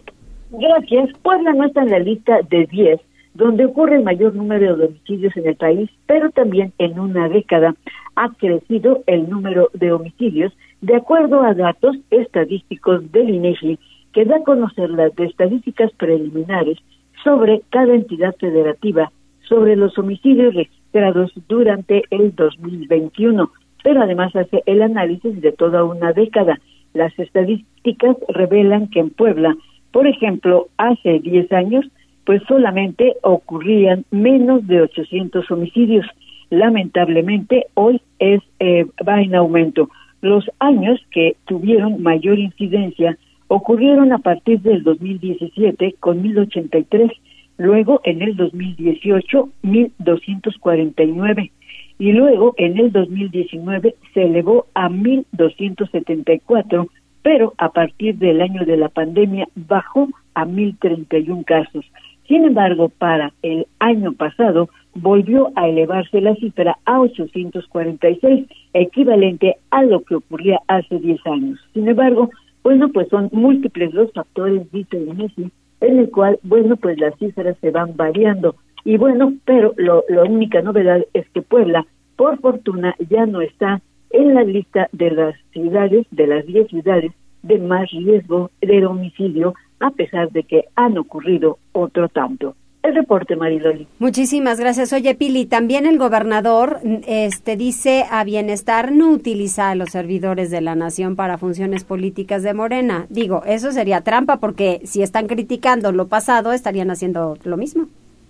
Gracias. 0.51 1.11
Puebla 1.23 1.55
no 1.55 1.65
está 1.65 1.83
en 1.83 1.91
la 1.91 1.99
lista 1.99 2.41
de 2.51 2.67
10, 2.67 3.01
donde 3.33 3.65
ocurre 3.65 3.97
el 3.97 4.05
mayor 4.05 4.35
número 4.35 4.77
de 4.77 4.85
homicidios 4.85 5.35
en 5.37 5.47
el 5.49 5.57
país, 5.57 5.91
pero 6.07 6.31
también 6.31 6.75
en 6.77 7.01
una 7.01 7.29
década 7.31 7.75
ha 8.17 8.29
crecido 8.35 9.03
el 9.07 9.29
número 9.31 9.71
de 9.73 9.93
homicidios, 9.93 10.53
de 10.83 10.97
acuerdo 10.97 11.43
a 11.43 11.55
datos 11.55 11.97
estadísticos 12.11 13.11
del 13.13 13.31
INEGI, 13.31 13.79
que 14.13 14.27
da 14.27 14.37
a 14.37 14.45
conocer 14.45 14.91
las 14.91 15.19
estadísticas 15.19 15.91
preliminares 15.93 16.79
sobre 17.25 17.63
cada 17.71 17.95
entidad 17.95 18.35
federativa 18.37 19.11
sobre 19.49 19.77
los 19.77 19.97
homicidios 19.99 20.55
registrados 20.55 21.33
durante 21.49 22.05
el 22.11 22.35
2021, 22.35 23.51
pero 23.83 24.03
además 24.03 24.35
hace 24.37 24.63
el 24.67 24.83
análisis 24.83 25.41
de 25.41 25.53
toda 25.53 25.85
una 25.85 26.13
década. 26.13 26.59
Las 26.95 27.17
estadísticas 27.19 28.17
revelan 28.29 28.89
que 28.89 29.01
en 29.01 29.11
Puebla, 29.11 29.57
por 29.93 30.07
ejemplo, 30.07 30.69
hace 30.77 31.19
10 31.21 31.53
años, 31.53 31.87
pues 32.25 32.43
solamente 32.49 33.15
ocurrían 33.23 34.05
menos 34.11 34.67
de 34.67 34.83
800 34.83 35.51
homicidios. 35.51 36.07
Lamentablemente, 36.51 37.67
hoy 37.75 38.01
es 38.19 38.41
eh, 38.61 38.87
va 39.07 39.21
en 39.21 39.35
aumento. 39.35 39.91
Los 40.23 40.51
años 40.59 41.01
que 41.11 41.37
tuvieron 41.47 42.03
mayor 42.03 42.39
incidencia 42.39 43.19
ocurrieron 43.49 44.13
a 44.13 44.19
partir 44.19 44.61
del 44.61 44.83
2017 44.83 45.97
con 46.01 46.23
1083, 46.23 47.11
luego 47.57 48.01
en 48.05 48.23
el 48.23 48.37
2018 48.37 49.49
1249 49.63 51.51
y 51.99 52.13
luego 52.13 52.55
en 52.57 52.79
el 52.79 52.93
2019 52.93 53.95
se 54.13 54.23
elevó 54.23 54.67
a 54.75 54.89
1274, 54.89 56.89
pero 57.23 57.55
a 57.59 57.71
partir 57.71 58.17
del 58.17 58.41
año 58.41 58.65
de 58.65 58.77
la 58.77 58.89
pandemia 58.89 59.49
bajó 59.55 60.09
a 60.35 60.45
1031 60.45 61.45
casos. 61.45 61.85
Sin 62.27 62.45
embargo, 62.45 62.89
para 62.89 63.33
el 63.43 63.67
año 63.79 64.13
pasado 64.13 64.69
volvió 64.95 65.53
a 65.57 65.69
elevarse 65.69 66.21
la 66.21 66.35
cifra 66.37 66.79
a 66.85 67.01
846, 67.01 68.47
equivalente 68.73 69.57
a 69.71 69.83
lo 69.83 70.03
que 70.03 70.17
ocurría 70.17 70.61
hace 70.67 70.99
10 70.99 71.27
años. 71.27 71.61
Sin 71.75 71.89
embargo, 71.89 72.31
bueno, 72.63 72.89
pues 72.89 73.09
son 73.09 73.29
múltiples 73.33 73.93
los 73.93 74.11
factores, 74.13 74.71
dice 74.73 74.99
Messi, 75.01 75.51
en 75.81 75.99
el 75.99 76.11
cual, 76.11 76.39
bueno, 76.43 76.77
pues 76.77 76.99
las 76.99 77.17
cifras 77.19 77.57
se 77.61 77.71
van 77.71 77.97
variando. 77.97 78.57
Y 78.85 78.97
bueno, 78.97 79.33
pero 79.45 79.75
lo, 79.77 80.05
la 80.09 80.25
única 80.25 80.63
novedad 80.63 81.05
es 81.15 81.29
que 81.31 81.43
Puebla, 81.43 81.87
por 82.17 82.39
fortuna, 82.41 82.95
ya 83.09 83.27
no 83.27 83.41
está 83.41 83.81
en 84.11 84.35
la 84.35 84.45
lista 84.45 84.89
de 84.93 85.11
las 85.11 85.35
ciudades, 85.53 86.07
de 86.11 86.27
las 86.27 86.47
10 86.47 86.69
ciudades 86.69 87.13
de 87.43 87.59
más 87.59 87.91
riesgo 87.91 88.51
de 88.61 88.87
homicidio, 88.87 89.55
a 89.81 89.91
pesar 89.91 90.31
de 90.31 90.45
que 90.45 90.65
han 90.77 90.97
ocurrido 90.99 91.59
otro 91.73 92.09
tanto 92.09 92.55
el 92.85 92.95
reporte, 92.95 93.35
Mariloli. 93.35 93.87
Muchísimas 93.99 94.61
gracias. 94.61 94.93
Oye, 94.93 95.15
Pili, 95.15 95.47
también 95.47 95.87
el 95.87 95.99
gobernador 95.99 96.81
este, 97.07 97.57
dice 97.57 98.05
a 98.11 98.23
Bienestar 98.25 98.93
no 98.93 99.11
utiliza 99.11 99.71
a 99.71 99.75
los 99.75 99.89
servidores 99.89 100.51
de 100.51 100.61
la 100.61 100.75
nación 100.75 101.17
para 101.17 101.39
funciones 101.39 101.83
políticas 101.83 102.43
de 102.43 102.53
Morena. 102.53 103.07
Digo, 103.09 103.43
eso 103.47 103.73
sería 103.73 104.03
trampa 104.03 104.39
porque 104.39 104.81
si 104.85 105.03
están 105.03 105.27
criticando 105.27 105.93
lo 105.93 106.09
pasado, 106.09 106.53
estarían 106.53 106.91
haciendo 106.91 107.39
lo 107.45 107.57
mismo. 107.57 107.87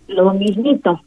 Lo 0.07 0.33
mismito. 0.33 1.01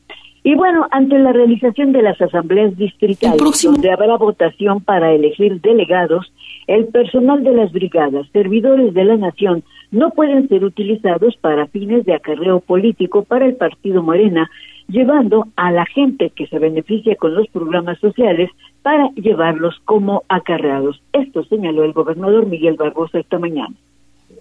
Y 0.43 0.55
bueno, 0.55 0.87
ante 0.91 1.17
la 1.17 1.33
realización 1.33 1.91
de 1.91 2.01
las 2.01 2.21
asambleas 2.21 2.77
distritales, 2.77 3.63
donde 3.63 3.91
habrá 3.91 4.17
votación 4.17 4.81
para 4.81 5.13
elegir 5.13 5.59
delegados, 5.61 6.31
el 6.67 6.87
personal 6.87 7.43
de 7.43 7.51
las 7.51 7.71
brigadas, 7.71 8.27
servidores 8.31 8.93
de 8.93 9.05
la 9.05 9.17
nación, 9.17 9.63
no 9.91 10.11
pueden 10.11 10.47
ser 10.49 10.63
utilizados 10.63 11.35
para 11.37 11.67
fines 11.67 12.05
de 12.05 12.13
acarreo 12.13 12.59
político 12.59 13.23
para 13.23 13.45
el 13.45 13.55
partido 13.55 14.03
Morena, 14.03 14.49
llevando 14.87 15.47
a 15.55 15.71
la 15.71 15.85
gente 15.85 16.31
que 16.35 16.47
se 16.47 16.59
beneficia 16.59 17.15
con 17.15 17.35
los 17.35 17.47
programas 17.49 17.99
sociales 17.99 18.49
para 18.81 19.09
llevarlos 19.15 19.75
como 19.85 20.23
acarreados. 20.29 21.01
Esto 21.13 21.43
señaló 21.45 21.83
el 21.83 21.93
gobernador 21.93 22.45
Miguel 22.45 22.75
Barbosa 22.75 23.19
esta 23.19 23.39
mañana. 23.39 23.75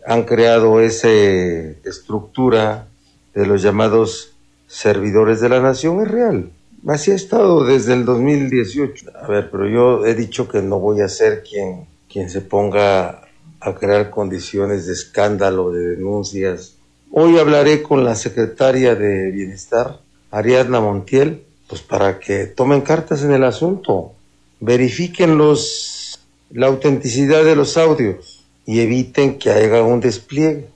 Han 0.07 0.25
creado 0.25 0.81
esa 0.81 1.11
estructura 1.11 2.87
de 3.35 3.47
los 3.47 3.63
llamados 3.63 4.37
servidores 4.67 5.41
de 5.41 5.49
la 5.49 5.61
nación, 5.61 6.01
es 6.01 6.11
real. 6.11 6.51
Así 6.87 7.11
ha 7.11 7.15
estado 7.15 7.65
desde 7.65 7.95
el 7.95 8.05
2018. 8.05 9.07
A 9.21 9.27
ver, 9.27 9.51
pero 9.51 9.69
yo 9.69 10.07
he 10.07 10.15
dicho 10.15 10.49
que 10.49 10.63
no 10.63 10.79
voy 10.79 11.01
a 11.01 11.09
ser 11.09 11.43
quien, 11.43 11.87
quien 12.09 12.31
se 12.31 12.41
ponga 12.41 13.26
a 13.67 13.75
crear 13.75 14.11
condiciones 14.11 14.87
de 14.87 14.93
escándalo, 14.93 15.73
de 15.73 15.97
denuncias. 15.97 16.77
Hoy 17.11 17.37
hablaré 17.37 17.83
con 17.83 18.05
la 18.05 18.15
secretaria 18.15 18.95
de 18.95 19.33
Bienestar, 19.33 19.99
Ariadna 20.31 20.81
Montiel, 20.81 21.43
pues 21.69 21.83
para 21.83 22.21
que 22.21 22.47
tomen 22.47 22.83
cartas 22.83 23.25
en 23.25 23.33
el 23.33 23.43
asunto, 23.43 24.13
verifiquen 24.61 25.37
los, 25.37 26.21
la 26.53 26.69
autenticidad 26.69 27.45
de 27.45 27.57
los 27.57 27.77
audios 27.77 28.45
y 28.67 28.81
eviten 28.81 29.37
que 29.37 29.51
haya 29.51 29.83
un 29.83 29.99
despliegue, 29.99 30.69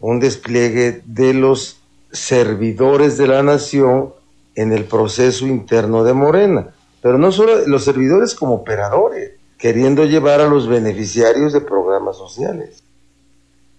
un 0.00 0.18
despliegue 0.18 1.02
de 1.04 1.34
los 1.34 1.76
servidores 2.12 3.18
de 3.18 3.26
la 3.26 3.42
nación 3.42 4.14
en 4.54 4.72
el 4.72 4.84
proceso 4.84 5.46
interno 5.46 6.02
de 6.02 6.14
Morena, 6.14 6.68
pero 7.02 7.18
no 7.18 7.30
solo 7.30 7.66
los 7.66 7.84
servidores 7.84 8.34
como 8.34 8.54
operadores 8.54 9.37
queriendo 9.58 10.04
llevar 10.04 10.40
a 10.40 10.48
los 10.48 10.68
beneficiarios 10.68 11.52
de 11.52 11.60
programas 11.60 12.16
sociales. 12.16 12.84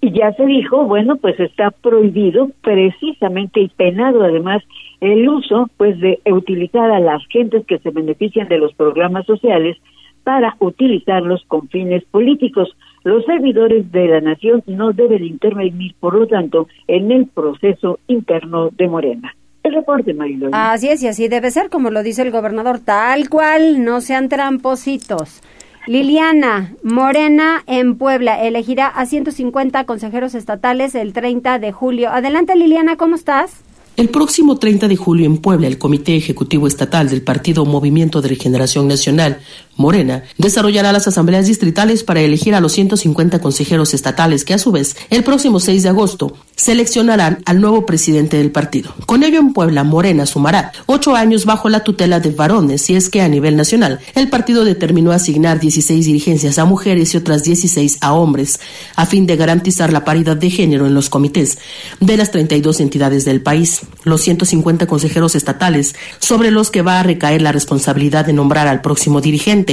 Y 0.01 0.11
ya 0.11 0.31
se 0.33 0.45
dijo, 0.45 0.85
bueno, 0.85 1.17
pues 1.17 1.39
está 1.39 1.71
prohibido 1.71 2.49
precisamente 2.61 3.59
y 3.59 3.67
penado 3.69 4.23
además 4.23 4.63
el 5.01 5.27
uso 5.27 5.69
pues 5.77 5.99
de 5.99 6.19
utilizar 6.31 6.89
a 6.91 6.99
las 6.99 7.21
gentes 7.27 7.65
que 7.65 7.79
se 7.79 7.89
benefician 7.89 8.47
de 8.47 8.59
los 8.59 8.73
programas 8.73 9.25
sociales 9.25 9.77
para 10.23 10.55
utilizarlos 10.59 11.43
con 11.47 11.67
fines 11.69 12.03
políticos. 12.05 12.69
Los 13.03 13.25
servidores 13.25 13.91
de 13.91 14.07
la 14.07 14.21
nación 14.21 14.63
no 14.67 14.91
deben 14.91 15.23
intervenir, 15.23 15.95
por 15.99 16.15
lo 16.15 16.27
tanto, 16.27 16.67
en 16.87 17.11
el 17.11 17.27
proceso 17.27 17.99
interno 18.07 18.69
de 18.71 18.87
Morena. 18.87 19.35
El 19.63 19.73
reporte, 19.73 20.13
Marilón. 20.13 20.51
Así 20.53 20.89
es, 20.89 21.03
y 21.03 21.07
así 21.07 21.27
debe 21.27 21.51
ser, 21.51 21.69
como 21.69 21.89
lo 21.91 22.03
dice 22.03 22.21
el 22.21 22.31
gobernador, 22.31 22.79
tal 22.79 23.29
cual, 23.29 23.83
no 23.83 23.99
sean 24.01 24.29
trampositos. 24.29 25.41
Liliana 25.89 26.75
Morena 26.84 27.63
en 27.65 27.95
Puebla 27.95 28.45
elegirá 28.45 28.86
a 28.86 29.08
150 29.08 29.86
consejeros 29.86 30.36
estatales 30.36 30.93
el 30.93 31.13
30 31.13 31.58
de 31.58 31.71
julio. 31.71 32.12
Adelante 32.12 32.56
Liliana, 32.56 32.95
¿cómo 32.95 33.15
estás? 33.15 33.54
El 33.97 34.10
próximo 34.10 34.60
30 34.60 34.88
de 34.88 34.95
julio 34.95 35.25
en 35.25 35.39
Puebla, 35.39 35.65
el 35.65 35.80
Comité 35.80 36.15
Ejecutivo 36.15 36.67
Estatal 36.67 37.10
del 37.10 37.23
Partido 37.23 37.65
Movimiento 37.65 38.21
de 38.21 38.30
Regeneración 38.30 38.88
Nacional, 38.88 39.39
Morena, 39.79 40.23
desarrollará 40.37 40.91
las 40.91 41.07
asambleas 41.07 41.47
distritales 41.47 42.03
para 42.03 42.19
elegir 42.19 42.53
a 42.53 42.59
los 42.59 42.73
150 42.73 43.39
consejeros 43.39 43.93
estatales 43.93 44.43
que 44.43 44.53
a 44.53 44.57
su 44.57 44.73
vez, 44.73 44.97
el 45.09 45.23
próximo 45.23 45.61
6 45.61 45.83
de 45.83 45.89
agosto, 45.89 46.33
seleccionarán 46.57 47.41
al 47.45 47.61
nuevo 47.61 47.85
presidente 47.85 48.35
del 48.35 48.51
partido. 48.51 48.93
Con 49.05 49.23
ello 49.23 49.39
en 49.39 49.53
Puebla, 49.53 49.85
Morena 49.85 50.25
sumará 50.25 50.73
ocho 50.85 51.15
años 51.15 51.45
bajo 51.45 51.69
la 51.69 51.85
tutela 51.85 52.19
de 52.19 52.31
varones 52.31 52.89
y 52.89 52.95
es 52.95 53.07
que 53.07 53.21
a 53.21 53.29
nivel 53.29 53.55
nacional 53.55 54.01
el 54.15 54.27
partido 54.27 54.65
determinó 54.65 55.13
asignar 55.13 55.61
16 55.61 56.05
dirigencias 56.05 56.59
a 56.59 56.65
mujeres 56.65 57.13
y 57.13 57.17
otras 57.17 57.45
16 57.45 57.99
a 58.01 58.11
hombres, 58.11 58.59
a 58.97 59.05
fin 59.05 59.25
de 59.25 59.37
garantizar 59.37 59.93
la 59.93 60.03
paridad 60.03 60.35
de 60.35 60.49
género 60.49 60.87
en 60.87 60.93
los 60.93 61.09
comités 61.09 61.57
de 62.01 62.17
las 62.17 62.31
32 62.31 62.81
entidades 62.81 63.23
del 63.23 63.41
país 63.41 63.79
los 64.03 64.21
150 64.21 64.87
consejeros 64.87 65.35
estatales 65.35 65.95
sobre 66.19 66.51
los 66.51 66.71
que 66.71 66.81
va 66.81 66.99
a 66.99 67.03
recaer 67.03 67.41
la 67.41 67.51
responsabilidad 67.51 68.25
de 68.25 68.33
nombrar 68.33 68.67
al 68.67 68.81
próximo 68.81 69.21
dirigente. 69.21 69.68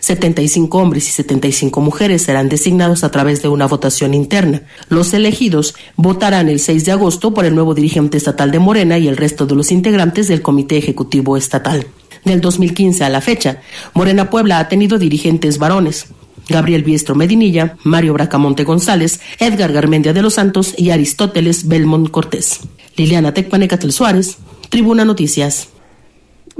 75 0.00 0.78
hombres 0.78 1.08
y 1.08 1.12
75 1.12 1.80
mujeres 1.80 2.22
serán 2.22 2.48
designados 2.48 3.04
a 3.04 3.10
través 3.10 3.42
de 3.42 3.48
una 3.48 3.66
votación 3.66 4.14
interna. 4.14 4.62
Los 4.88 5.12
elegidos 5.14 5.74
votarán 5.96 6.48
el 6.48 6.60
6 6.60 6.84
de 6.84 6.92
agosto 6.92 7.34
por 7.34 7.44
el 7.44 7.54
nuevo 7.54 7.74
dirigente 7.74 8.18
estatal 8.18 8.50
de 8.50 8.58
Morena 8.58 8.98
y 8.98 9.08
el 9.08 9.16
resto 9.16 9.46
de 9.46 9.54
los 9.54 9.72
integrantes 9.72 10.28
del 10.28 10.42
Comité 10.42 10.76
Ejecutivo 10.76 11.36
Estatal. 11.36 11.86
Del 12.24 12.40
2015 12.40 13.04
a 13.04 13.08
la 13.08 13.20
fecha, 13.20 13.62
Morena 13.94 14.30
Puebla 14.30 14.58
ha 14.58 14.68
tenido 14.68 14.98
dirigentes 14.98 15.58
varones. 15.58 16.06
Gabriel 16.48 16.82
Biestro 16.82 17.14
Medinilla, 17.14 17.76
Mario 17.84 18.12
Bracamonte 18.12 18.64
González, 18.64 19.20
Edgar 19.38 19.72
Garmendia 19.72 20.12
de 20.12 20.22
los 20.22 20.34
Santos 20.34 20.74
y 20.76 20.90
Aristóteles 20.90 21.68
Belmont 21.68 22.10
Cortés. 22.10 22.60
Liliana 22.96 23.32
Tecpanecatel 23.32 23.92
Suárez, 23.92 24.36
Tribuna 24.68 25.04
Noticias. 25.04 25.68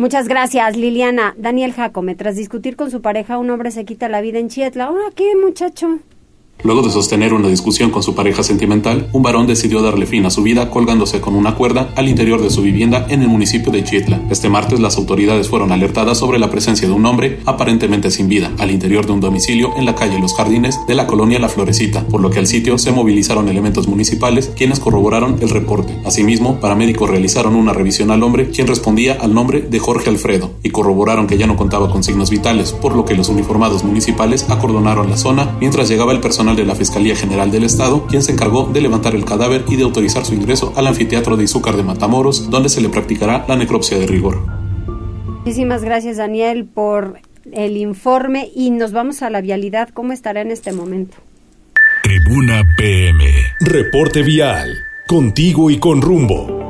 Muchas 0.00 0.28
gracias, 0.28 0.78
Liliana. 0.78 1.34
Daniel 1.36 1.74
Jacome, 1.74 2.14
tras 2.14 2.34
discutir 2.34 2.74
con 2.74 2.90
su 2.90 3.02
pareja, 3.02 3.36
un 3.36 3.50
hombre 3.50 3.70
se 3.70 3.84
quita 3.84 4.08
la 4.08 4.22
vida 4.22 4.38
en 4.38 4.48
Chietla. 4.48 4.84
¿Ahora 4.86 5.10
qué, 5.14 5.36
muchacho? 5.36 5.98
Luego 6.62 6.83
de 6.83 6.90
sostener 6.90 7.33
una 7.33 7.49
discusión 7.49 7.90
con 7.90 8.03
su 8.03 8.14
pareja 8.14 8.42
sentimental, 8.42 9.09
un 9.12 9.23
varón 9.23 9.46
decidió 9.46 9.83
darle 9.83 10.07
fin 10.07 10.27
a 10.27 10.31
su 10.31 10.42
vida 10.42 10.70
colgándose 10.70 11.20
con 11.20 11.35
una 11.35 11.55
cuerda 11.55 11.90
al 11.96 12.09
interior 12.09 12.42
de 12.42 12.51
su 12.51 12.62
vivienda 12.62 13.07
en 13.09 13.23
el 13.23 13.29
municipio 13.29 13.73
de 13.73 13.83
Chietla. 13.85 14.20
Este 14.31 14.49
martes 14.49 14.81
las 14.81 14.96
autoridades 14.96 15.49
fueron 15.49 15.73
alertadas 15.73 16.18
sobre 16.18 16.38
la 16.38 16.51
presencia 16.51 16.88
de 16.88 16.94
un 16.94 17.07
hombre 17.07 17.40
aparentemente 17.46 18.11
sin 18.11 18.29
vida 18.29 18.51
al 18.59 18.70
interior 18.70 19.07
de 19.07 19.12
un 19.12 19.20
domicilio 19.20 19.73
en 19.77 19.87
la 19.87 19.94
calle 19.94 20.20
Los 20.20 20.35
Jardines 20.35 20.79
de 20.87 20.94
la 20.94 21.07
colonia 21.07 21.38
La 21.38 21.49
Florecita, 21.49 22.07
por 22.07 22.20
lo 22.20 22.31
que 22.31 22.38
al 22.38 22.46
sitio 22.46 22.79
se 22.79 22.92
movilizaron 22.92 23.49
elementos 23.49 23.88
municipales 23.88 24.53
quienes 24.57 24.81
corroboraron 24.81 25.38
el 25.40 25.51
reporte. 25.51 25.96
Asimismo, 26.05 26.61
paramédicos 26.61 27.09
realizaron 27.11 27.55
una 27.55 27.73
revisión 27.73 28.11
al 28.11 28.23
hombre 28.23 28.51
quien 28.51 28.66
respondía 28.66 29.18
al 29.20 29.35
nombre 29.35 29.62
de 29.62 29.79
Jorge 29.79 30.11
Alfredo 30.11 30.51
y 30.62 30.70
corroboraron 30.70 31.27
que 31.27 31.38
ya 31.38 31.46
no 31.46 31.57
contaba 31.57 31.90
con 31.90 32.05
signos 32.05 32.31
vitales, 32.31 32.73
por 32.73 32.94
lo 32.94 33.05
que 33.05 33.14
los 33.14 33.29
uniformados 33.29 33.85
municipales 33.85 34.46
acordonaron 34.49 35.11
la 35.11 35.16
zona 35.16 35.57
mientras 35.61 35.88
llegaba 35.88 36.12
el 36.12 36.20
personal 36.20 36.49
de 36.56 36.64
la 36.64 36.74
Fiscalía 36.74 37.16
General 37.16 37.50
del 37.50 37.64
Estado, 37.64 38.06
quien 38.06 38.22
se 38.22 38.32
encargó 38.32 38.64
de 38.72 38.80
levantar 38.80 39.14
el 39.14 39.24
cadáver 39.24 39.64
y 39.68 39.76
de 39.76 39.84
autorizar 39.84 40.24
su 40.24 40.34
ingreso 40.34 40.72
al 40.76 40.86
anfiteatro 40.86 41.36
de 41.36 41.44
Izúcar 41.44 41.76
de 41.76 41.82
Matamoros, 41.82 42.50
donde 42.50 42.68
se 42.68 42.80
le 42.80 42.88
practicará 42.88 43.44
la 43.48 43.56
necropsia 43.56 43.98
de 43.98 44.06
rigor. 44.06 44.46
Muchísimas 45.40 45.82
gracias, 45.82 46.18
Daniel, 46.18 46.64
por 46.66 47.20
el 47.52 47.76
informe 47.76 48.50
y 48.54 48.70
nos 48.70 48.92
vamos 48.92 49.22
a 49.22 49.30
la 49.30 49.40
vialidad. 49.40 49.88
¿Cómo 49.88 50.12
estará 50.12 50.42
en 50.42 50.50
este 50.50 50.72
momento? 50.72 51.16
Tribuna 52.02 52.62
PM. 52.76 53.24
Reporte 53.60 54.22
vial. 54.22 54.74
Contigo 55.06 55.70
y 55.70 55.78
con 55.78 56.02
rumbo. 56.02 56.69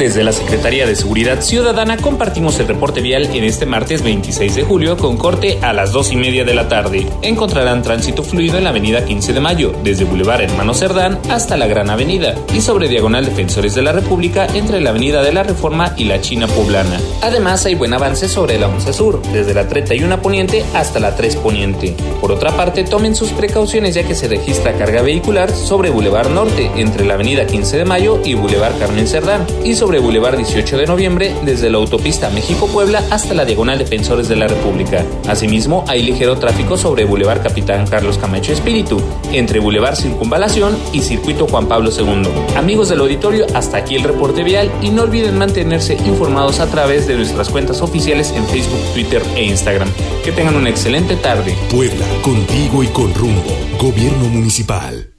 Desde 0.00 0.24
la 0.24 0.32
Secretaría 0.32 0.86
de 0.86 0.96
Seguridad 0.96 1.42
Ciudadana 1.42 1.98
compartimos 1.98 2.58
el 2.58 2.68
reporte 2.68 3.02
vial 3.02 3.26
en 3.34 3.44
este 3.44 3.66
martes 3.66 4.02
26 4.02 4.54
de 4.54 4.62
julio 4.62 4.96
con 4.96 5.18
corte 5.18 5.58
a 5.60 5.74
las 5.74 5.92
2 5.92 6.12
y 6.12 6.16
media 6.16 6.42
de 6.42 6.54
la 6.54 6.68
tarde. 6.68 7.06
Encontrarán 7.20 7.82
tránsito 7.82 8.22
fluido 8.22 8.56
en 8.56 8.64
la 8.64 8.70
avenida 8.70 9.04
15 9.04 9.34
de 9.34 9.40
Mayo, 9.40 9.74
desde 9.84 10.06
Boulevard 10.06 10.40
Hermano 10.40 10.72
Cerdán 10.72 11.18
hasta 11.28 11.58
la 11.58 11.66
Gran 11.66 11.90
Avenida, 11.90 12.34
y 12.54 12.62
sobre 12.62 12.88
Diagonal 12.88 13.26
Defensores 13.26 13.74
de 13.74 13.82
la 13.82 13.92
República 13.92 14.46
entre 14.54 14.80
la 14.80 14.88
Avenida 14.88 15.22
de 15.22 15.34
la 15.34 15.42
Reforma 15.42 15.92
y 15.98 16.04
la 16.04 16.18
China 16.22 16.46
Poblana. 16.46 16.98
Además, 17.20 17.66
hay 17.66 17.74
buen 17.74 17.92
avance 17.92 18.26
sobre 18.26 18.58
la 18.58 18.68
11 18.68 18.92
Sur, 18.94 19.20
desde 19.34 19.52
la 19.52 19.68
31 19.68 20.22
Poniente 20.22 20.64
hasta 20.72 20.98
la 20.98 21.14
3 21.14 21.36
Poniente. 21.36 21.94
Por 22.22 22.32
otra 22.32 22.56
parte, 22.56 22.84
tomen 22.84 23.14
sus 23.14 23.32
precauciones 23.32 23.96
ya 23.96 24.04
que 24.04 24.14
se 24.14 24.28
registra 24.28 24.72
carga 24.78 25.02
vehicular 25.02 25.50
sobre 25.50 25.90
Boulevard 25.90 26.30
Norte, 26.30 26.70
entre 26.76 27.04
la 27.04 27.14
Avenida 27.14 27.46
15 27.46 27.76
de 27.76 27.84
Mayo 27.84 28.18
y 28.24 28.32
Boulevard 28.32 28.78
Carmen 28.78 29.06
Cerdán, 29.06 29.46
y 29.62 29.74
sobre 29.74 29.89
sobre 29.90 29.98
Boulevard 29.98 30.36
18 30.36 30.76
de 30.76 30.86
Noviembre 30.86 31.34
desde 31.44 31.68
la 31.68 31.78
autopista 31.78 32.30
México-Puebla 32.30 33.02
hasta 33.10 33.34
la 33.34 33.44
Diagonal 33.44 33.76
Defensores 33.76 34.28
de 34.28 34.36
la 34.36 34.46
República. 34.46 35.04
Asimismo, 35.26 35.84
hay 35.88 36.04
ligero 36.04 36.38
tráfico 36.38 36.76
sobre 36.76 37.04
Boulevard 37.04 37.42
Capitán 37.42 37.88
Carlos 37.88 38.16
Camacho 38.16 38.52
Espíritu, 38.52 39.02
entre 39.32 39.58
Boulevard 39.58 39.96
Circunvalación 39.96 40.78
y 40.92 41.00
Circuito 41.00 41.48
Juan 41.48 41.66
Pablo 41.66 41.90
II. 41.90 42.22
Amigos 42.56 42.88
del 42.88 43.00
auditorio, 43.00 43.46
hasta 43.52 43.78
aquí 43.78 43.96
el 43.96 44.04
reporte 44.04 44.44
vial 44.44 44.70
y 44.80 44.90
no 44.90 45.02
olviden 45.02 45.36
mantenerse 45.36 45.94
informados 46.06 46.60
a 46.60 46.70
través 46.70 47.08
de 47.08 47.16
nuestras 47.16 47.48
cuentas 47.48 47.82
oficiales 47.82 48.30
en 48.30 48.46
Facebook, 48.46 48.92
Twitter 48.94 49.22
e 49.34 49.42
Instagram. 49.42 49.88
Que 50.24 50.30
tengan 50.30 50.54
una 50.54 50.70
excelente 50.70 51.16
tarde. 51.16 51.52
Puebla, 51.68 52.06
contigo 52.22 52.84
y 52.84 52.86
con 52.86 53.12
rumbo. 53.12 53.50
Gobierno 53.80 54.28
Municipal. 54.28 55.09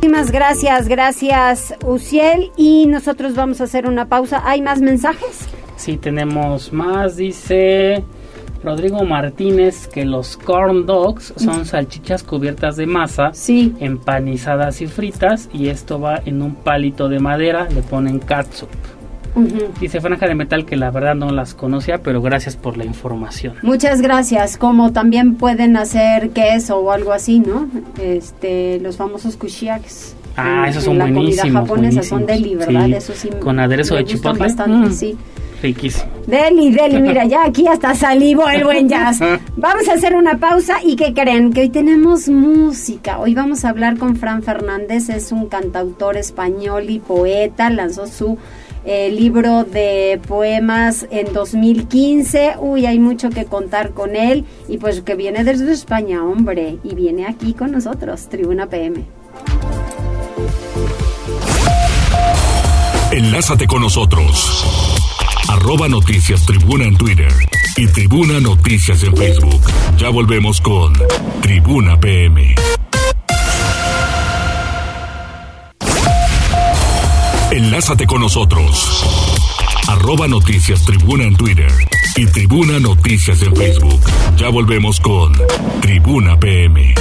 Muchísimas 0.00 0.30
gracias, 0.30 0.86
gracias 0.86 1.74
Uciel. 1.84 2.52
Y 2.56 2.86
nosotros 2.86 3.34
vamos 3.34 3.60
a 3.60 3.64
hacer 3.64 3.84
una 3.84 4.08
pausa. 4.08 4.42
¿Hay 4.44 4.62
más 4.62 4.80
mensajes? 4.80 5.48
Sí, 5.74 5.96
tenemos 5.96 6.72
más. 6.72 7.16
Dice 7.16 8.04
Rodrigo 8.62 9.04
Martínez 9.04 9.88
que 9.88 10.04
los 10.04 10.36
corn 10.36 10.86
dogs 10.86 11.34
son 11.36 11.66
salchichas 11.66 12.22
cubiertas 12.22 12.76
de 12.76 12.86
masa, 12.86 13.30
sí. 13.34 13.74
empanizadas 13.80 14.80
y 14.82 14.86
fritas. 14.86 15.48
Y 15.52 15.66
esto 15.66 15.98
va 15.98 16.22
en 16.24 16.42
un 16.42 16.54
palito 16.54 17.08
de 17.08 17.18
madera, 17.18 17.66
le 17.68 17.82
ponen 17.82 18.20
catsup. 18.20 18.68
Dice 19.80 20.00
Franja 20.00 20.26
de 20.26 20.34
Metal 20.34 20.64
que 20.64 20.76
la 20.76 20.90
verdad 20.90 21.14
no 21.14 21.30
las 21.30 21.54
conocía, 21.54 22.02
pero 22.02 22.20
gracias 22.22 22.56
por 22.56 22.76
la 22.76 22.84
información. 22.84 23.54
Muchas 23.62 24.00
gracias. 24.00 24.56
Como 24.56 24.92
también 24.92 25.34
pueden 25.34 25.76
hacer 25.76 26.30
queso 26.30 26.78
o 26.78 26.92
algo 26.92 27.12
así, 27.12 27.40
¿no? 27.40 27.68
Este, 28.00 28.80
los 28.80 28.96
famosos 28.96 29.36
kushiaks. 29.36 30.14
Ah, 30.36 30.66
esos 30.68 30.84
son 30.84 30.98
la 30.98 31.12
comida 31.12 31.42
japonesa 31.50 32.02
son 32.02 32.24
deli, 32.24 32.54
¿verdad? 32.54 32.88
Eso 32.90 33.12
sí. 33.12 33.28
Con 33.40 33.58
aderezo 33.58 33.96
de 33.96 34.04
chipotle. 34.04 34.38
Bastante, 34.38 34.88
mm. 34.88 34.92
sí. 34.92 35.16
Riquísimo. 35.60 36.06
Deli, 36.26 36.70
Deli, 36.70 37.02
mira, 37.02 37.24
ya 37.26 37.44
aquí 37.44 37.66
hasta 37.66 37.94
salivo 37.94 38.48
el 38.48 38.62
buen 38.62 38.88
jazz. 38.88 39.18
Vamos 39.56 39.88
a 39.88 39.94
hacer 39.94 40.14
una 40.14 40.38
pausa 40.38 40.76
y 40.84 40.94
¿qué 40.94 41.12
creen? 41.12 41.52
Que 41.52 41.62
hoy 41.62 41.68
tenemos 41.70 42.28
música. 42.28 43.18
Hoy 43.18 43.34
vamos 43.34 43.64
a 43.64 43.70
hablar 43.70 43.98
con 43.98 44.14
Fran 44.14 44.42
Fernández, 44.44 45.08
es 45.08 45.32
un 45.32 45.48
cantautor 45.48 46.16
español 46.16 46.90
y 46.90 47.00
poeta, 47.00 47.70
lanzó 47.70 48.06
su 48.06 48.38
el 48.88 49.16
libro 49.16 49.64
de 49.64 50.18
poemas 50.26 51.06
en 51.10 51.30
2015. 51.34 52.54
Uy, 52.58 52.86
hay 52.86 52.98
mucho 52.98 53.28
que 53.28 53.44
contar 53.44 53.90
con 53.90 54.16
él 54.16 54.46
y 54.66 54.78
pues 54.78 55.02
que 55.02 55.14
viene 55.14 55.44
desde 55.44 55.70
España, 55.72 56.24
hombre, 56.24 56.78
y 56.82 56.94
viene 56.94 57.26
aquí 57.26 57.52
con 57.52 57.70
nosotros, 57.70 58.28
Tribuna 58.30 58.66
PM. 58.66 59.04
Enlázate 63.12 63.66
con 63.66 63.82
nosotros. 63.82 64.64
Arroba 65.50 65.88
Noticias 65.88 66.46
Tribuna 66.46 66.84
en 66.84 66.96
Twitter 66.96 67.32
y 67.76 67.86
Tribuna 67.88 68.40
Noticias 68.40 69.02
en 69.02 69.14
Facebook. 69.14 69.60
Ya 69.98 70.08
volvemos 70.08 70.62
con 70.62 70.94
Tribuna 71.42 72.00
PM. 72.00 72.54
Enlázate 77.50 78.06
con 78.06 78.20
nosotros. 78.20 79.04
Arroba 79.88 80.28
Noticias 80.28 80.84
Tribuna 80.84 81.24
en 81.24 81.34
Twitter 81.34 81.72
y 82.16 82.26
Tribuna 82.26 82.78
Noticias 82.78 83.40
en 83.42 83.56
Facebook. 83.56 84.00
Ya 84.36 84.50
volvemos 84.50 85.00
con 85.00 85.32
Tribuna 85.80 86.38
PM. 86.38 86.94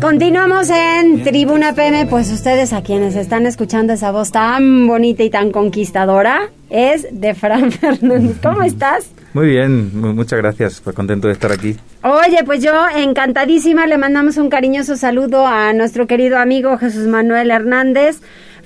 Continuamos 0.00 0.70
en 0.70 1.24
Tribuna 1.24 1.74
PM, 1.74 2.06
pues 2.06 2.30
ustedes 2.30 2.72
a 2.72 2.82
quienes 2.82 3.16
están 3.16 3.46
escuchando 3.46 3.92
esa 3.92 4.12
voz 4.12 4.30
tan 4.30 4.86
bonita 4.86 5.22
y 5.24 5.30
tan 5.30 5.50
conquistadora 5.50 6.50
es 6.70 7.06
de 7.10 7.34
Fran 7.34 7.72
Fernández. 7.72 8.36
¿Cómo 8.42 8.62
estás? 8.62 9.10
Muy 9.34 9.48
bien, 9.48 9.90
muchas 10.14 10.38
gracias, 10.38 10.80
pues 10.80 10.94
contento 10.94 11.26
de 11.26 11.34
estar 11.34 11.50
aquí. 11.52 11.76
Oye, 12.02 12.44
pues 12.44 12.62
yo 12.62 12.72
encantadísima, 12.96 13.86
le 13.86 13.98
mandamos 13.98 14.36
un 14.36 14.48
cariñoso 14.48 14.96
saludo 14.96 15.46
a 15.46 15.72
nuestro 15.72 16.06
querido 16.06 16.38
amigo 16.38 16.78
Jesús 16.78 17.06
Manuel 17.08 17.50
Hernández. 17.50 18.20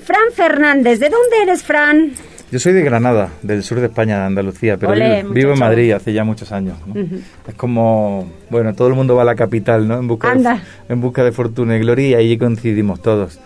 Fran 0.04 0.32
Fernández, 0.34 1.00
¿de 1.00 1.08
dónde 1.08 1.42
eres, 1.42 1.62
Fran? 1.62 2.12
Yo 2.52 2.58
soy 2.58 2.74
de 2.74 2.82
Granada, 2.82 3.30
del 3.40 3.62
sur 3.62 3.80
de 3.80 3.86
España, 3.86 4.18
de 4.18 4.24
Andalucía, 4.26 4.76
pero 4.76 4.92
vivo, 5.30 5.52
en 5.52 5.58
Madrid 5.58 5.92
hace 5.92 6.12
ya 6.12 6.22
muchos 6.22 6.52
años. 6.52 6.76
Es 7.48 7.54
como, 7.54 8.30
bueno, 8.50 8.74
todo 8.74 8.88
el 8.88 8.94
mundo 8.94 9.16
va 9.16 9.22
a 9.22 9.24
la 9.24 9.34
capital, 9.34 9.88
¿no? 9.88 9.98
En 9.98 10.06
busca, 10.06 10.34
De, 10.34 10.60
en 10.90 11.00
busca 11.00 11.24
de 11.24 11.32
fortuna 11.32 11.78
y 11.78 11.80
gloria 11.80 12.08
y 12.08 12.14
ahí 12.14 12.36
coincidimos 12.36 13.00
todos. 13.00 13.40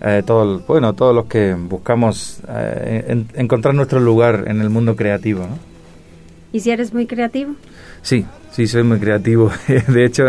Eh, 0.00 0.22
todos, 0.24 0.64
bueno, 0.64 0.92
todos 0.92 1.12
los 1.12 1.24
que 1.24 1.54
buscamos 1.54 2.38
eh, 2.48 3.24
encontrar 3.34 3.74
nuestro 3.74 3.98
lugar 3.98 4.44
en 4.46 4.60
el 4.60 4.70
mundo 4.70 4.94
creativo, 4.94 5.40
¿no? 5.40 5.58
¿Y 6.52 6.60
si 6.60 6.70
eres 6.70 6.94
muy 6.94 7.06
creativo? 7.06 7.56
Sí, 8.02 8.24
sí, 8.52 8.68
soy 8.68 8.84
muy 8.84 9.00
creativo. 9.00 9.50
De 9.88 10.04
hecho, 10.04 10.24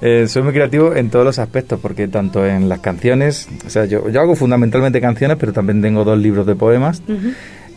eh, 0.00 0.28
soy 0.28 0.42
muy 0.42 0.52
creativo 0.52 0.94
en 0.94 1.10
todos 1.10 1.24
los 1.24 1.40
aspectos, 1.40 1.80
porque 1.80 2.06
tanto 2.06 2.46
en 2.46 2.68
las 2.68 2.78
canciones, 2.80 3.48
o 3.66 3.70
sea, 3.70 3.86
yo, 3.86 4.08
yo 4.10 4.20
hago 4.20 4.36
fundamentalmente 4.36 5.00
canciones, 5.00 5.38
pero 5.40 5.52
también 5.52 5.82
tengo 5.82 6.04
dos 6.04 6.18
libros 6.18 6.46
de 6.46 6.54
poemas. 6.54 7.02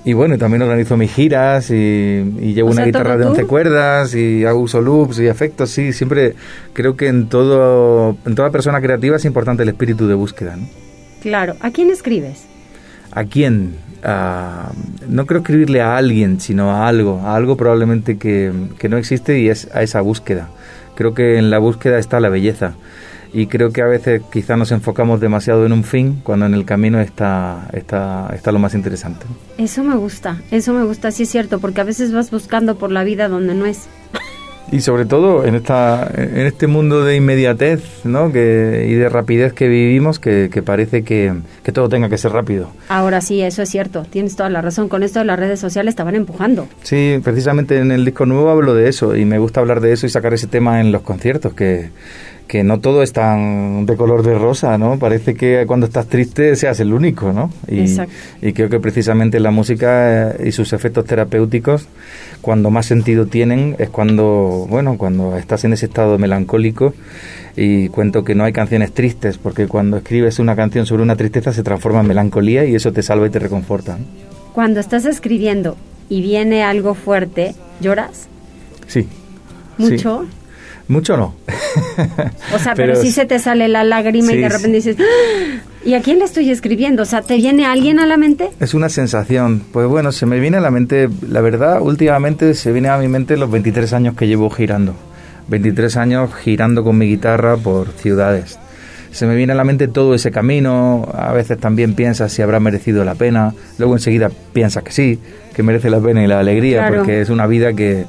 Y 0.08 0.14
bueno, 0.14 0.38
también 0.38 0.62
organizo 0.62 0.96
mis 0.96 1.14
giras 1.14 1.70
y, 1.70 2.24
llevo 2.54 2.70
una 2.70 2.86
guitarra 2.86 3.18
de 3.18 3.26
11 3.26 3.44
cuerdas 3.44 4.16
y 4.16 4.46
hago 4.46 4.62
uso 4.62 4.80
loops 4.80 5.20
y 5.20 5.28
efectos. 5.28 5.70
Sí, 5.70 5.92
siempre 5.92 6.34
creo 6.72 6.96
que 6.96 7.10
en, 7.10 7.28
todo, 7.28 8.16
en 8.26 8.34
toda 8.34 8.50
persona 8.50 8.80
creativa 8.80 9.18
es 9.18 9.26
importante 9.26 9.64
el 9.64 9.70
espíritu 9.70 10.08
de 10.08 10.14
búsqueda. 10.14 10.56
¿no? 10.56 10.66
Claro. 11.22 11.58
¿A 11.60 11.72
quién 11.72 11.90
escribes? 11.90 12.46
¿A 13.12 13.26
quién? 13.26 13.76
no 15.10 15.26
creo 15.26 15.42
escribirle 15.42 15.82
a 15.82 15.98
alguien, 15.98 16.40
sino 16.40 16.72
a 16.72 16.88
algo, 16.88 17.20
a 17.26 17.36
algo 17.36 17.58
probablemente 17.58 18.18
que, 18.18 18.54
que 18.80 18.88
no 18.88 18.96
existe 18.96 19.38
y 19.42 19.50
es 19.50 19.68
a 19.74 19.82
esa 19.84 20.00
búsqueda. 20.00 20.48
Creo 20.96 21.14
que 21.14 21.38
en 21.38 21.50
la 21.50 21.58
búsqueda 21.58 22.00
está 22.00 22.22
la 22.22 22.30
belleza 22.30 22.76
y 23.34 23.48
creo 23.48 23.72
que 23.72 23.82
a 23.82 23.88
veces 23.88 24.22
quizá 24.32 24.58
nos 24.58 24.72
enfocamos 24.72 25.20
demasiado 25.20 25.66
en 25.66 25.74
un 25.74 25.84
fin 25.84 26.22
cuando 26.24 26.46
en 26.46 26.54
el 26.54 26.66
camino 26.66 27.00
está, 27.00 27.70
está, 27.74 28.30
está 28.34 28.52
lo 28.52 28.60
más 28.60 28.74
interesante. 28.74 29.26
Eso 29.58 29.84
me 29.84 29.96
gusta, 29.96 30.42
eso 30.52 30.74
me 30.74 30.84
gusta, 30.84 31.12
sí 31.12 31.24
es 31.24 31.30
cierto, 31.30 31.60
porque 31.60 31.82
a 31.82 31.84
veces 31.84 32.12
vas 32.12 32.32
buscando 32.32 32.78
por 32.78 32.92
la 32.92 33.04
vida 33.04 33.28
donde 33.28 33.54
no 33.54 33.66
es. 33.66 33.88
Y 34.70 34.82
sobre 34.82 35.06
todo 35.06 35.46
en 35.46 35.56
esta 35.56 36.12
en 36.14 36.46
este 36.46 36.68
mundo 36.68 37.06
de 37.06 37.16
inmediatez 37.16 37.82
¿no? 38.04 38.34
que, 38.34 38.88
y 38.90 38.96
de 38.96 39.08
rapidez 39.08 39.54
que 39.54 39.70
vivimos, 39.70 40.20
que, 40.20 40.50
que 40.52 40.62
parece 40.62 41.04
que, 41.04 41.34
que, 41.64 41.72
todo 41.72 41.88
tenga 41.88 42.10
que 42.10 42.18
ser 42.18 42.34
rápido. 42.34 42.70
Ahora 42.90 43.22
sí, 43.22 43.42
eso 43.42 43.62
es 43.62 43.70
cierto, 43.70 44.04
tienes 44.10 44.36
toda 44.36 44.50
la 44.50 44.62
razón. 44.62 44.90
Con 44.90 45.04
esto 45.04 45.20
de 45.20 45.26
las 45.26 45.40
redes 45.40 45.62
sociales 45.62 45.94
estaban 45.94 46.16
empujando. 46.16 46.68
Sí, 46.84 47.18
precisamente 47.24 47.78
en 47.78 47.92
el 47.92 48.04
disco 48.04 48.26
nuevo 48.26 48.50
hablo 48.50 48.76
de 48.76 48.90
eso 48.90 49.16
y 49.16 49.24
me 49.24 49.40
gusta 49.40 49.62
hablar 49.62 49.80
de 49.80 49.94
eso 49.94 50.06
y 50.06 50.10
sacar 50.10 50.34
ese 50.34 50.48
tema 50.48 50.82
en 50.82 50.92
los 50.92 51.02
conciertos, 51.02 51.54
que, 51.54 51.90
que 52.48 52.64
no 52.64 52.80
todo 52.80 53.04
es 53.04 53.14
tan 53.14 53.86
de 53.86 53.96
color 53.96 54.24
de 54.24 54.38
rosa, 54.38 54.78
¿no? 54.78 54.98
Parece 54.98 55.36
que 55.36 55.66
cuando 55.68 55.86
estás 55.86 56.08
triste 56.08 56.56
seas 56.56 56.80
el 56.80 56.94
único, 56.94 57.34
¿no? 57.34 57.52
Y, 57.68 57.86
y 58.42 58.54
creo 58.54 58.70
que 58.70 58.80
precisamente 58.80 59.40
la 59.40 59.52
música 59.52 60.32
eh, 60.32 60.48
y 60.48 60.52
sus 60.52 60.74
efectos 60.74 61.06
terapéuticos, 61.06 61.88
cuando 62.42 62.72
más 62.72 62.86
sentido 62.86 63.26
tienen, 63.26 63.76
es 63.80 63.90
cuando, 63.90 64.66
bueno, 64.70 64.98
cuando 64.98 65.38
estás 65.38 65.66
en 65.66 65.74
ese 65.74 65.88
estado 65.88 66.18
melancólico 66.18 66.94
y 67.56 67.90
cuento 67.90 68.24
que 68.24 68.36
no 68.36 68.46
hay 68.46 68.54
canciones 68.54 68.94
tristes, 68.94 69.38
porque 69.38 69.68
cuando 69.68 69.98
escribes 69.98 70.40
una 70.40 70.56
canción 70.56 70.86
sobre 70.86 71.04
una 71.04 71.16
tristeza 71.16 71.52
se 71.52 71.64
transforma 71.64 72.02
en 72.02 72.08
melancolía 72.08 72.66
y 72.66 72.76
eso 72.76 72.94
te 72.94 73.04
salva 73.04 73.28
y 73.28 73.30
te 73.30 73.40
reconforta. 73.40 73.98
Cuando 74.54 74.80
estás 74.80 75.06
escribiendo 75.06 75.76
y 76.08 76.22
viene 76.22 76.64
algo 76.64 76.94
fuerte, 76.94 77.56
¿lloras? 77.82 78.28
Sí. 78.88 79.08
¿Mucho? 79.78 80.26
Mucho 80.88 81.18
no. 81.18 81.36
O 82.56 82.60
sea, 82.60 82.76
pero, 82.76 82.96
sí 82.96 83.12
se 83.12 83.26
te 83.26 83.40
sale 83.40 83.68
la 83.68 83.84
lágrima 83.84 84.32
y 84.32 84.38
de 84.38 84.50
repente 84.50 84.78
dices, 84.78 84.98
¡Ah! 85.00 85.62
¿y 85.84 85.94
a 85.96 86.02
quién 86.02 86.20
le 86.20 86.26
estoy 86.26 86.50
escribiendo? 86.50 87.04
O 87.04 87.06
sea, 87.06 87.22
¿te 87.22 87.36
viene 87.36 87.66
alguien 87.66 88.00
a 88.00 88.06
la 88.06 88.18
mente? 88.18 88.50
Es 88.60 88.74
una 88.74 88.90
sensación. 88.90 89.64
Pues 89.72 89.88
bueno, 89.88 90.12
se 90.12 90.26
me 90.26 90.40
viene 90.40 90.58
a 90.58 90.62
la 90.62 90.72
mente, 90.72 91.10
la 91.30 91.42
verdad, 91.42 91.82
últimamente 91.82 92.54
se 92.54 92.72
viene 92.72 92.90
a 92.90 92.98
mi 92.98 93.08
mente 93.08 93.36
los 93.38 93.52
23 93.52 93.92
años 93.94 94.16
que 94.16 94.28
llevo 94.28 94.50
girando. 94.50 94.96
23 95.50 95.98
años 95.98 96.34
girando 96.36 96.84
con 96.84 96.98
mi 96.98 97.08
guitarra 97.08 97.58
por 97.58 97.92
ciudades. 97.92 98.60
se 99.12 99.26
me 99.26 99.36
viene 99.36 99.54
a 99.54 99.56
la 99.56 99.64
mente 99.64 99.88
todo 99.88 100.14
ese 100.14 100.32
camino, 100.32 101.10
a 101.14 101.32
veces 101.34 101.58
también 101.58 101.96
piensas 101.96 102.32
si 102.32 102.42
habrá 102.42 102.60
merecido 102.60 103.04
la 103.04 103.16
pena, 103.16 103.54
luego 103.78 103.96
enseguida 103.96 104.30
piensas 104.54 104.84
que 104.84 104.92
sí, 104.92 105.20
que 105.56 105.64
merece 105.64 105.90
la 105.90 106.00
pena 106.00 106.24
y 106.24 106.28
la 106.28 106.40
alegría, 106.40 106.88
porque 106.94 107.22
es 107.22 107.30
una 107.30 107.48
vida 107.48 107.74
que, 107.74 108.06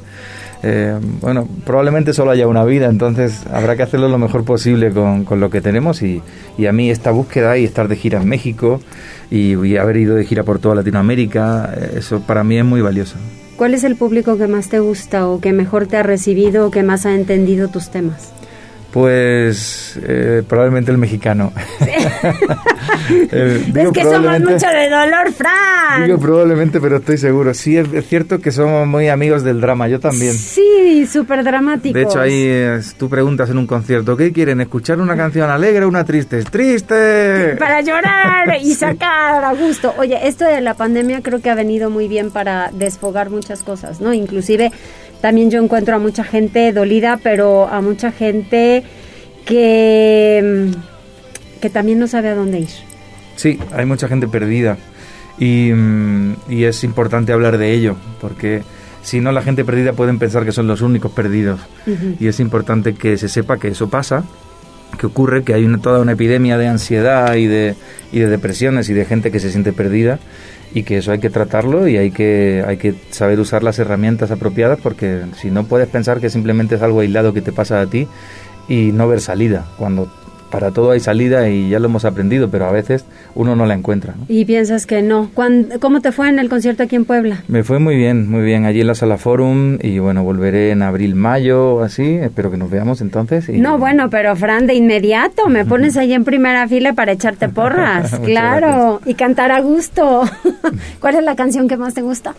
eh, 0.62 0.98
bueno, 1.20 1.46
probablemente 1.64 2.12
solo 2.12 2.32
haya 2.32 2.48
una 2.48 2.64
vida, 2.64 2.86
entonces 2.86 3.44
habrá 3.52 3.76
que 3.76 3.84
hacerlo 3.84 4.08
lo 4.08 4.18
mejor 4.18 4.44
posible 4.44 4.90
con, 4.90 5.24
con 5.24 5.38
lo 5.38 5.50
que 5.50 5.60
tenemos 5.60 6.02
y, 6.02 6.20
y, 6.56 6.66
a 6.66 6.72
mí 6.72 6.90
esta 6.90 7.10
búsqueda 7.12 7.56
y 7.56 7.64
estar 7.64 7.86
de 7.86 7.96
gira 7.96 8.20
en 8.20 8.28
México 8.28 8.80
y, 9.30 9.54
y 9.56 9.76
haber 9.76 9.98
ido 9.98 10.16
de 10.16 10.24
gira 10.24 10.42
por 10.42 10.58
toda 10.58 10.74
Latinoamérica, 10.74 11.72
eh, 11.76 11.94
eso 11.98 12.20
para 12.20 12.42
mí 12.42 12.58
es 12.58 12.64
muy 12.64 12.80
valioso. 12.80 13.16
¿Cuál 13.56 13.74
es 13.74 13.84
el 13.84 13.96
público 13.96 14.36
que 14.36 14.46
más 14.46 14.68
te 14.68 14.80
gusta 14.80 15.28
o 15.28 15.40
que 15.40 15.52
mejor 15.52 15.86
te 15.86 15.96
ha 15.96 16.02
recibido 16.02 16.66
o 16.66 16.70
que 16.70 16.82
más 16.82 17.06
ha 17.06 17.14
entendido 17.14 17.68
tus 17.68 17.90
temas? 17.90 18.32
Pues 18.92 19.98
eh, 20.02 20.42
probablemente 20.48 20.90
el 20.90 20.98
mexicano. 20.98 21.52
es 23.08 23.90
que 23.92 24.02
somos 24.02 24.40
mucho 24.40 24.66
de 24.66 24.90
dolor, 24.90 25.32
Fran. 25.32 26.04
Digo 26.06 26.18
probablemente, 26.18 26.80
pero 26.80 26.96
estoy 26.96 27.18
seguro. 27.18 27.54
Sí, 27.54 27.76
es, 27.76 27.88
cierto 28.06 28.40
que 28.40 28.52
somos 28.52 28.86
muy 28.86 29.08
amigos 29.08 29.44
del 29.44 29.60
drama, 29.60 29.88
yo 29.88 30.00
también. 30.00 30.34
Sí, 30.34 31.06
súper 31.10 31.44
dramáticos. 31.44 31.94
De 31.94 32.02
hecho, 32.02 32.20
ahí 32.20 32.80
tú 32.98 33.08
preguntas 33.08 33.50
en 33.50 33.58
un 33.58 33.66
concierto, 33.66 34.16
¿qué 34.16 34.32
quieren? 34.32 34.60
¿Escuchar 34.60 35.00
una 35.00 35.16
canción 35.16 35.50
alegre 35.50 35.84
o 35.84 35.88
una 35.88 36.04
triste? 36.04 36.42
¡Triste! 36.44 37.56
Para 37.58 37.80
llorar 37.80 38.58
y 38.60 38.74
sacar 38.74 39.44
a 39.44 39.52
gusto. 39.54 39.94
Oye, 39.98 40.26
esto 40.26 40.44
de 40.44 40.60
la 40.60 40.74
pandemia 40.74 41.22
creo 41.22 41.40
que 41.40 41.50
ha 41.50 41.54
venido 41.54 41.90
muy 41.90 42.08
bien 42.08 42.30
para 42.30 42.70
desfogar 42.72 43.30
muchas 43.30 43.62
cosas, 43.62 44.00
¿no? 44.00 44.12
Inclusive 44.12 44.72
también 45.20 45.50
yo 45.50 45.62
encuentro 45.62 45.96
a 45.96 45.98
mucha 45.98 46.24
gente 46.24 46.72
dolida, 46.72 47.18
pero 47.22 47.66
a 47.68 47.80
mucha 47.80 48.12
gente 48.12 48.84
que, 49.44 50.70
que 51.60 51.70
también 51.70 51.98
no 51.98 52.06
sabe 52.06 52.28
a 52.28 52.34
dónde 52.34 52.60
ir. 52.60 52.68
Sí, 53.38 53.56
hay 53.72 53.86
mucha 53.86 54.08
gente 54.08 54.26
perdida 54.26 54.76
y, 55.38 55.70
mm, 55.72 56.34
y 56.48 56.64
es 56.64 56.82
importante 56.82 57.32
hablar 57.32 57.56
de 57.56 57.72
ello, 57.72 57.96
porque 58.20 58.62
si 59.02 59.20
no 59.20 59.30
la 59.30 59.42
gente 59.42 59.64
perdida 59.64 59.92
pueden 59.92 60.18
pensar 60.18 60.44
que 60.44 60.50
son 60.50 60.66
los 60.66 60.82
únicos 60.82 61.12
perdidos. 61.12 61.60
Y 62.18 62.26
es 62.26 62.40
importante 62.40 62.94
que 62.94 63.16
se 63.16 63.28
sepa 63.28 63.56
que 63.56 63.68
eso 63.68 63.88
pasa 63.88 64.24
que 64.98 65.06
ocurre, 65.06 65.44
que 65.44 65.54
hay 65.54 65.64
una, 65.64 65.78
toda 65.78 66.00
una 66.00 66.12
epidemia 66.12 66.58
de 66.58 66.66
ansiedad 66.66 67.34
y 67.36 67.46
de, 67.46 67.74
y 68.10 68.18
de 68.18 68.26
depresiones 68.26 68.88
y 68.88 68.94
de 68.94 69.04
gente 69.04 69.30
que 69.30 69.38
se 69.38 69.50
siente 69.50 69.72
perdida 69.72 70.18
y 70.74 70.82
que 70.82 70.98
eso 70.98 71.12
hay 71.12 71.20
que 71.20 71.30
tratarlo 71.30 71.88
y 71.88 71.96
hay 71.96 72.10
que, 72.10 72.64
hay 72.66 72.76
que 72.78 72.94
saber 73.10 73.38
usar 73.38 73.62
las 73.62 73.78
herramientas 73.78 74.30
apropiadas 74.30 74.78
porque 74.82 75.22
si 75.40 75.50
no 75.50 75.64
puedes 75.64 75.88
pensar 75.88 76.20
que 76.20 76.30
simplemente 76.30 76.74
es 76.74 76.82
algo 76.82 77.00
aislado 77.00 77.32
que 77.32 77.40
te 77.40 77.52
pasa 77.52 77.80
a 77.80 77.86
ti 77.86 78.08
y 78.68 78.92
no 78.92 79.08
ver 79.08 79.20
salida, 79.20 79.66
cuando 79.78 80.12
para 80.50 80.70
todo 80.70 80.90
hay 80.92 81.00
salida 81.00 81.48
y 81.48 81.68
ya 81.70 81.78
lo 81.78 81.86
hemos 81.86 82.04
aprendido, 82.04 82.50
pero 82.50 82.66
a 82.66 82.72
veces 82.72 83.04
uno 83.34 83.56
no 83.56 83.66
la 83.66 83.74
encuentra. 83.74 84.14
Y 84.28 84.44
piensas 84.44 84.86
que 84.86 85.02
no. 85.02 85.30
¿Cómo 85.80 86.00
te 86.00 86.12
fue 86.12 86.28
en 86.28 86.38
el 86.38 86.48
concierto 86.48 86.82
aquí 86.82 86.96
en 86.96 87.04
Puebla? 87.04 87.42
Me 87.48 87.64
fue 87.64 87.78
muy 87.78 87.96
bien, 87.96 88.30
muy 88.30 88.42
bien, 88.42 88.64
allí 88.64 88.80
en 88.80 88.86
la 88.86 88.94
sala 88.94 89.18
Forum 89.18 89.78
y 89.80 89.98
bueno, 89.98 90.24
volveré 90.24 90.70
en 90.70 90.82
abril, 90.82 91.14
mayo, 91.14 91.82
así, 91.82 92.14
espero 92.14 92.50
que 92.50 92.56
nos 92.56 92.70
veamos 92.70 93.00
entonces. 93.00 93.48
No, 93.48 93.78
bueno, 93.78 94.10
pero 94.10 94.34
Fran, 94.36 94.66
de 94.66 94.74
inmediato, 94.74 95.48
me 95.48 95.64
pones 95.66 95.96
ahí 95.96 96.12
en 96.12 96.24
primera 96.24 96.66
fila 96.68 96.92
para 96.92 97.12
echarte 97.12 97.48
porras, 97.48 98.18
claro, 98.24 99.00
y 99.04 99.14
cantar 99.14 99.52
a 99.52 99.60
gusto. 99.60 100.22
¿Cuál 101.00 101.16
es 101.16 101.24
la 101.24 101.36
canción 101.36 101.68
que 101.68 101.76
más 101.76 101.94
te 101.94 102.02
gusta? 102.02 102.34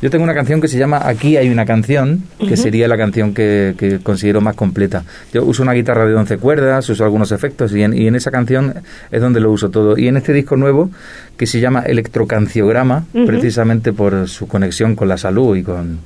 Yo 0.00 0.10
tengo 0.10 0.22
una 0.22 0.34
canción 0.34 0.60
que 0.60 0.68
se 0.68 0.78
llama 0.78 1.00
Aquí 1.04 1.36
hay 1.36 1.48
una 1.48 1.66
canción, 1.66 2.22
que 2.38 2.56
sería 2.56 2.86
la 2.86 2.96
canción 2.96 3.34
que, 3.34 3.98
considero 4.04 4.40
más 4.40 4.54
completa. 4.54 5.04
Yo 5.32 5.44
uso 5.44 5.64
una 5.64 5.72
guitarra 5.72 6.06
de 6.06 6.14
11 6.14 6.38
cuerdas, 6.38 6.88
uso 6.88 7.02
algunos 7.04 7.32
efectos 7.32 7.72
y 7.74 7.82
en, 7.82 8.14
esa 8.14 8.30
canción 8.30 8.74
es 9.10 9.20
donde 9.20 9.40
lo 9.40 9.50
uso 9.50 9.70
todo. 9.70 9.98
Y 9.98 10.06
en 10.06 10.16
este 10.16 10.32
disco 10.32 10.56
nuevo, 10.56 10.90
que 11.36 11.46
se 11.46 11.58
llama 11.58 11.80
Electrocanciograma, 11.80 13.06
precisamente 13.26 13.92
por 13.92 14.28
su 14.28 14.46
conexión 14.46 14.94
con 14.94 15.08
la 15.08 15.18
salud 15.18 15.56
y 15.56 15.62
con... 15.64 15.98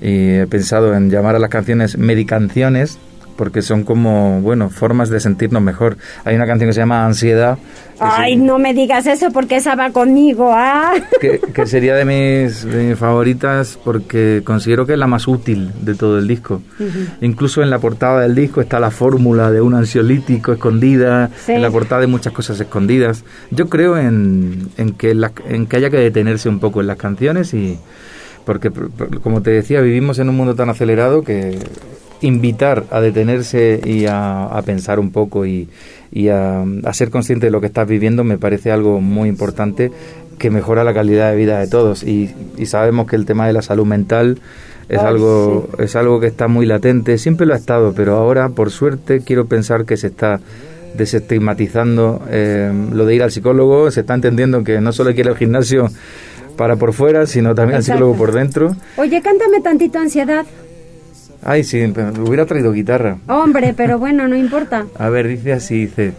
Y 0.00 0.30
he 0.36 0.46
pensado 0.46 0.94
en 0.94 1.10
llamar 1.10 1.34
a 1.34 1.40
las 1.40 1.50
canciones 1.50 1.98
medicanciones, 1.98 2.98
porque 3.38 3.62
son 3.62 3.84
como, 3.84 4.40
bueno, 4.40 4.68
formas 4.68 5.10
de 5.10 5.20
sentirnos 5.20 5.62
mejor. 5.62 5.96
Hay 6.24 6.34
una 6.34 6.44
canción 6.44 6.68
que 6.68 6.74
se 6.74 6.80
llama 6.80 7.06
Ansiedad. 7.06 7.56
Ay, 8.00 8.36
no 8.36 8.58
me 8.58 8.74
digas 8.74 9.06
eso 9.06 9.30
porque 9.30 9.56
esa 9.56 9.76
va 9.76 9.90
conmigo, 9.90 10.50
¿ah? 10.52 10.94
Que, 11.20 11.66
sería 11.66 11.94
de 11.94 12.04
mis, 12.04 12.66
favoritas 12.98 13.78
porque 13.84 14.42
considero 14.44 14.86
que 14.86 14.94
es 14.94 14.98
la 14.98 15.06
más 15.06 15.28
útil 15.28 15.70
de 15.82 15.94
todo 15.94 16.18
el 16.18 16.26
disco. 16.26 16.62
Incluso 17.20 17.62
en 17.62 17.70
la 17.70 17.78
portada 17.78 18.22
del 18.22 18.34
disco 18.34 18.60
está 18.60 18.80
la 18.80 18.90
fórmula 18.90 19.52
de 19.52 19.60
un 19.60 19.74
ansiolítico 19.74 20.52
escondida, 20.52 21.30
en 21.46 21.62
la 21.62 21.70
portada 21.70 22.02
hay 22.02 22.08
muchas 22.08 22.32
cosas 22.32 22.58
escondidas. 22.58 23.24
Yo 23.52 23.68
creo 23.68 23.96
en, 23.96 24.68
en, 24.76 24.94
que 24.94 25.16
en 25.48 25.66
que 25.66 25.76
haya 25.76 25.90
que 25.90 25.98
detenerse 25.98 26.48
un 26.48 26.58
poco 26.58 26.80
en 26.80 26.88
las 26.88 26.96
canciones 26.96 27.54
y 27.54 27.78
porque 28.44 28.72
como 29.22 29.42
te 29.42 29.50
decía 29.50 29.80
vivimos 29.80 30.18
en 30.18 30.28
un 30.28 30.36
mundo 30.36 30.54
tan 30.54 30.70
acelerado 30.70 31.22
que 31.22 31.58
invitar 32.20 32.84
a 32.90 33.00
detenerse 33.00 33.80
y 33.84 34.06
a, 34.08 34.60
pensar 34.64 34.98
un 34.98 35.10
poco 35.10 35.46
y, 35.46 35.68
a, 36.30 36.64
ser 36.92 37.10
consciente 37.10 37.46
de 37.46 37.52
lo 37.52 37.60
que 37.60 37.66
estás 37.66 37.86
viviendo 37.86 38.24
me 38.24 38.38
parece 38.38 38.70
algo 38.70 39.00
muy 39.00 39.28
importante 39.28 39.92
que 40.38 40.50
mejora 40.50 40.84
la 40.84 40.94
calidad 40.94 41.30
de 41.30 41.36
vida 41.36 41.58
de 41.58 41.66
todos. 41.66 42.02
Y, 42.04 42.34
sabemos 42.64 43.06
que 43.06 43.16
el 43.16 43.26
tema 43.26 43.46
de 43.46 43.52
la 43.52 43.62
salud 43.62 43.86
mental 43.86 44.38
es 44.88 45.00
algo 45.00 45.68
es 45.78 45.96
algo 45.96 46.18
que 46.18 46.28
está 46.28 46.48
muy 46.48 46.64
latente 46.64 47.18
siempre 47.18 47.44
lo 47.44 47.52
ha 47.52 47.58
estado 47.58 47.92
pero 47.94 48.16
ahora 48.16 48.48
por 48.48 48.70
suerte 48.70 49.20
quiero 49.20 49.44
pensar 49.44 49.84
que 49.84 49.98
se 49.98 50.06
está 50.06 50.40
desestigmatizando 50.96 52.22
eh, 52.30 52.72
lo 52.90 53.04
de 53.04 53.14
ir 53.14 53.22
al 53.22 53.30
psicólogo 53.30 53.90
se 53.90 54.00
está 54.00 54.14
entendiendo 54.14 54.64
que 54.64 54.80
no 54.80 54.92
solo 54.92 55.10
hay 55.10 55.14
que 55.14 55.20
ir 55.20 55.28
al 55.28 55.36
gimnasio 55.36 55.90
para 56.56 56.76
por 56.76 56.94
fuera 56.94 57.26
sino 57.26 57.54
también 57.54 57.76
al 57.76 57.84
psicólogo 57.84 58.14
por 58.14 58.32
dentro. 58.32 58.74
Oye 58.96 59.20
cántame 59.20 59.60
tantito 59.60 59.98
ansiedad 59.98 60.46
Ay, 61.42 61.64
sí, 61.64 61.82
hubiera 62.20 62.46
traído 62.46 62.72
guitarra. 62.72 63.18
Hombre, 63.28 63.74
pero 63.76 63.98
bueno, 63.98 64.28
no 64.28 64.36
importa. 64.36 64.86
A 64.98 65.08
ver, 65.08 65.28
dice 65.28 65.52
así, 65.52 65.86
dice... 65.86 66.14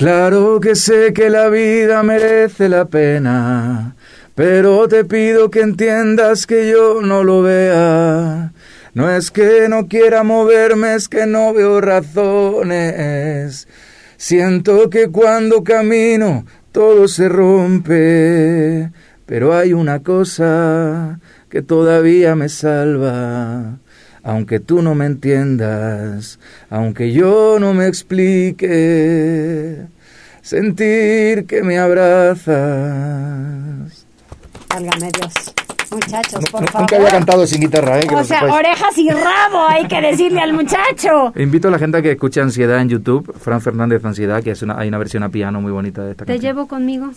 Claro 0.00 0.60
que 0.60 0.76
sé 0.76 1.12
que 1.12 1.28
la 1.28 1.50
vida 1.50 2.02
merece 2.02 2.70
la 2.70 2.86
pena, 2.86 3.96
pero 4.34 4.88
te 4.88 5.04
pido 5.04 5.50
que 5.50 5.60
entiendas 5.60 6.46
que 6.46 6.70
yo 6.70 7.02
no 7.02 7.22
lo 7.22 7.42
vea. 7.42 8.50
No 8.94 9.10
es 9.10 9.30
que 9.30 9.68
no 9.68 9.88
quiera 9.88 10.22
moverme, 10.22 10.94
es 10.94 11.06
que 11.06 11.26
no 11.26 11.52
veo 11.52 11.82
razones. 11.82 13.68
Siento 14.16 14.88
que 14.88 15.08
cuando 15.08 15.62
camino 15.62 16.46
todo 16.72 17.06
se 17.06 17.28
rompe, 17.28 18.90
pero 19.26 19.54
hay 19.54 19.74
una 19.74 20.02
cosa 20.02 21.20
que 21.50 21.60
todavía 21.60 22.34
me 22.36 22.48
salva 22.48 23.76
aunque 24.22 24.60
tú 24.60 24.82
no 24.82 24.94
me 24.94 25.06
entiendas, 25.06 26.38
aunque 26.68 27.12
yo 27.12 27.58
no 27.58 27.74
me 27.74 27.86
explique, 27.86 28.68
sentir 30.42 31.46
que 31.46 31.62
me 31.62 31.78
abrazas. 31.78 32.56
Válgame 34.68 35.10
Dios. 35.16 35.32
Muchachos, 35.90 36.44
por 36.50 36.64
favor. 36.70 36.82
Nunca 36.82 36.96
había 36.96 37.10
cantado 37.10 37.46
sin 37.46 37.60
guitarra, 37.60 37.98
¿eh? 37.98 38.06
o 38.14 38.22
sea, 38.22 38.44
orejas 38.44 38.96
y 38.96 39.10
rabo, 39.10 39.66
hay 39.68 39.88
que 39.88 40.00
decirle 40.00 40.40
al 40.40 40.52
muchacho. 40.52 41.32
Invito 41.40 41.66
a 41.66 41.72
la 41.72 41.78
gente 41.80 41.98
a 41.98 42.02
que 42.02 42.12
escuche 42.12 42.40
Ansiedad 42.40 42.80
en 42.80 42.88
YouTube, 42.88 43.34
Fran 43.36 43.60
Fernández 43.60 44.04
Ansiedad, 44.04 44.40
que 44.42 44.52
es 44.52 44.62
una, 44.62 44.78
hay 44.78 44.86
una 44.86 44.98
versión 44.98 45.24
a 45.24 45.30
piano 45.30 45.60
muy 45.60 45.72
bonita 45.72 46.04
de 46.04 46.12
esta 46.12 46.24
canción. 46.24 46.40
¿Te 46.40 46.46
llevo 46.46 46.68
conmigo? 46.68 47.10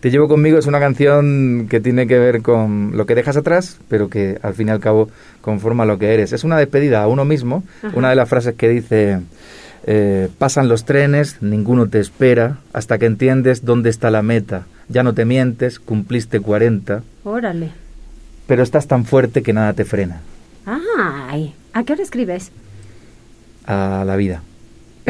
Te 0.00 0.10
llevo 0.10 0.28
conmigo 0.28 0.58
es 0.58 0.66
una 0.66 0.80
canción 0.80 1.66
que 1.68 1.78
tiene 1.78 2.06
que 2.06 2.18
ver 2.18 2.40
con 2.40 2.96
lo 2.96 3.04
que 3.04 3.14
dejas 3.14 3.36
atrás, 3.36 3.78
pero 3.88 4.08
que 4.08 4.38
al 4.42 4.54
fin 4.54 4.68
y 4.68 4.70
al 4.70 4.80
cabo 4.80 5.10
conforma 5.42 5.84
lo 5.84 5.98
que 5.98 6.14
eres. 6.14 6.32
Es 6.32 6.42
una 6.42 6.56
despedida 6.56 7.02
a 7.02 7.06
uno 7.06 7.26
mismo. 7.26 7.64
Una 7.92 8.08
de 8.08 8.16
las 8.16 8.26
frases 8.26 8.54
que 8.54 8.70
dice, 8.70 9.20
eh, 9.86 10.28
pasan 10.38 10.68
los 10.68 10.86
trenes, 10.86 11.42
ninguno 11.42 11.86
te 11.88 12.00
espera, 12.00 12.58
hasta 12.72 12.96
que 12.96 13.04
entiendes 13.04 13.66
dónde 13.66 13.90
está 13.90 14.10
la 14.10 14.22
meta. 14.22 14.66
Ya 14.88 15.02
no 15.02 15.12
te 15.12 15.26
mientes, 15.26 15.78
cumpliste 15.78 16.40
40. 16.40 17.02
Órale. 17.24 17.70
Pero 18.46 18.62
estás 18.62 18.86
tan 18.86 19.04
fuerte 19.04 19.42
que 19.42 19.52
nada 19.52 19.74
te 19.74 19.84
frena. 19.84 20.22
Ay, 20.64 21.54
¿a 21.74 21.84
qué 21.84 21.92
hora 21.92 22.02
escribes? 22.02 22.52
A 23.66 24.04
la 24.06 24.16
vida. 24.16 24.42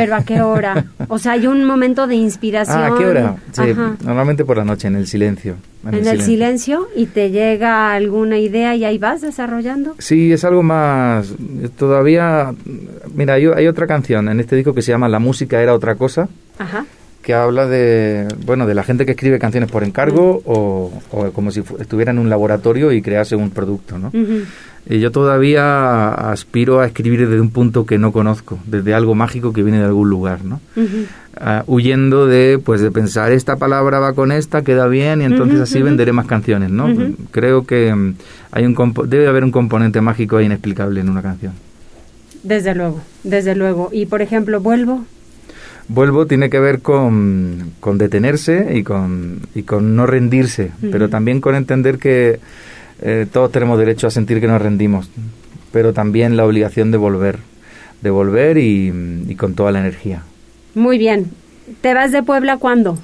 ¿Pero 0.00 0.16
a 0.16 0.24
qué 0.24 0.40
hora? 0.40 0.86
O 1.08 1.18
sea, 1.18 1.32
hay 1.32 1.46
un 1.46 1.64
momento 1.64 2.06
de 2.06 2.14
inspiración. 2.14 2.78
Ah, 2.78 2.86
¿a 2.86 2.98
qué 2.98 3.04
hora? 3.04 3.36
Sí, 3.52 3.62
normalmente 4.02 4.46
por 4.46 4.56
la 4.56 4.64
noche, 4.64 4.88
en 4.88 4.96
el 4.96 5.06
silencio. 5.06 5.56
En, 5.86 6.06
el, 6.06 6.22
silencio. 6.22 6.88
y 6.96 7.06
te 7.06 7.30
llega 7.30 7.92
alguna 7.92 8.38
idea 8.38 8.74
y 8.74 8.84
ahí 8.84 8.96
vas 8.96 9.20
desarrollando. 9.20 9.94
Sí, 9.98 10.32
es 10.32 10.44
algo 10.44 10.62
más. 10.62 11.34
Todavía. 11.78 12.54
Mira, 13.14 13.34
hay, 13.34 13.46
hay 13.46 13.66
otra 13.66 13.86
canción 13.86 14.28
en 14.30 14.40
este 14.40 14.56
disco 14.56 14.74
que 14.74 14.82
se 14.82 14.92
llama 14.92 15.08
La 15.08 15.18
música 15.18 15.60
era 15.60 15.74
otra 15.74 15.96
cosa. 15.96 16.28
Ajá 16.58 16.86
que 17.22 17.34
habla 17.34 17.66
de 17.66 18.26
bueno 18.46 18.66
de 18.66 18.74
la 18.74 18.82
gente 18.82 19.04
que 19.04 19.12
escribe 19.12 19.38
canciones 19.38 19.70
por 19.70 19.84
encargo 19.84 20.40
o, 20.46 20.90
como 21.34 21.50
si 21.50 21.62
estuviera 21.78 22.12
en 22.12 22.18
un 22.18 22.30
laboratorio 22.30 22.92
y 22.92 23.02
crease 23.02 23.36
un 23.36 23.50
producto 23.50 23.98
no 23.98 24.10
Y 24.14 24.46
yo 24.86 25.10
todavía 25.12 26.08
aspiro 26.08 26.80
a 26.80 26.86
escribir 26.86 27.20
desde 27.28 27.40
un 27.40 27.50
punto 27.50 27.86
que 27.86 27.98
no 27.98 28.12
conozco, 28.12 28.58
desde 28.66 28.94
algo 28.94 29.14
mágico 29.14 29.52
que 29.52 29.62
viene 29.62 29.78
de 29.78 29.84
algún 29.84 30.08
lugar, 30.08 30.44
¿no? 30.44 30.60
Ah, 31.36 31.64
huyendo 31.66 32.26
de, 32.26 32.60
pues, 32.62 32.80
de 32.80 32.90
pensar, 32.90 33.32
esta 33.32 33.56
palabra 33.56 33.98
va 33.98 34.14
con 34.14 34.32
esta, 34.32 34.62
queda 34.62 34.88
bien, 34.88 35.22
y 35.22 35.24
entonces 35.24 35.60
así 35.60 35.80
venderé 35.80 36.12
más 36.12 36.26
canciones, 36.26 36.70
¿no? 36.70 36.88
Creo 37.30 37.66
que 37.66 37.94
mm, 37.94 38.14
hay 38.52 38.64
un 38.64 38.74
debe 39.06 39.28
haber 39.28 39.44
un 39.44 39.50
componente 39.50 40.00
mágico 40.00 40.38
e 40.38 40.44
inexplicable 40.44 41.00
en 41.00 41.08
una 41.08 41.22
canción. 41.22 41.52
Desde 42.42 42.74
luego, 42.74 43.00
desde 43.22 43.54
luego. 43.54 43.90
Y, 43.92 44.06
por 44.06 44.22
ejemplo, 44.22 44.60
¿vuelvo? 44.60 45.04
Vuelvo 45.88 46.26
tiene 46.26 46.50
que 46.50 46.60
ver 46.60 46.80
con, 46.80 47.72
con 47.80 47.98
detenerse 47.98 48.76
y 48.76 48.82
con, 48.82 49.40
y 49.54 49.62
con 49.62 49.96
no 49.96 50.06
rendirse, 50.06 50.70
pero 50.92 51.08
también 51.08 51.40
con 51.40 51.54
entender 51.54 51.98
que 51.98 52.38
eh, 53.02 53.26
todos 53.30 53.50
tenemos 53.50 53.78
derecho 53.78 54.06
a 54.06 54.10
sentir 54.10 54.40
que 54.40 54.46
nos 54.46 54.60
rendimos, 54.60 55.10
pero 55.72 55.92
también 55.92 56.36
la 56.36 56.44
obligación 56.44 56.90
de 56.90 56.98
volver, 56.98 57.38
de 58.02 58.10
volver 58.10 58.58
y, 58.58 59.34
con 59.36 59.54
toda 59.54 59.72
la 59.72 59.80
energía. 59.80 60.22
Muy 60.74 60.98
bien. 60.98 61.30
¿Te 61.80 61.94
vas 61.94 62.12
de 62.12 62.22
Puebla 62.22 62.58
cuándo? 62.58 62.98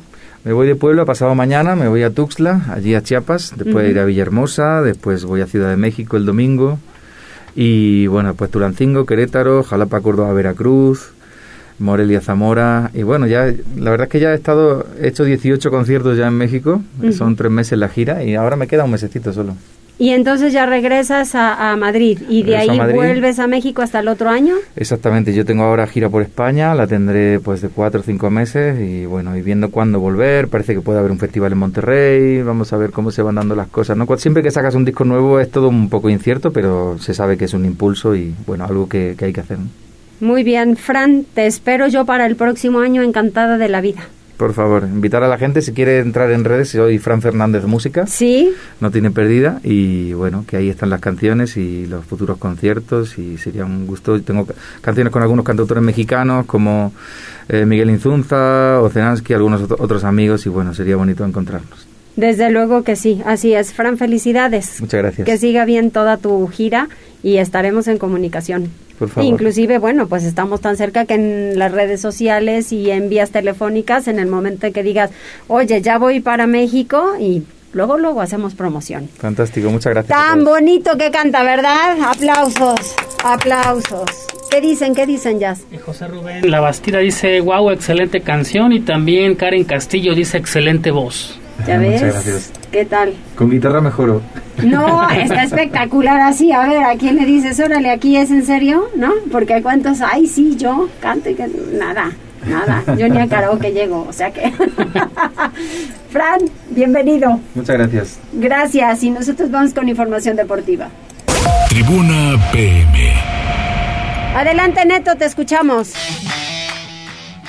Me 0.45 0.53
voy 0.53 0.67
de 0.67 0.77
Puebla 0.77 1.05
pasado 1.05 1.35
mañana, 1.35 1.75
me 1.77 1.89
voy 1.89 2.03
a 2.03 2.11
Tuxtla, 2.11 2.67
allí 2.73 2.95
a 2.95 3.03
Chiapas, 3.03 3.55
después 3.57 3.89
ir 3.91 3.99
a 3.99 4.05
Villahermosa, 4.05 4.83
después 4.83 5.25
voy 5.25 5.41
a 5.41 5.47
Ciudad 5.47 5.71
de 5.71 5.77
México 5.77 6.17
el 6.17 6.27
domingo 6.27 6.79
y 7.57 8.07
bueno, 8.07 8.35
pues 8.35 8.51
Tulancingo, 8.51 9.07
Querétaro, 9.07 9.65
Jalapa, 9.65 10.01
Córdoba, 10.03 10.33
Veracruz, 10.33 11.11
Morelia, 11.79 12.21
Zamora 12.21 12.91
y 12.95 13.03
bueno, 13.03 13.27
ya 13.27 13.53
la 13.77 13.91
verdad 13.91 14.07
es 14.07 14.11
que 14.11 14.21
ya 14.21 14.33
he 14.33 14.35
estado, 14.35 14.87
he 15.01 15.09
hecho 15.09 15.25
18 15.25 15.69
conciertos 15.71 16.17
ya 16.17 16.29
en 16.29 16.35
México, 16.35 16.81
son 17.13 17.35
tres 17.35 17.51
meses 17.51 17.79
la 17.79 17.89
gira 17.89 18.23
y 18.23 18.35
ahora 18.35 18.57
me 18.57 18.69
queda 18.69 18.85
un 18.85 18.93
mesecito 18.93 19.33
solo. 19.33 19.57
Y 19.99 20.11
entonces 20.11 20.53
ya 20.53 20.67
regresas 20.67 21.35
a, 21.35 21.75
Madrid 21.77 22.19
y 22.29 22.43
de 22.43 22.57
ahí 22.57 22.79
vuelves 22.93 23.39
a 23.39 23.47
México 23.47 23.83
hasta 23.83 24.01
el 24.01 24.09
otro 24.09 24.29
año. 24.29 24.55
Exactamente, 24.77 25.33
yo 25.33 25.45
tengo 25.45 25.65
ahora 25.65 25.87
gira 25.87 26.09
por 26.09 26.23
España, 26.23 26.75
la 26.75 26.87
tendré 26.87 27.41
pues 27.41 27.63
de 27.63 27.69
cuatro 27.69 28.01
o 28.01 28.03
cinco 28.03 28.31
meses 28.31 28.79
y 28.81 29.07
bueno, 29.07 29.37
y 29.37 29.43
viendo 29.43 29.71
cuándo 29.71 29.99
volver, 29.99 30.49
parece 30.49 30.75
que 30.75 30.81
puede 30.81 30.99
haber 30.99 31.11
un 31.11 31.19
festival 31.19 31.53
en 31.53 31.59
Monterrey, 31.59 32.43
vamos 32.43 32.73
a 32.73 32.77
ver 32.77 32.91
cómo 32.91 33.11
se 33.11 33.23
van 33.23 33.37
dando 33.37 33.55
las 33.55 33.69
cosas. 33.69 33.97
¿no? 33.97 34.07
Siempre 34.17 34.43
que 34.43 34.51
sacas 34.51 34.75
un 34.75 34.85
disco 34.85 35.05
nuevo 35.05 35.41
es 35.41 35.51
todo 35.51 35.69
un 35.69 35.89
poco 35.89 36.11
incierto, 36.11 36.51
pero 36.51 36.99
se 36.99 37.15
sabe 37.15 37.39
que 37.39 37.47
es 37.47 37.55
un 37.55 37.65
impulso 37.65 38.15
y 38.15 38.35
bueno, 38.47 38.65
algo 38.65 38.89
que, 38.89 39.17
hay 39.21 39.33
que 39.33 39.41
hacer. 39.41 39.59
Muy 40.21 40.45
bien, 40.45 40.77
Fran, 40.77 41.25
te 41.35 41.47
espero 41.47 41.89
yo 41.89 42.05
para 42.05 42.27
el 42.27 42.37
próximo 42.37 42.81
año 42.81 43.03
encantada 43.03 43.59
de 43.59 43.69
la 43.69 43.81
vida. 43.81 44.09
Por 44.37 44.53
favor, 44.53 44.83
invitar 44.83 45.23
a 45.23 45.29
la 45.29 45.39
gente 45.39 45.63
si 45.63 45.73
quiere 45.73 45.99
entrar 45.99 46.31
en 46.31 46.45
redes, 46.45 46.69
soy 46.69 46.99
Fran 46.99 47.23
Fernández 47.23 47.65
Música. 47.65 48.07
Sí. 48.07 48.53
No 48.81 48.91
tiene 48.91 49.11
pérdida 49.11 49.61
y 49.65 50.13
bueno, 50.13 50.45
que 50.47 50.59
ahí 50.59 50.69
están 50.69 50.91
las 50.91 51.01
canciones 51.01 51.57
y 51.57 51.87
los 51.87 52.05
futuros 52.05 52.37
conciertos 52.37 53.19
y 53.19 53.39
sería 53.39 53.65
un 53.65 53.87
gusto. 53.87 54.21
Tengo 54.21 54.47
canciones 54.83 55.11
con 55.11 55.23
algunos 55.23 55.45
cantautores 55.45 55.83
mexicanos 55.83 56.45
como 56.45 56.93
eh, 57.49 57.65
Miguel 57.65 57.89
Inzunza, 57.89 58.81
Oceansky, 58.83 59.33
algunos 59.33 59.71
otros 59.71 60.05
amigos 60.05 60.45
y 60.45 60.51
bueno, 60.51 60.75
sería 60.75 60.97
bonito 60.97 61.25
encontrarnos. 61.25 61.87
Desde 62.17 62.51
luego 62.51 62.83
que 62.83 62.97
sí, 62.97 63.23
así 63.25 63.55
es. 63.55 63.73
Fran, 63.73 63.97
felicidades. 63.97 64.81
Muchas 64.81 65.01
gracias. 65.01 65.27
Que 65.27 65.39
siga 65.39 65.65
bien 65.65 65.91
toda 65.91 66.17
tu 66.19 66.47
gira 66.49 66.89
y 67.23 67.39
estaremos 67.39 67.89
en 67.89 67.99
comunicación. 67.99 68.71
Inclusive, 69.21 69.79
bueno, 69.79 70.07
pues 70.07 70.25
estamos 70.25 70.61
tan 70.61 70.77
cerca 70.77 71.05
que 71.05 71.15
en 71.15 71.59
las 71.59 71.73
redes 71.73 72.01
sociales 72.01 72.73
y 72.73 72.91
en 72.91 73.09
vías 73.09 73.31
telefónicas, 73.31 74.09
en 74.09 74.19
el 74.19 74.27
momento 74.27 74.67
en 74.67 74.73
que 74.73 74.83
digas, 74.83 75.11
oye, 75.49 75.83
ya 75.83 75.99
voy 75.99 76.21
para 76.21 76.47
México 76.47 77.15
y 77.19 77.43
luego, 77.73 77.99
luego 77.99 78.21
hacemos 78.21 78.55
promoción. 78.55 79.09
Fantástico, 79.19 79.71
muchas 79.71 79.93
gracias. 79.93 80.19
Tan 80.19 80.45
bonito 80.45 80.97
que 80.97 81.11
canta, 81.11 81.43
¿verdad? 81.43 81.97
Aplausos, 82.03 82.95
aplausos. 83.25 84.11
¿Qué 84.51 84.61
dicen? 84.61 84.95
¿Qué 84.95 85.07
dicen, 85.07 85.39
Jazz? 85.39 85.65
José 85.85 86.07
Rubén 86.09 86.51
La 86.51 86.61
Bastida 86.61 86.99
dice, 87.01 87.41
wow, 87.41 87.71
excelente 87.71 88.21
canción. 88.21 88.73
Y 88.73 88.81
también 88.81 89.35
Karen 89.35 89.65
Castillo 89.65 90.15
dice, 90.15 90.39
excelente 90.39 90.91
voz. 90.91 91.39
¿Ya 91.67 91.79
ves? 91.79 92.03
Muchas 92.03 92.13
gracias. 92.15 92.53
¿Qué 92.71 92.85
tal? 92.85 93.15
Con 93.37 93.51
guitarra 93.51 93.81
mejoró. 93.81 94.21
No, 94.63 95.09
está 95.11 95.45
espectacular 95.45 96.21
así. 96.21 96.53
A 96.53 96.67
ver, 96.67 96.85
¿a 96.85 96.97
quién 96.97 97.17
le 97.17 97.25
dices, 97.25 97.59
órale, 97.61 97.91
aquí 97.91 98.17
es 98.17 98.31
en 98.31 98.45
serio? 98.45 98.89
¿No? 98.97 99.13
Porque 99.31 99.55
hay 99.55 99.63
cuántos, 99.63 100.01
ay, 100.01 100.27
sí, 100.27 100.57
yo 100.57 100.89
canto 101.01 101.31
y 101.31 101.35
que 101.35 101.49
nada, 101.73 102.13
nada. 102.47 102.83
Yo 102.97 103.09
ni 103.09 103.19
a 103.19 103.29
karaoke 103.29 103.73
llego, 103.73 104.07
o 104.09 104.13
sea 104.13 104.31
que. 104.31 104.53
Fran, 106.11 106.41
bienvenido. 106.71 107.41
Muchas 107.55 107.77
gracias. 107.77 108.19
Gracias, 108.33 109.03
y 109.03 109.11
nosotros 109.11 109.51
vamos 109.51 109.75
con 109.75 109.89
información 109.89 110.37
deportiva. 110.37 110.89
Tribuna 111.69 112.37
PM. 112.53 113.13
Adelante, 114.35 114.85
Neto, 114.85 115.15
te 115.17 115.25
escuchamos. 115.25 115.93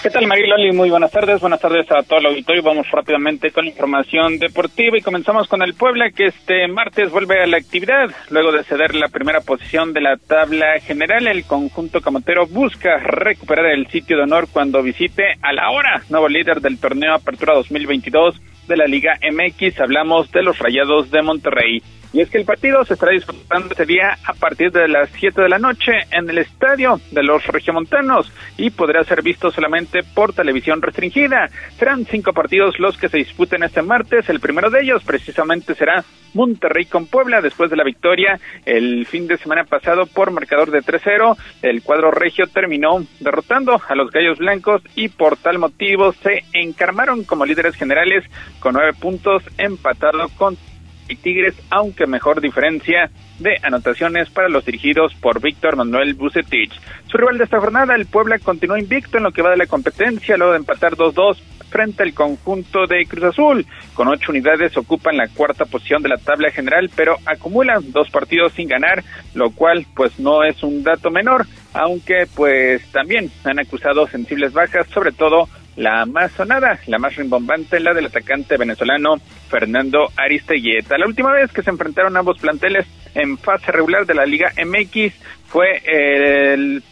¿Qué 0.03 0.09
tal, 0.11 0.27
Mariloli? 0.27 0.71
Muy 0.73 0.89
buenas 0.89 1.11
tardes. 1.11 1.41
Buenas 1.41 1.59
tardes 1.59 1.89
a 1.91 2.03
todo 2.03 2.19
el 2.19 2.27
auditorio. 2.27 2.61
Vamos 2.61 2.89
rápidamente 2.91 3.51
con 3.51 3.65
la 3.65 3.71
información 3.71 4.37
deportiva 4.37 4.97
y 4.97 5.01
comenzamos 5.01 5.47
con 5.47 5.61
el 5.63 5.73
Puebla, 5.73 6.11
que 6.11 6.27
este 6.27 6.67
martes 6.67 7.09
vuelve 7.09 7.41
a 7.41 7.47
la 7.47 7.57
actividad. 7.57 8.09
Luego 8.29 8.51
de 8.51 8.63
ceder 8.63 8.95
la 8.95 9.07
primera 9.07 9.41
posición 9.41 9.93
de 9.93 10.01
la 10.01 10.17
tabla 10.17 10.79
general, 10.81 11.27
el 11.27 11.45
conjunto 11.45 12.01
camotero 12.01 12.45
busca 12.47 12.97
recuperar 12.97 13.67
el 13.67 13.87
sitio 13.87 14.17
de 14.17 14.23
honor 14.23 14.47
cuando 14.51 14.83
visite 14.83 15.35
a 15.41 15.53
la 15.53 15.71
hora 15.71 16.03
nuevo 16.09 16.29
líder 16.29 16.61
del 16.61 16.79
torneo 16.79 17.15
Apertura 17.15 17.55
2022 17.55 18.39
de 18.67 18.77
la 18.77 18.85
Liga 18.85 19.17
MX. 19.21 19.79
Hablamos 19.79 20.31
de 20.31 20.43
los 20.43 20.59
Rayados 20.59 21.09
de 21.09 21.21
Monterrey. 21.21 21.81
Y 22.17 22.21
es 22.21 22.31
que 22.31 22.39
el 22.39 22.45
partido 22.45 22.83
se 22.83 22.95
estará 22.95 23.11
disputando 23.11 23.67
este 23.69 23.85
día 23.85 24.17
a 24.25 24.33
partir 24.33 24.71
de 24.71 24.87
las 24.87 25.07
7 25.19 25.39
de 25.39 25.49
la 25.49 25.59
noche 25.59 25.91
en 26.09 26.27
el 26.27 26.39
estadio 26.39 26.99
de 27.11 27.21
los 27.21 27.45
regiomontanos 27.45 28.33
y 28.57 28.71
podrá 28.71 29.03
ser 29.03 29.21
visto 29.21 29.51
solamente 29.51 30.01
por 30.15 30.33
televisión 30.33 30.81
restringida. 30.81 31.47
Serán 31.77 32.05
cinco 32.05 32.33
partidos 32.33 32.79
los 32.79 32.97
que 32.97 33.07
se 33.07 33.17
disputen 33.17 33.61
este 33.61 33.83
martes. 33.83 34.27
El 34.29 34.39
primero 34.39 34.71
de 34.71 34.81
ellos 34.81 35.03
precisamente 35.03 35.75
será 35.75 36.03
Monterrey 36.33 36.85
con 36.85 37.05
Puebla 37.05 37.39
después 37.39 37.69
de 37.69 37.75
la 37.77 37.83
victoria 37.83 38.39
el 38.65 39.05
fin 39.05 39.27
de 39.27 39.37
semana 39.37 39.65
pasado 39.65 40.07
por 40.07 40.31
marcador 40.31 40.71
de 40.71 40.81
3-0. 40.81 41.37
El 41.61 41.83
cuadro 41.83 42.09
regio 42.09 42.47
terminó 42.47 43.05
derrotando 43.19 43.79
a 43.87 43.93
los 43.93 44.09
Gallos 44.09 44.39
Blancos 44.39 44.81
y 44.95 45.09
por 45.09 45.37
tal 45.37 45.59
motivo 45.59 46.13
se 46.13 46.43
encarmaron 46.53 47.25
como 47.25 47.45
líderes 47.45 47.75
generales 47.75 48.23
con 48.59 48.73
nueve 48.73 48.93
puntos 48.99 49.43
empatado 49.59 50.29
con 50.35 50.57
y 51.07 51.15
Tigres, 51.15 51.55
aunque 51.69 52.07
mejor 52.07 52.41
diferencia 52.41 53.09
de 53.39 53.57
anotaciones 53.63 54.29
para 54.29 54.49
los 54.49 54.65
dirigidos 54.65 55.13
por 55.15 55.41
Víctor 55.41 55.75
Manuel 55.75 56.13
Bucetich. 56.13 56.73
Su 57.07 57.17
rival 57.17 57.37
de 57.37 57.43
esta 57.43 57.59
jornada, 57.59 57.95
el 57.95 58.05
Puebla, 58.05 58.39
continuó 58.39 58.77
invicto 58.77 59.17
en 59.17 59.23
lo 59.23 59.31
que 59.31 59.41
va 59.41 59.51
de 59.51 59.57
la 59.57 59.67
competencia, 59.67 60.37
luego 60.37 60.53
de 60.53 60.59
empatar 60.59 60.95
2-2 60.95 61.37
frente 61.69 62.03
al 62.03 62.13
conjunto 62.13 62.87
de 62.87 63.05
Cruz 63.05 63.25
Azul. 63.25 63.65
Con 63.93 64.07
ocho 64.07 64.31
unidades 64.31 64.77
ocupan 64.77 65.17
la 65.17 65.27
cuarta 65.27 65.65
posición 65.65 66.01
de 66.01 66.09
la 66.09 66.17
tabla 66.17 66.51
general, 66.51 66.89
pero 66.95 67.17
acumulan 67.25 67.91
dos 67.91 68.09
partidos 68.09 68.53
sin 68.53 68.67
ganar, 68.67 69.03
lo 69.33 69.51
cual 69.51 69.85
pues 69.95 70.19
no 70.19 70.43
es 70.43 70.63
un 70.63 70.83
dato 70.83 71.11
menor, 71.11 71.45
aunque 71.73 72.25
pues 72.35 72.85
también 72.91 73.29
han 73.43 73.59
acusado 73.59 74.07
sensibles 74.07 74.53
bajas, 74.53 74.87
sobre 74.87 75.11
todo 75.11 75.47
la 75.77 76.05
más 76.05 76.31
sonada, 76.33 76.79
la 76.87 76.97
más 76.97 77.15
rimbombante, 77.15 77.79
la 77.79 77.93
del 77.93 78.07
atacante 78.07 78.57
venezolano 78.57 79.15
Fernando 79.47 80.09
Aristeguieta. 80.17 80.97
La 80.97 81.05
última 81.05 81.31
vez 81.31 81.51
que 81.51 81.61
se 81.61 81.69
enfrentaron 81.69 82.17
ambos 82.17 82.39
planteles 82.39 82.85
en 83.15 83.37
fase 83.37 83.71
regular 83.71 84.05
de 84.05 84.15
la 84.15 84.25
Liga 84.25 84.51
MX 84.57 85.13
fue 85.47 85.81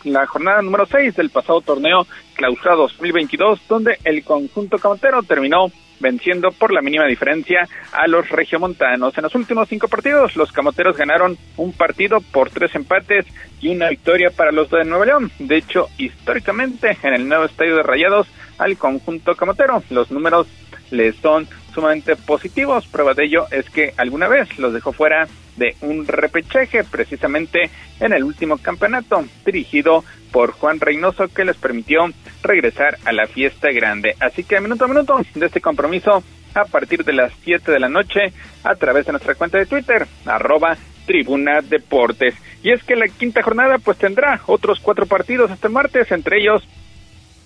la 0.04 0.26
jornada 0.28 0.62
número 0.62 0.86
6 0.86 1.16
del 1.16 1.30
pasado 1.30 1.62
torneo 1.62 2.08
clausura 2.36 2.76
2022, 2.76 3.60
donde 3.68 3.98
el 4.04 4.24
conjunto 4.24 4.78
camotero 4.78 5.24
terminó 5.24 5.72
venciendo 6.00 6.52
por 6.52 6.74
la 6.74 6.82
mínima 6.82 7.06
diferencia 7.06 7.68
a 7.92 8.08
los 8.08 8.30
regiomontanos. 8.30 9.18
En 9.18 9.24
los 9.24 9.36
últimos 9.36 9.70
cinco 9.70 9.88
partidos, 9.88 10.36
los 10.36 10.52
camoteros 10.52 10.98
ganaron 10.98 11.38
un 11.58 11.74
partido 11.74 12.20
por 12.20 12.50
tres 12.50 12.76
empates 12.76 13.26
y 13.62 13.70
una 13.70 13.90
victoria 13.90 14.30
para 14.30 14.52
los 14.52 14.70
de 14.70 14.84
Nueva 14.84 15.06
León. 15.06 15.32
De 15.40 15.58
hecho, 15.58 15.88
históricamente, 15.98 16.98
en 17.02 17.14
el 17.14 17.28
nuevo 17.28 17.46
estadio 17.46 17.78
de 17.78 17.84
Rayados, 17.84 18.28
al 18.58 18.78
conjunto 18.78 19.36
camotero, 19.36 19.84
los 19.90 20.12
números 20.12 20.48
les 20.92 21.16
son 21.18 21.48
sumamente 21.74 22.16
positivos. 22.16 22.88
Prueba 22.88 23.14
de 23.14 23.26
ello 23.26 23.46
es 23.52 23.70
que 23.70 23.94
alguna 23.98 24.28
vez 24.28 24.58
los 24.58 24.74
dejó 24.74 24.94
fuera 24.94 25.28
de 25.58 25.76
un 25.82 26.06
repechaje, 26.08 26.84
precisamente 26.84 27.70
en 28.00 28.14
el 28.14 28.24
último 28.24 28.58
campeonato, 28.58 29.26
dirigido 29.46 30.04
por 30.32 30.52
Juan 30.52 30.80
Reynoso, 30.80 31.28
que 31.28 31.46
les 31.46 31.58
permitió 31.58 32.08
regresar 32.44 32.98
a 33.06 33.14
la 33.14 33.28
fiesta 33.28 33.72
grande. 33.72 34.16
Así 34.20 34.44
que 34.44 34.60
minuto 34.60 34.86
a 34.86 34.90
minuto 34.90 35.20
de 35.34 35.46
este 35.46 35.62
compromiso, 35.62 36.24
a 36.54 36.66
partir 36.66 37.04
de 37.04 37.14
las 37.14 37.34
7 37.44 37.72
de 37.72 37.80
la 37.80 37.90
noche, 37.90 38.34
a 38.64 38.76
través 38.76 39.06
de 39.06 39.14
nuestra 39.14 39.36
cuenta 39.36 39.58
de 39.58 39.66
Twitter, 39.66 40.08
arroba 40.26 40.78
Tribuna 41.06 41.62
Deportes. 41.62 42.36
Y 42.64 42.72
es 42.72 42.84
que 42.84 42.96
la 42.96 43.08
quinta 43.08 43.42
jornada 43.44 43.78
pues 43.78 43.98
tendrá 43.98 44.42
otros 44.48 44.80
cuatro 44.80 45.06
partidos 45.06 45.52
este 45.52 45.70
martes, 45.70 46.12
entre 46.12 46.42
ellos 46.42 46.64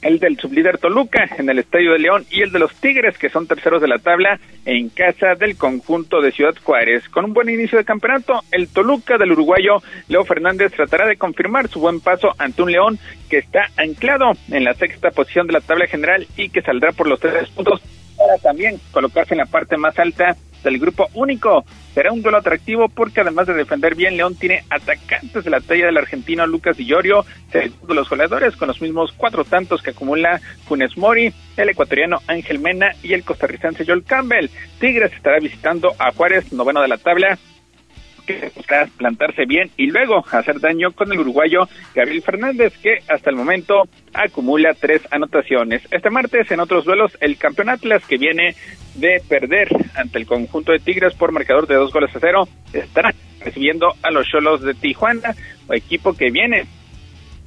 el 0.01 0.19
del 0.19 0.37
sublíder 0.37 0.77
Toluca 0.77 1.29
en 1.37 1.49
el 1.49 1.59
Estadio 1.59 1.93
de 1.93 1.99
León 1.99 2.25
y 2.29 2.41
el 2.41 2.51
de 2.51 2.59
los 2.59 2.73
Tigres, 2.75 3.17
que 3.17 3.29
son 3.29 3.47
terceros 3.47 3.81
de 3.81 3.87
la 3.87 3.97
tabla, 3.97 4.39
en 4.65 4.89
casa 4.89 5.35
del 5.35 5.57
conjunto 5.57 6.21
de 6.21 6.31
Ciudad 6.31 6.55
Juárez. 6.63 7.07
Con 7.09 7.25
un 7.25 7.33
buen 7.33 7.49
inicio 7.49 7.77
de 7.77 7.85
campeonato, 7.85 8.41
el 8.51 8.67
Toluca 8.67 9.17
del 9.17 9.31
uruguayo 9.31 9.81
Leo 10.07 10.23
Fernández 10.25 10.71
tratará 10.73 11.07
de 11.07 11.17
confirmar 11.17 11.67
su 11.67 11.79
buen 11.79 11.99
paso 11.99 12.29
ante 12.37 12.61
un 12.61 12.71
León 12.71 12.99
que 13.29 13.39
está 13.39 13.69
anclado 13.77 14.31
en 14.49 14.63
la 14.63 14.73
sexta 14.73 15.11
posición 15.11 15.47
de 15.47 15.53
la 15.53 15.61
tabla 15.61 15.87
general 15.87 16.27
y 16.37 16.49
que 16.49 16.61
saldrá 16.61 16.91
por 16.91 17.07
los 17.07 17.19
tres 17.19 17.49
puntos 17.49 17.81
para 18.17 18.37
también 18.37 18.79
colocarse 18.91 19.33
en 19.33 19.39
la 19.39 19.45
parte 19.45 19.77
más 19.77 19.97
alta 19.97 20.35
del 20.63 20.79
grupo 20.79 21.07
único. 21.13 21.65
Será 21.93 22.11
un 22.11 22.21
duelo 22.21 22.37
atractivo 22.37 22.87
porque 22.87 23.21
además 23.21 23.47
de 23.47 23.53
defender 23.53 23.95
bien, 23.95 24.15
León 24.15 24.35
tiene 24.35 24.63
atacantes 24.69 25.43
de 25.43 25.49
la 25.49 25.59
talla 25.59 25.87
del 25.87 25.97
argentino 25.97 26.45
Lucas 26.47 26.77
Di 26.77 26.85
Llorio, 26.85 27.25
de 27.51 27.71
los 27.87 28.09
goleadores 28.09 28.55
con 28.55 28.67
los 28.67 28.81
mismos 28.81 29.13
cuatro 29.17 29.43
tantos 29.43 29.81
que 29.81 29.91
acumula 29.91 30.39
Funes 30.65 30.97
Mori, 30.97 31.33
el 31.57 31.69
ecuatoriano 31.69 32.21
Ángel 32.27 32.59
Mena 32.59 32.91
y 33.03 33.13
el 33.13 33.23
costarricense 33.23 33.85
Joel 33.85 34.03
Campbell. 34.03 34.49
Tigres 34.79 35.13
estará 35.13 35.39
visitando 35.39 35.93
a 35.97 36.11
Juárez, 36.11 36.53
noveno 36.53 36.81
de 36.81 36.87
la 36.87 36.97
tabla, 36.97 37.37
que 38.29 38.51
plantarse 38.97 39.45
bien 39.45 39.71
y 39.75 39.87
luego 39.87 40.23
hacer 40.31 40.59
daño 40.59 40.91
con 40.91 41.11
el 41.11 41.19
uruguayo 41.19 41.67
Gabriel 41.95 42.21
Fernández, 42.21 42.77
que 42.77 42.99
hasta 43.07 43.31
el 43.31 43.35
momento 43.35 43.83
acumula 44.13 44.75
tres 44.79 45.01
anotaciones. 45.09 45.81
Este 45.89 46.11
martes, 46.11 46.51
en 46.51 46.59
otros 46.59 46.85
duelos, 46.85 47.17
el 47.21 47.37
campeón 47.37 47.69
Atlas, 47.69 48.05
que 48.05 48.17
viene 48.17 48.55
de 48.95 49.21
perder 49.27 49.69
ante 49.95 50.19
el 50.19 50.27
conjunto 50.27 50.71
de 50.71 50.79
Tigres 50.79 51.15
por 51.15 51.31
marcador 51.31 51.65
de 51.67 51.75
dos 51.75 51.91
goles 51.91 52.15
a 52.15 52.19
cero, 52.19 52.47
estará 52.71 53.13
recibiendo 53.39 53.93
a 54.03 54.11
los 54.11 54.27
Cholos 54.27 54.61
de 54.61 54.73
Tijuana, 54.75 55.33
equipo 55.71 56.13
que 56.13 56.29
viene 56.29 56.65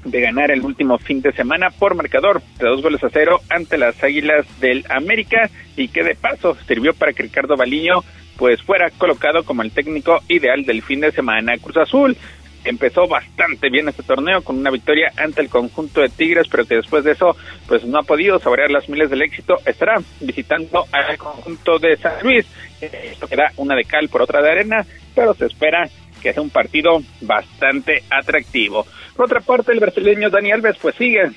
de 0.04 0.20
ganar 0.20 0.50
el 0.50 0.62
último 0.62 0.98
fin 0.98 1.20
de 1.20 1.32
semana 1.32 1.70
por 1.70 1.94
marcador 1.94 2.42
de 2.58 2.66
dos 2.66 2.82
goles 2.82 3.04
a 3.04 3.10
cero 3.10 3.38
ante 3.48 3.78
las 3.78 4.02
Águilas 4.02 4.46
del 4.60 4.84
América 4.88 5.48
y 5.76 5.88
que 5.88 6.02
de 6.02 6.16
paso 6.16 6.56
sirvió 6.66 6.92
para 6.92 7.12
que 7.12 7.22
Ricardo 7.22 7.56
Baliño 7.56 8.02
pues 8.36 8.62
fuera 8.62 8.90
colocado 8.90 9.44
como 9.44 9.62
el 9.62 9.72
técnico 9.72 10.20
ideal 10.28 10.64
del 10.64 10.82
fin 10.82 11.00
de 11.00 11.12
semana. 11.12 11.56
Cruz 11.58 11.76
Azul 11.76 12.16
empezó 12.64 13.06
bastante 13.08 13.68
bien 13.70 13.88
este 13.88 14.02
torneo 14.02 14.42
con 14.42 14.56
una 14.58 14.70
victoria 14.70 15.12
ante 15.16 15.40
el 15.40 15.48
conjunto 15.48 16.00
de 16.00 16.08
Tigres, 16.08 16.48
pero 16.48 16.64
que 16.64 16.76
después 16.76 17.04
de 17.04 17.12
eso 17.12 17.36
pues 17.66 17.84
no 17.84 17.98
ha 17.98 18.02
podido 18.02 18.38
saborear 18.38 18.70
las 18.70 18.88
miles 18.88 19.10
del 19.10 19.22
éxito. 19.22 19.56
Estará 19.66 20.00
visitando 20.20 20.84
al 20.92 21.18
conjunto 21.18 21.78
de 21.78 21.96
San 21.96 22.22
Luis. 22.22 22.46
Esto 22.80 23.28
queda 23.28 23.52
una 23.56 23.74
de 23.74 23.84
cal 23.84 24.08
por 24.08 24.22
otra 24.22 24.42
de 24.42 24.50
arena, 24.50 24.84
pero 25.14 25.34
se 25.34 25.46
espera 25.46 25.88
que 26.20 26.32
sea 26.32 26.42
un 26.42 26.50
partido 26.50 27.02
bastante 27.20 28.04
atractivo. 28.10 28.86
Por 29.16 29.26
otra 29.26 29.40
parte, 29.40 29.72
el 29.72 29.80
brasileño 29.80 30.30
Dani 30.30 30.52
Alves 30.52 30.76
pues 30.80 30.94
sigue 30.94 31.30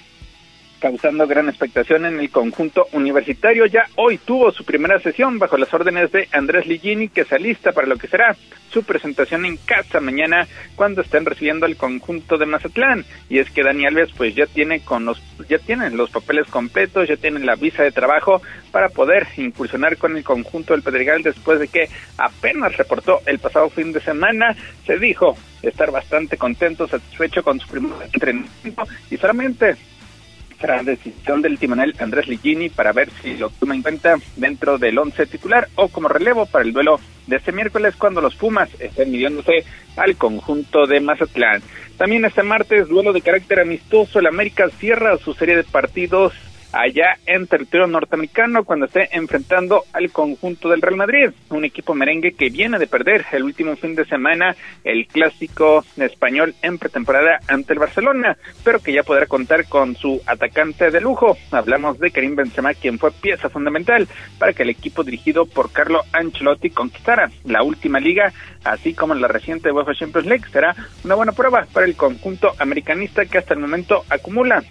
causando 0.80 1.28
gran 1.28 1.49
expectación 1.49 2.05
en 2.05 2.19
el 2.19 2.30
conjunto 2.30 2.88
universitario. 2.91 3.65
Ya 3.65 3.86
hoy 3.95 4.17
tuvo 4.17 4.51
su 4.51 4.63
primera 4.63 4.99
sesión 4.99 5.39
bajo 5.39 5.57
las 5.57 5.73
órdenes 5.73 6.11
de 6.11 6.28
Andrés 6.32 6.67
Ligini, 6.67 7.09
que 7.09 7.26
se 7.26 7.36
alista 7.36 7.71
para 7.71 7.88
lo 7.88 7.97
que 7.97 8.07
será 8.07 8.36
su 8.71 8.84
presentación 8.84 9.45
en 9.45 9.57
casa 9.57 10.01
mañana 10.01 10.47
cuando 10.76 11.01
estén 11.01 11.26
recibiendo 11.26 11.65
el 11.65 11.78
conjunto 11.78 12.38
de 12.38 12.45
Mazatlán. 12.45 13.05
Y 13.30 13.39
es 13.39 13.49
que 13.49 13.63
Dani 13.63 13.86
Alves 13.86 14.11
pues 14.15 14.36
ya 14.36 14.45
tiene 14.47 14.82
con 14.82 15.05
los 15.05 15.21
ya 15.49 15.57
tienen 15.59 15.97
los 15.97 16.09
papeles 16.09 16.47
completos, 16.47 17.07
ya 17.07 17.17
tienen 17.17 17.45
la 17.45 17.55
visa 17.55 17.84
de 17.84 17.91
trabajo 17.91 18.41
para 18.71 18.89
poder 18.89 19.28
incursionar 19.38 19.97
con 19.97 20.17
el 20.17 20.23
conjunto 20.23 20.73
del 20.73 20.82
Pedregal 20.82 21.23
después 21.23 21.59
de 21.59 21.67
que 21.67 21.89
apenas 22.17 22.76
reportó 22.78 23.21
el 23.26 23.39
pasado 23.39 23.69
fin 23.69 23.91
de 23.91 24.01
semana. 24.01 24.55
Se 24.86 24.97
dijo 24.97 25.38
estar 25.61 25.91
bastante 25.91 26.38
contento, 26.38 26.88
satisfecho 26.88 27.43
con 27.43 27.59
su 27.59 27.67
primer 27.67 27.91
entrenamiento 28.03 28.84
y 29.09 29.17
solamente 29.17 29.76
será 30.60 30.84
decisión 30.84 31.41
del 31.41 31.58
timonel 31.58 31.95
Andrés 31.99 32.28
Ligini 32.28 32.70
para 32.70 32.91
ver 32.91 33.10
si 33.22 33.38
lo 33.38 33.49
toma 33.49 33.76
en 33.76 33.82
cuenta 33.82 34.16
dentro 34.36 34.78
del 34.78 34.97
once 34.97 35.26
titular 35.26 35.68
o 35.76 35.88
como 35.89 36.08
relevo 36.08 36.45
para 36.45 36.64
el 36.64 36.74
duelo 36.74 36.99
de 37.28 37.38
este 37.38 37.51
miércoles 37.51 37.95
cuando 37.95 38.22
los 38.22 38.36
Pumas 38.36 38.70
estén 38.80 39.12
midiéndose 39.12 39.66
al 39.97 40.16
conjunto 40.16 40.86
de 40.86 40.99
Mazatlán. 40.99 41.62
También 41.97 42.26
este 42.26 42.43
martes, 42.43 42.88
duelo 42.88 43.14
de 43.14 43.22
carácter 43.22 43.62
amistoso, 43.62 44.20
el 44.20 44.28
América 44.28 44.70
cierra 44.80 45.18
su 45.18 45.34
serie 45.34 45.56
de 45.56 45.64
partidos 45.64 46.34
allá 46.76 47.17
en 47.26 47.47
territorio 47.47 47.88
norteamericano 47.88 48.65
cuando 48.65 48.86
esté 48.86 49.07
enfrentando 49.13 49.84
al 49.93 50.11
conjunto 50.11 50.69
del 50.69 50.82
Real 50.82 50.97
Madrid, 50.97 51.30
un 51.49 51.63
equipo 51.63 51.95
merengue 51.95 52.34
que 52.34 52.49
viene 52.49 52.78
de 52.78 52.88
perder 52.88 53.26
el 53.32 53.43
último 53.43 53.76
fin 53.78 53.95
de 53.95 54.03
semana 54.05 54.55
el 54.84 55.07
clásico 55.07 55.86
español 55.95 56.53
en 56.61 56.78
pretemporada 56.78 57.39
ante 57.47 57.73
el 57.73 57.80
Barcelona, 57.80 58.38
pero 58.63 58.82
que 58.82 58.91
ya 58.91 59.03
podrá 59.03 59.26
contar 59.26 59.67
con 59.67 59.95
su 59.95 60.21
atacante 60.26 60.91
de 60.91 60.99
lujo. 60.99 61.38
Hablamos 61.51 61.97
de 61.99 62.11
Karim 62.11 62.36
Benzema, 62.36 62.73
quien 62.73 62.99
fue 62.99 63.11
pieza 63.11 63.49
fundamental 63.49 64.07
para 64.38 64.51
que 64.51 64.63
el 64.63 64.69
equipo 64.69 65.03
dirigido 65.03 65.45
por 65.45 65.71
Carlo 65.71 66.01
Ancelotti 66.11 66.71
conquistara 66.71 67.32
la 67.45 67.63
última 67.63 68.01
liga, 68.01 68.34
así 68.65 68.93
como 68.93 69.15
la 69.15 69.30
reciente 69.30 69.71
UEFA 69.71 69.93
Champions 69.93 70.28
League. 70.28 70.45
Será 70.51 70.76
una 71.05 71.15
buena 71.15 71.32
prueba 71.32 71.65
para 71.71 71.86
el 71.86 71.95
conjunto 71.95 72.53
americanista 72.59 73.26
que 73.26 73.38
hasta 73.38 73.53
el 73.53 73.61
momento 73.61 74.03
acumula 74.09 74.61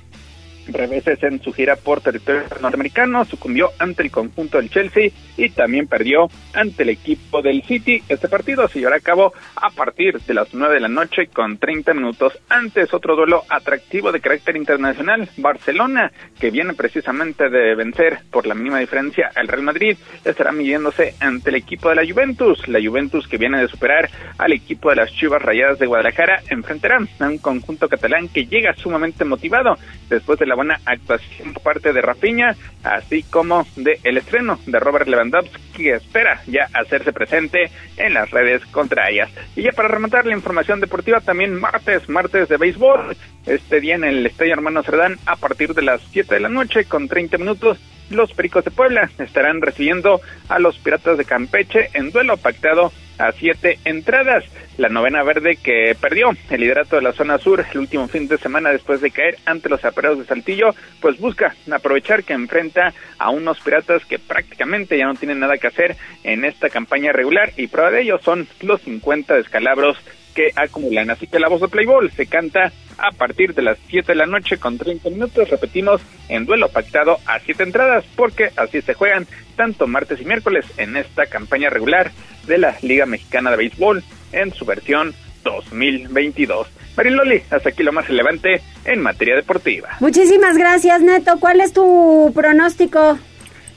reveses 0.68 1.22
en 1.22 1.42
su 1.42 1.52
gira 1.52 1.76
por 1.76 2.00
territorio 2.00 2.42
norteamericano, 2.60 3.24
sucumbió 3.24 3.70
ante 3.78 4.02
el 4.02 4.10
conjunto 4.10 4.58
del 4.58 4.70
Chelsea 4.70 5.10
y 5.36 5.50
también 5.50 5.86
perdió 5.86 6.28
ante 6.52 6.82
el 6.82 6.90
equipo 6.90 7.42
del 7.42 7.62
City. 7.62 8.02
Este 8.08 8.28
partido 8.28 8.68
se 8.68 8.78
llevará 8.78 8.96
a 8.96 9.00
cabo 9.00 9.32
a 9.56 9.70
partir 9.70 10.20
de 10.20 10.34
las 10.34 10.52
9 10.54 10.74
de 10.74 10.80
la 10.80 10.88
noche 10.88 11.28
con 11.28 11.58
30 11.58 11.94
minutos 11.94 12.38
antes 12.48 12.92
otro 12.94 13.16
duelo 13.16 13.42
atractivo 13.48 14.12
de 14.12 14.20
carácter 14.20 14.56
internacional, 14.56 15.28
Barcelona, 15.36 16.12
que 16.38 16.50
viene 16.50 16.74
precisamente 16.74 17.48
de 17.48 17.74
vencer 17.74 18.18
por 18.30 18.46
la 18.46 18.54
mínima 18.54 18.78
diferencia 18.78 19.30
al 19.34 19.48
Real 19.48 19.62
Madrid, 19.62 19.96
estará 20.24 20.52
midiéndose 20.52 21.14
ante 21.20 21.50
el 21.50 21.56
equipo 21.56 21.88
de 21.88 21.96
la 21.96 22.06
Juventus, 22.06 22.66
la 22.68 22.80
Juventus 22.80 23.28
que 23.28 23.38
viene 23.38 23.60
de 23.60 23.68
superar 23.68 24.10
al 24.38 24.52
equipo 24.52 24.90
de 24.90 24.96
las 24.96 25.12
Chivas 25.12 25.42
Rayadas 25.42 25.78
de 25.78 25.86
Guadalajara, 25.86 26.42
enfrentará 26.48 26.98
a 27.18 27.24
un 27.26 27.38
conjunto 27.38 27.88
catalán 27.88 28.28
que 28.28 28.46
llega 28.46 28.74
sumamente 28.74 29.24
motivado 29.24 29.76
después 30.08 30.38
de 30.38 30.46
la 30.46 30.53
buena 30.54 30.80
actuación 30.84 31.52
por 31.52 31.62
parte 31.62 31.92
de 31.92 32.00
Rafinha, 32.00 32.56
así 32.82 33.22
como 33.24 33.66
de 33.76 33.98
el 34.04 34.18
estreno 34.18 34.58
de 34.66 34.78
Robert 34.78 35.08
Lewandowski, 35.08 35.60
que 35.74 35.94
espera 35.94 36.42
ya 36.46 36.68
hacerse 36.72 37.12
presente 37.12 37.70
en 37.96 38.14
las 38.14 38.30
redes 38.30 38.64
contrarias. 38.66 39.30
Y 39.56 39.62
ya 39.62 39.72
para 39.72 39.88
rematar 39.88 40.26
la 40.26 40.34
información 40.34 40.80
deportiva, 40.80 41.20
también 41.20 41.54
martes, 41.54 42.08
martes 42.08 42.48
de 42.48 42.56
béisbol, 42.56 43.16
este 43.46 43.80
día 43.80 43.96
en 43.96 44.04
el 44.04 44.26
Estadio 44.26 44.54
Hermano 44.54 44.82
Cerdán, 44.82 45.18
a 45.26 45.36
partir 45.36 45.74
de 45.74 45.82
las 45.82 46.00
7 46.10 46.34
de 46.34 46.40
la 46.40 46.48
noche, 46.48 46.84
con 46.84 47.08
30 47.08 47.38
minutos, 47.38 47.78
los 48.10 48.32
Pericos 48.32 48.64
de 48.64 48.70
Puebla 48.70 49.10
estarán 49.18 49.60
recibiendo 49.60 50.20
a 50.48 50.58
los 50.58 50.78
Piratas 50.78 51.18
de 51.18 51.24
Campeche 51.24 51.90
en 51.94 52.10
duelo 52.10 52.36
pactado 52.36 52.92
a 53.18 53.32
siete 53.32 53.78
entradas. 53.84 54.44
La 54.76 54.88
novena 54.88 55.22
verde 55.22 55.56
que 55.62 55.96
perdió 56.00 56.30
el 56.50 56.60
liderato 56.60 56.96
de 56.96 57.02
la 57.02 57.12
zona 57.12 57.38
sur 57.38 57.64
el 57.70 57.78
último 57.78 58.08
fin 58.08 58.26
de 58.26 58.38
semana 58.38 58.70
después 58.70 59.00
de 59.00 59.12
caer 59.12 59.38
ante 59.44 59.68
los 59.68 59.84
aparatos 59.84 60.18
de 60.18 60.24
Saltillo, 60.24 60.74
pues 61.00 61.18
busca 61.20 61.54
aprovechar 61.70 62.24
que 62.24 62.32
enfrenta 62.32 62.92
a 63.18 63.30
unos 63.30 63.60
piratas 63.60 64.04
que 64.04 64.18
prácticamente 64.18 64.98
ya 64.98 65.06
no 65.06 65.14
tienen 65.14 65.38
nada 65.38 65.58
que 65.58 65.68
hacer 65.68 65.96
en 66.24 66.44
esta 66.44 66.70
campaña 66.70 67.12
regular 67.12 67.52
y 67.56 67.68
prueba 67.68 67.92
de 67.92 68.02
ello 68.02 68.18
son 68.18 68.48
los 68.62 68.80
50 68.82 69.34
descalabros 69.34 69.96
que 70.34 70.50
acumulan. 70.56 71.10
Así 71.10 71.26
que 71.26 71.38
la 71.38 71.48
voz 71.48 71.60
de 71.60 71.68
Playboy 71.68 72.10
se 72.10 72.26
canta 72.26 72.72
a 72.98 73.10
partir 73.12 73.54
de 73.54 73.62
las 73.62 73.78
7 73.88 74.12
de 74.12 74.16
la 74.16 74.26
noche 74.26 74.58
con 74.58 74.78
30 74.78 75.10
minutos. 75.10 75.48
Repetimos, 75.48 76.00
en 76.28 76.44
duelo 76.44 76.68
pactado 76.68 77.18
a 77.26 77.38
7 77.38 77.62
entradas, 77.62 78.04
porque 78.16 78.50
así 78.56 78.82
se 78.82 78.94
juegan 78.94 79.26
tanto 79.56 79.86
martes 79.86 80.20
y 80.20 80.24
miércoles 80.24 80.66
en 80.76 80.96
esta 80.96 81.26
campaña 81.26 81.70
regular 81.70 82.10
de 82.46 82.58
la 82.58 82.76
Liga 82.82 83.06
Mexicana 83.06 83.50
de 83.50 83.56
Béisbol 83.56 84.02
en 84.32 84.52
su 84.52 84.64
versión 84.64 85.14
2022. 85.44 86.68
Mariloli, 86.96 87.42
hasta 87.50 87.68
aquí 87.68 87.82
lo 87.82 87.92
más 87.92 88.08
relevante 88.08 88.60
en 88.84 89.00
materia 89.00 89.34
deportiva. 89.34 89.96
Muchísimas 90.00 90.56
gracias, 90.56 91.02
Neto. 91.02 91.38
¿Cuál 91.40 91.60
es 91.60 91.72
tu 91.72 92.32
pronóstico? 92.34 93.18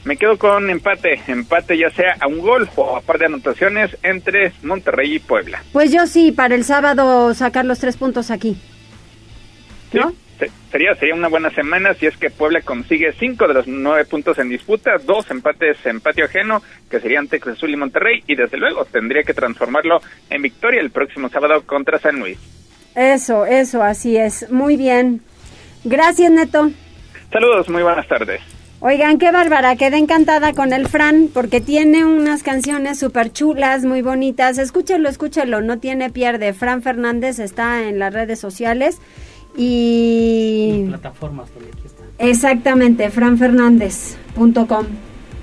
Me 0.04 0.18
quedo 0.18 0.38
con 0.38 0.70
empate, 0.70 1.22
empate 1.28 1.78
ya 1.78 1.90
sea 1.90 2.16
a 2.20 2.28
un 2.28 2.40
gol 2.40 2.70
o 2.76 2.96
a 2.96 3.02
par 3.02 3.20
de 3.20 3.26
anotaciones 3.26 3.98
entre 4.04 4.54
Monterrey 4.64 5.16
y 5.16 5.20
Puebla. 5.20 5.64
Pues 5.74 5.92
yo 5.92 6.08
sí, 6.08 6.32
para 6.32 6.56
el 6.56 6.64
sábado 6.64 7.34
sacar 7.34 7.66
los 7.66 7.80
tres 7.80 7.98
puntos 7.98 8.32
aquí. 8.32 8.58
¿No? 9.92 10.14
sería, 10.72 10.96
sería 10.96 11.16
una 11.16 11.28
buena 11.28 11.50
semana 11.50 11.94
si 11.94 12.06
es 12.06 12.16
que 12.18 12.30
Puebla 12.30 12.62
consigue 12.62 13.14
cinco 13.14 13.48
de 13.48 13.54
los 13.54 13.68
nueve 13.68 14.06
puntos 14.06 14.38
en 14.38 14.50
disputa, 14.50 14.92
dos 15.04 15.30
empates 15.32 15.78
en 15.86 16.02
patio 16.02 16.26
ajeno, 16.26 16.62
que 16.90 17.00
serían 17.00 17.28
Cruz 17.28 17.58
Azul 17.58 17.72
y 17.72 17.76
Monterrey, 17.76 18.24
y 18.28 18.36
desde 18.36 18.58
luego 18.58 18.86
tendría 18.86 19.24
que 19.24 19.34
transformarlo 19.34 20.00
en 20.30 20.42
victoria 20.42 20.82
el 20.82 20.92
próximo 20.92 21.30
sábado 21.30 21.64
contra 21.66 22.00
San 22.00 22.20
Luis. 22.20 22.38
Eso, 22.96 23.46
eso, 23.46 23.84
así 23.84 24.18
es. 24.18 24.50
Muy 24.52 24.76
bien. 24.76 25.22
Gracias, 25.84 26.32
Neto. 26.32 26.72
Saludos, 27.32 27.70
muy 27.70 27.84
buenas 27.84 28.08
tardes. 28.08 28.42
Oigan, 28.80 29.18
qué 29.18 29.32
bárbara, 29.32 29.76
quedé 29.76 29.98
encantada 29.98 30.54
con 30.54 30.72
el 30.72 30.88
Fran 30.88 31.30
porque 31.34 31.62
tiene 31.62 32.06
unas 32.06 32.44
canciones 32.44 33.00
súper 33.00 33.34
chulas, 33.34 33.84
muy 33.86 34.04
bonitas. 34.04 34.60
Escúchelo, 34.60 35.10
escúchelo, 35.10 35.62
no 35.62 35.80
tiene 35.80 36.12
pierde. 36.12 36.54
Fran 36.54 36.84
Fernández 36.84 37.40
está 37.40 37.88
en 37.90 37.98
las 37.98 38.14
redes 38.14 38.40
sociales 38.40 39.00
y... 39.56 40.86
plataformas 40.90 41.52
donde 41.56 41.72
aquí 41.72 41.88
está. 41.88 42.04
Exactamente, 42.20 43.10
franfernández.com. 43.10 44.86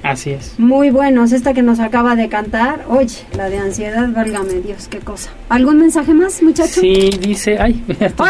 Así 0.04 0.32
es. 0.32 0.54
Muy 0.58 0.90
buenos. 0.90 1.32
Esta 1.32 1.54
que 1.54 1.62
nos 1.62 1.80
acaba 1.80 2.14
de 2.14 2.28
cantar. 2.28 2.84
Oye, 2.90 3.16
la 3.38 3.48
de 3.48 3.56
ansiedad, 3.56 4.06
válgame 4.12 4.60
Dios, 4.60 4.86
qué 4.86 4.98
cosa. 4.98 5.30
¿Algún 5.48 5.78
mensaje 5.78 6.12
más, 6.12 6.42
muchacho? 6.42 6.82
Sí, 6.82 7.08
dice. 7.22 7.56
Ay, 7.58 7.82
estoy 8.00 8.28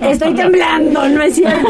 Estoy 0.00 0.34
temblando, 0.34 1.06
no 1.06 1.22
es 1.22 1.34
cierto. 1.34 1.68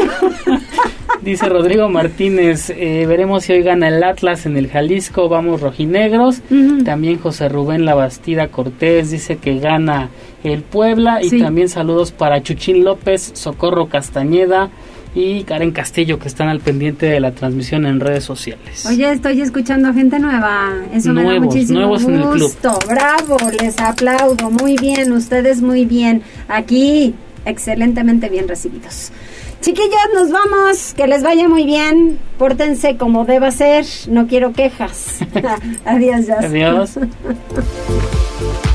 dice 1.21 1.49
Rodrigo 1.49 1.89
Martínez. 1.89 2.69
Eh, 2.69 3.05
veremos 3.09 3.43
si 3.43 3.51
hoy 3.51 3.61
gana 3.61 3.89
el 3.89 4.01
Atlas 4.01 4.45
en 4.45 4.55
el 4.55 4.69
Jalisco. 4.69 5.27
Vamos 5.27 5.59
rojinegros. 5.59 6.41
También 6.85 7.19
José 7.19 7.49
Rubén 7.49 7.83
Labastida 7.83 8.47
Cortés 8.47 9.11
dice 9.11 9.35
que 9.35 9.59
gana 9.59 10.11
el 10.45 10.61
Puebla. 10.61 11.21
Y 11.21 11.41
también 11.41 11.67
saludos 11.67 12.13
para 12.13 12.41
Chuchín 12.41 12.85
López, 12.85 13.31
Socorro 13.33 13.89
Castañeda 13.89 14.69
y 15.15 15.45
Karen 15.45 15.71
Castillo 15.71 16.19
que 16.19 16.27
están 16.27 16.49
al 16.49 16.59
pendiente 16.59 17.05
de 17.05 17.21
la 17.21 17.31
transmisión 17.31 17.85
en 17.85 18.01
redes 18.01 18.25
sociales. 18.25 18.85
Oye, 18.85 19.09
estoy 19.09 19.41
escuchando 19.41 19.87
a 19.87 19.93
gente 19.93 20.19
nueva. 20.19 20.73
Eso 20.93 21.13
me 21.13 21.23
da 21.23 21.39
muchísimo 21.39 21.79
nuevos 21.79 22.03
gusto. 22.03 22.13
En 22.13 22.21
el 22.21 22.29
club. 22.29 22.53
Bravo, 22.87 23.37
les 23.61 23.79
aplaudo. 23.79 24.51
Muy 24.51 24.75
bien, 24.75 25.13
ustedes 25.13 25.61
muy 25.61 25.85
bien. 25.85 26.21
Aquí, 26.49 27.15
excelentemente 27.45 28.27
bien 28.27 28.47
recibidos. 28.49 29.11
Chiquillos, 29.61 29.89
nos 30.13 30.31
vamos. 30.31 30.93
Que 30.93 31.07
les 31.07 31.23
vaya 31.23 31.47
muy 31.47 31.65
bien. 31.65 32.19
Pórtense 32.37 32.97
como 32.97 33.23
deba 33.23 33.51
ser. 33.51 33.85
No 34.09 34.27
quiero 34.27 34.51
quejas. 34.51 35.19
Adiós, 35.85 36.27
ya. 36.27 36.39
Adiós. 36.39 36.99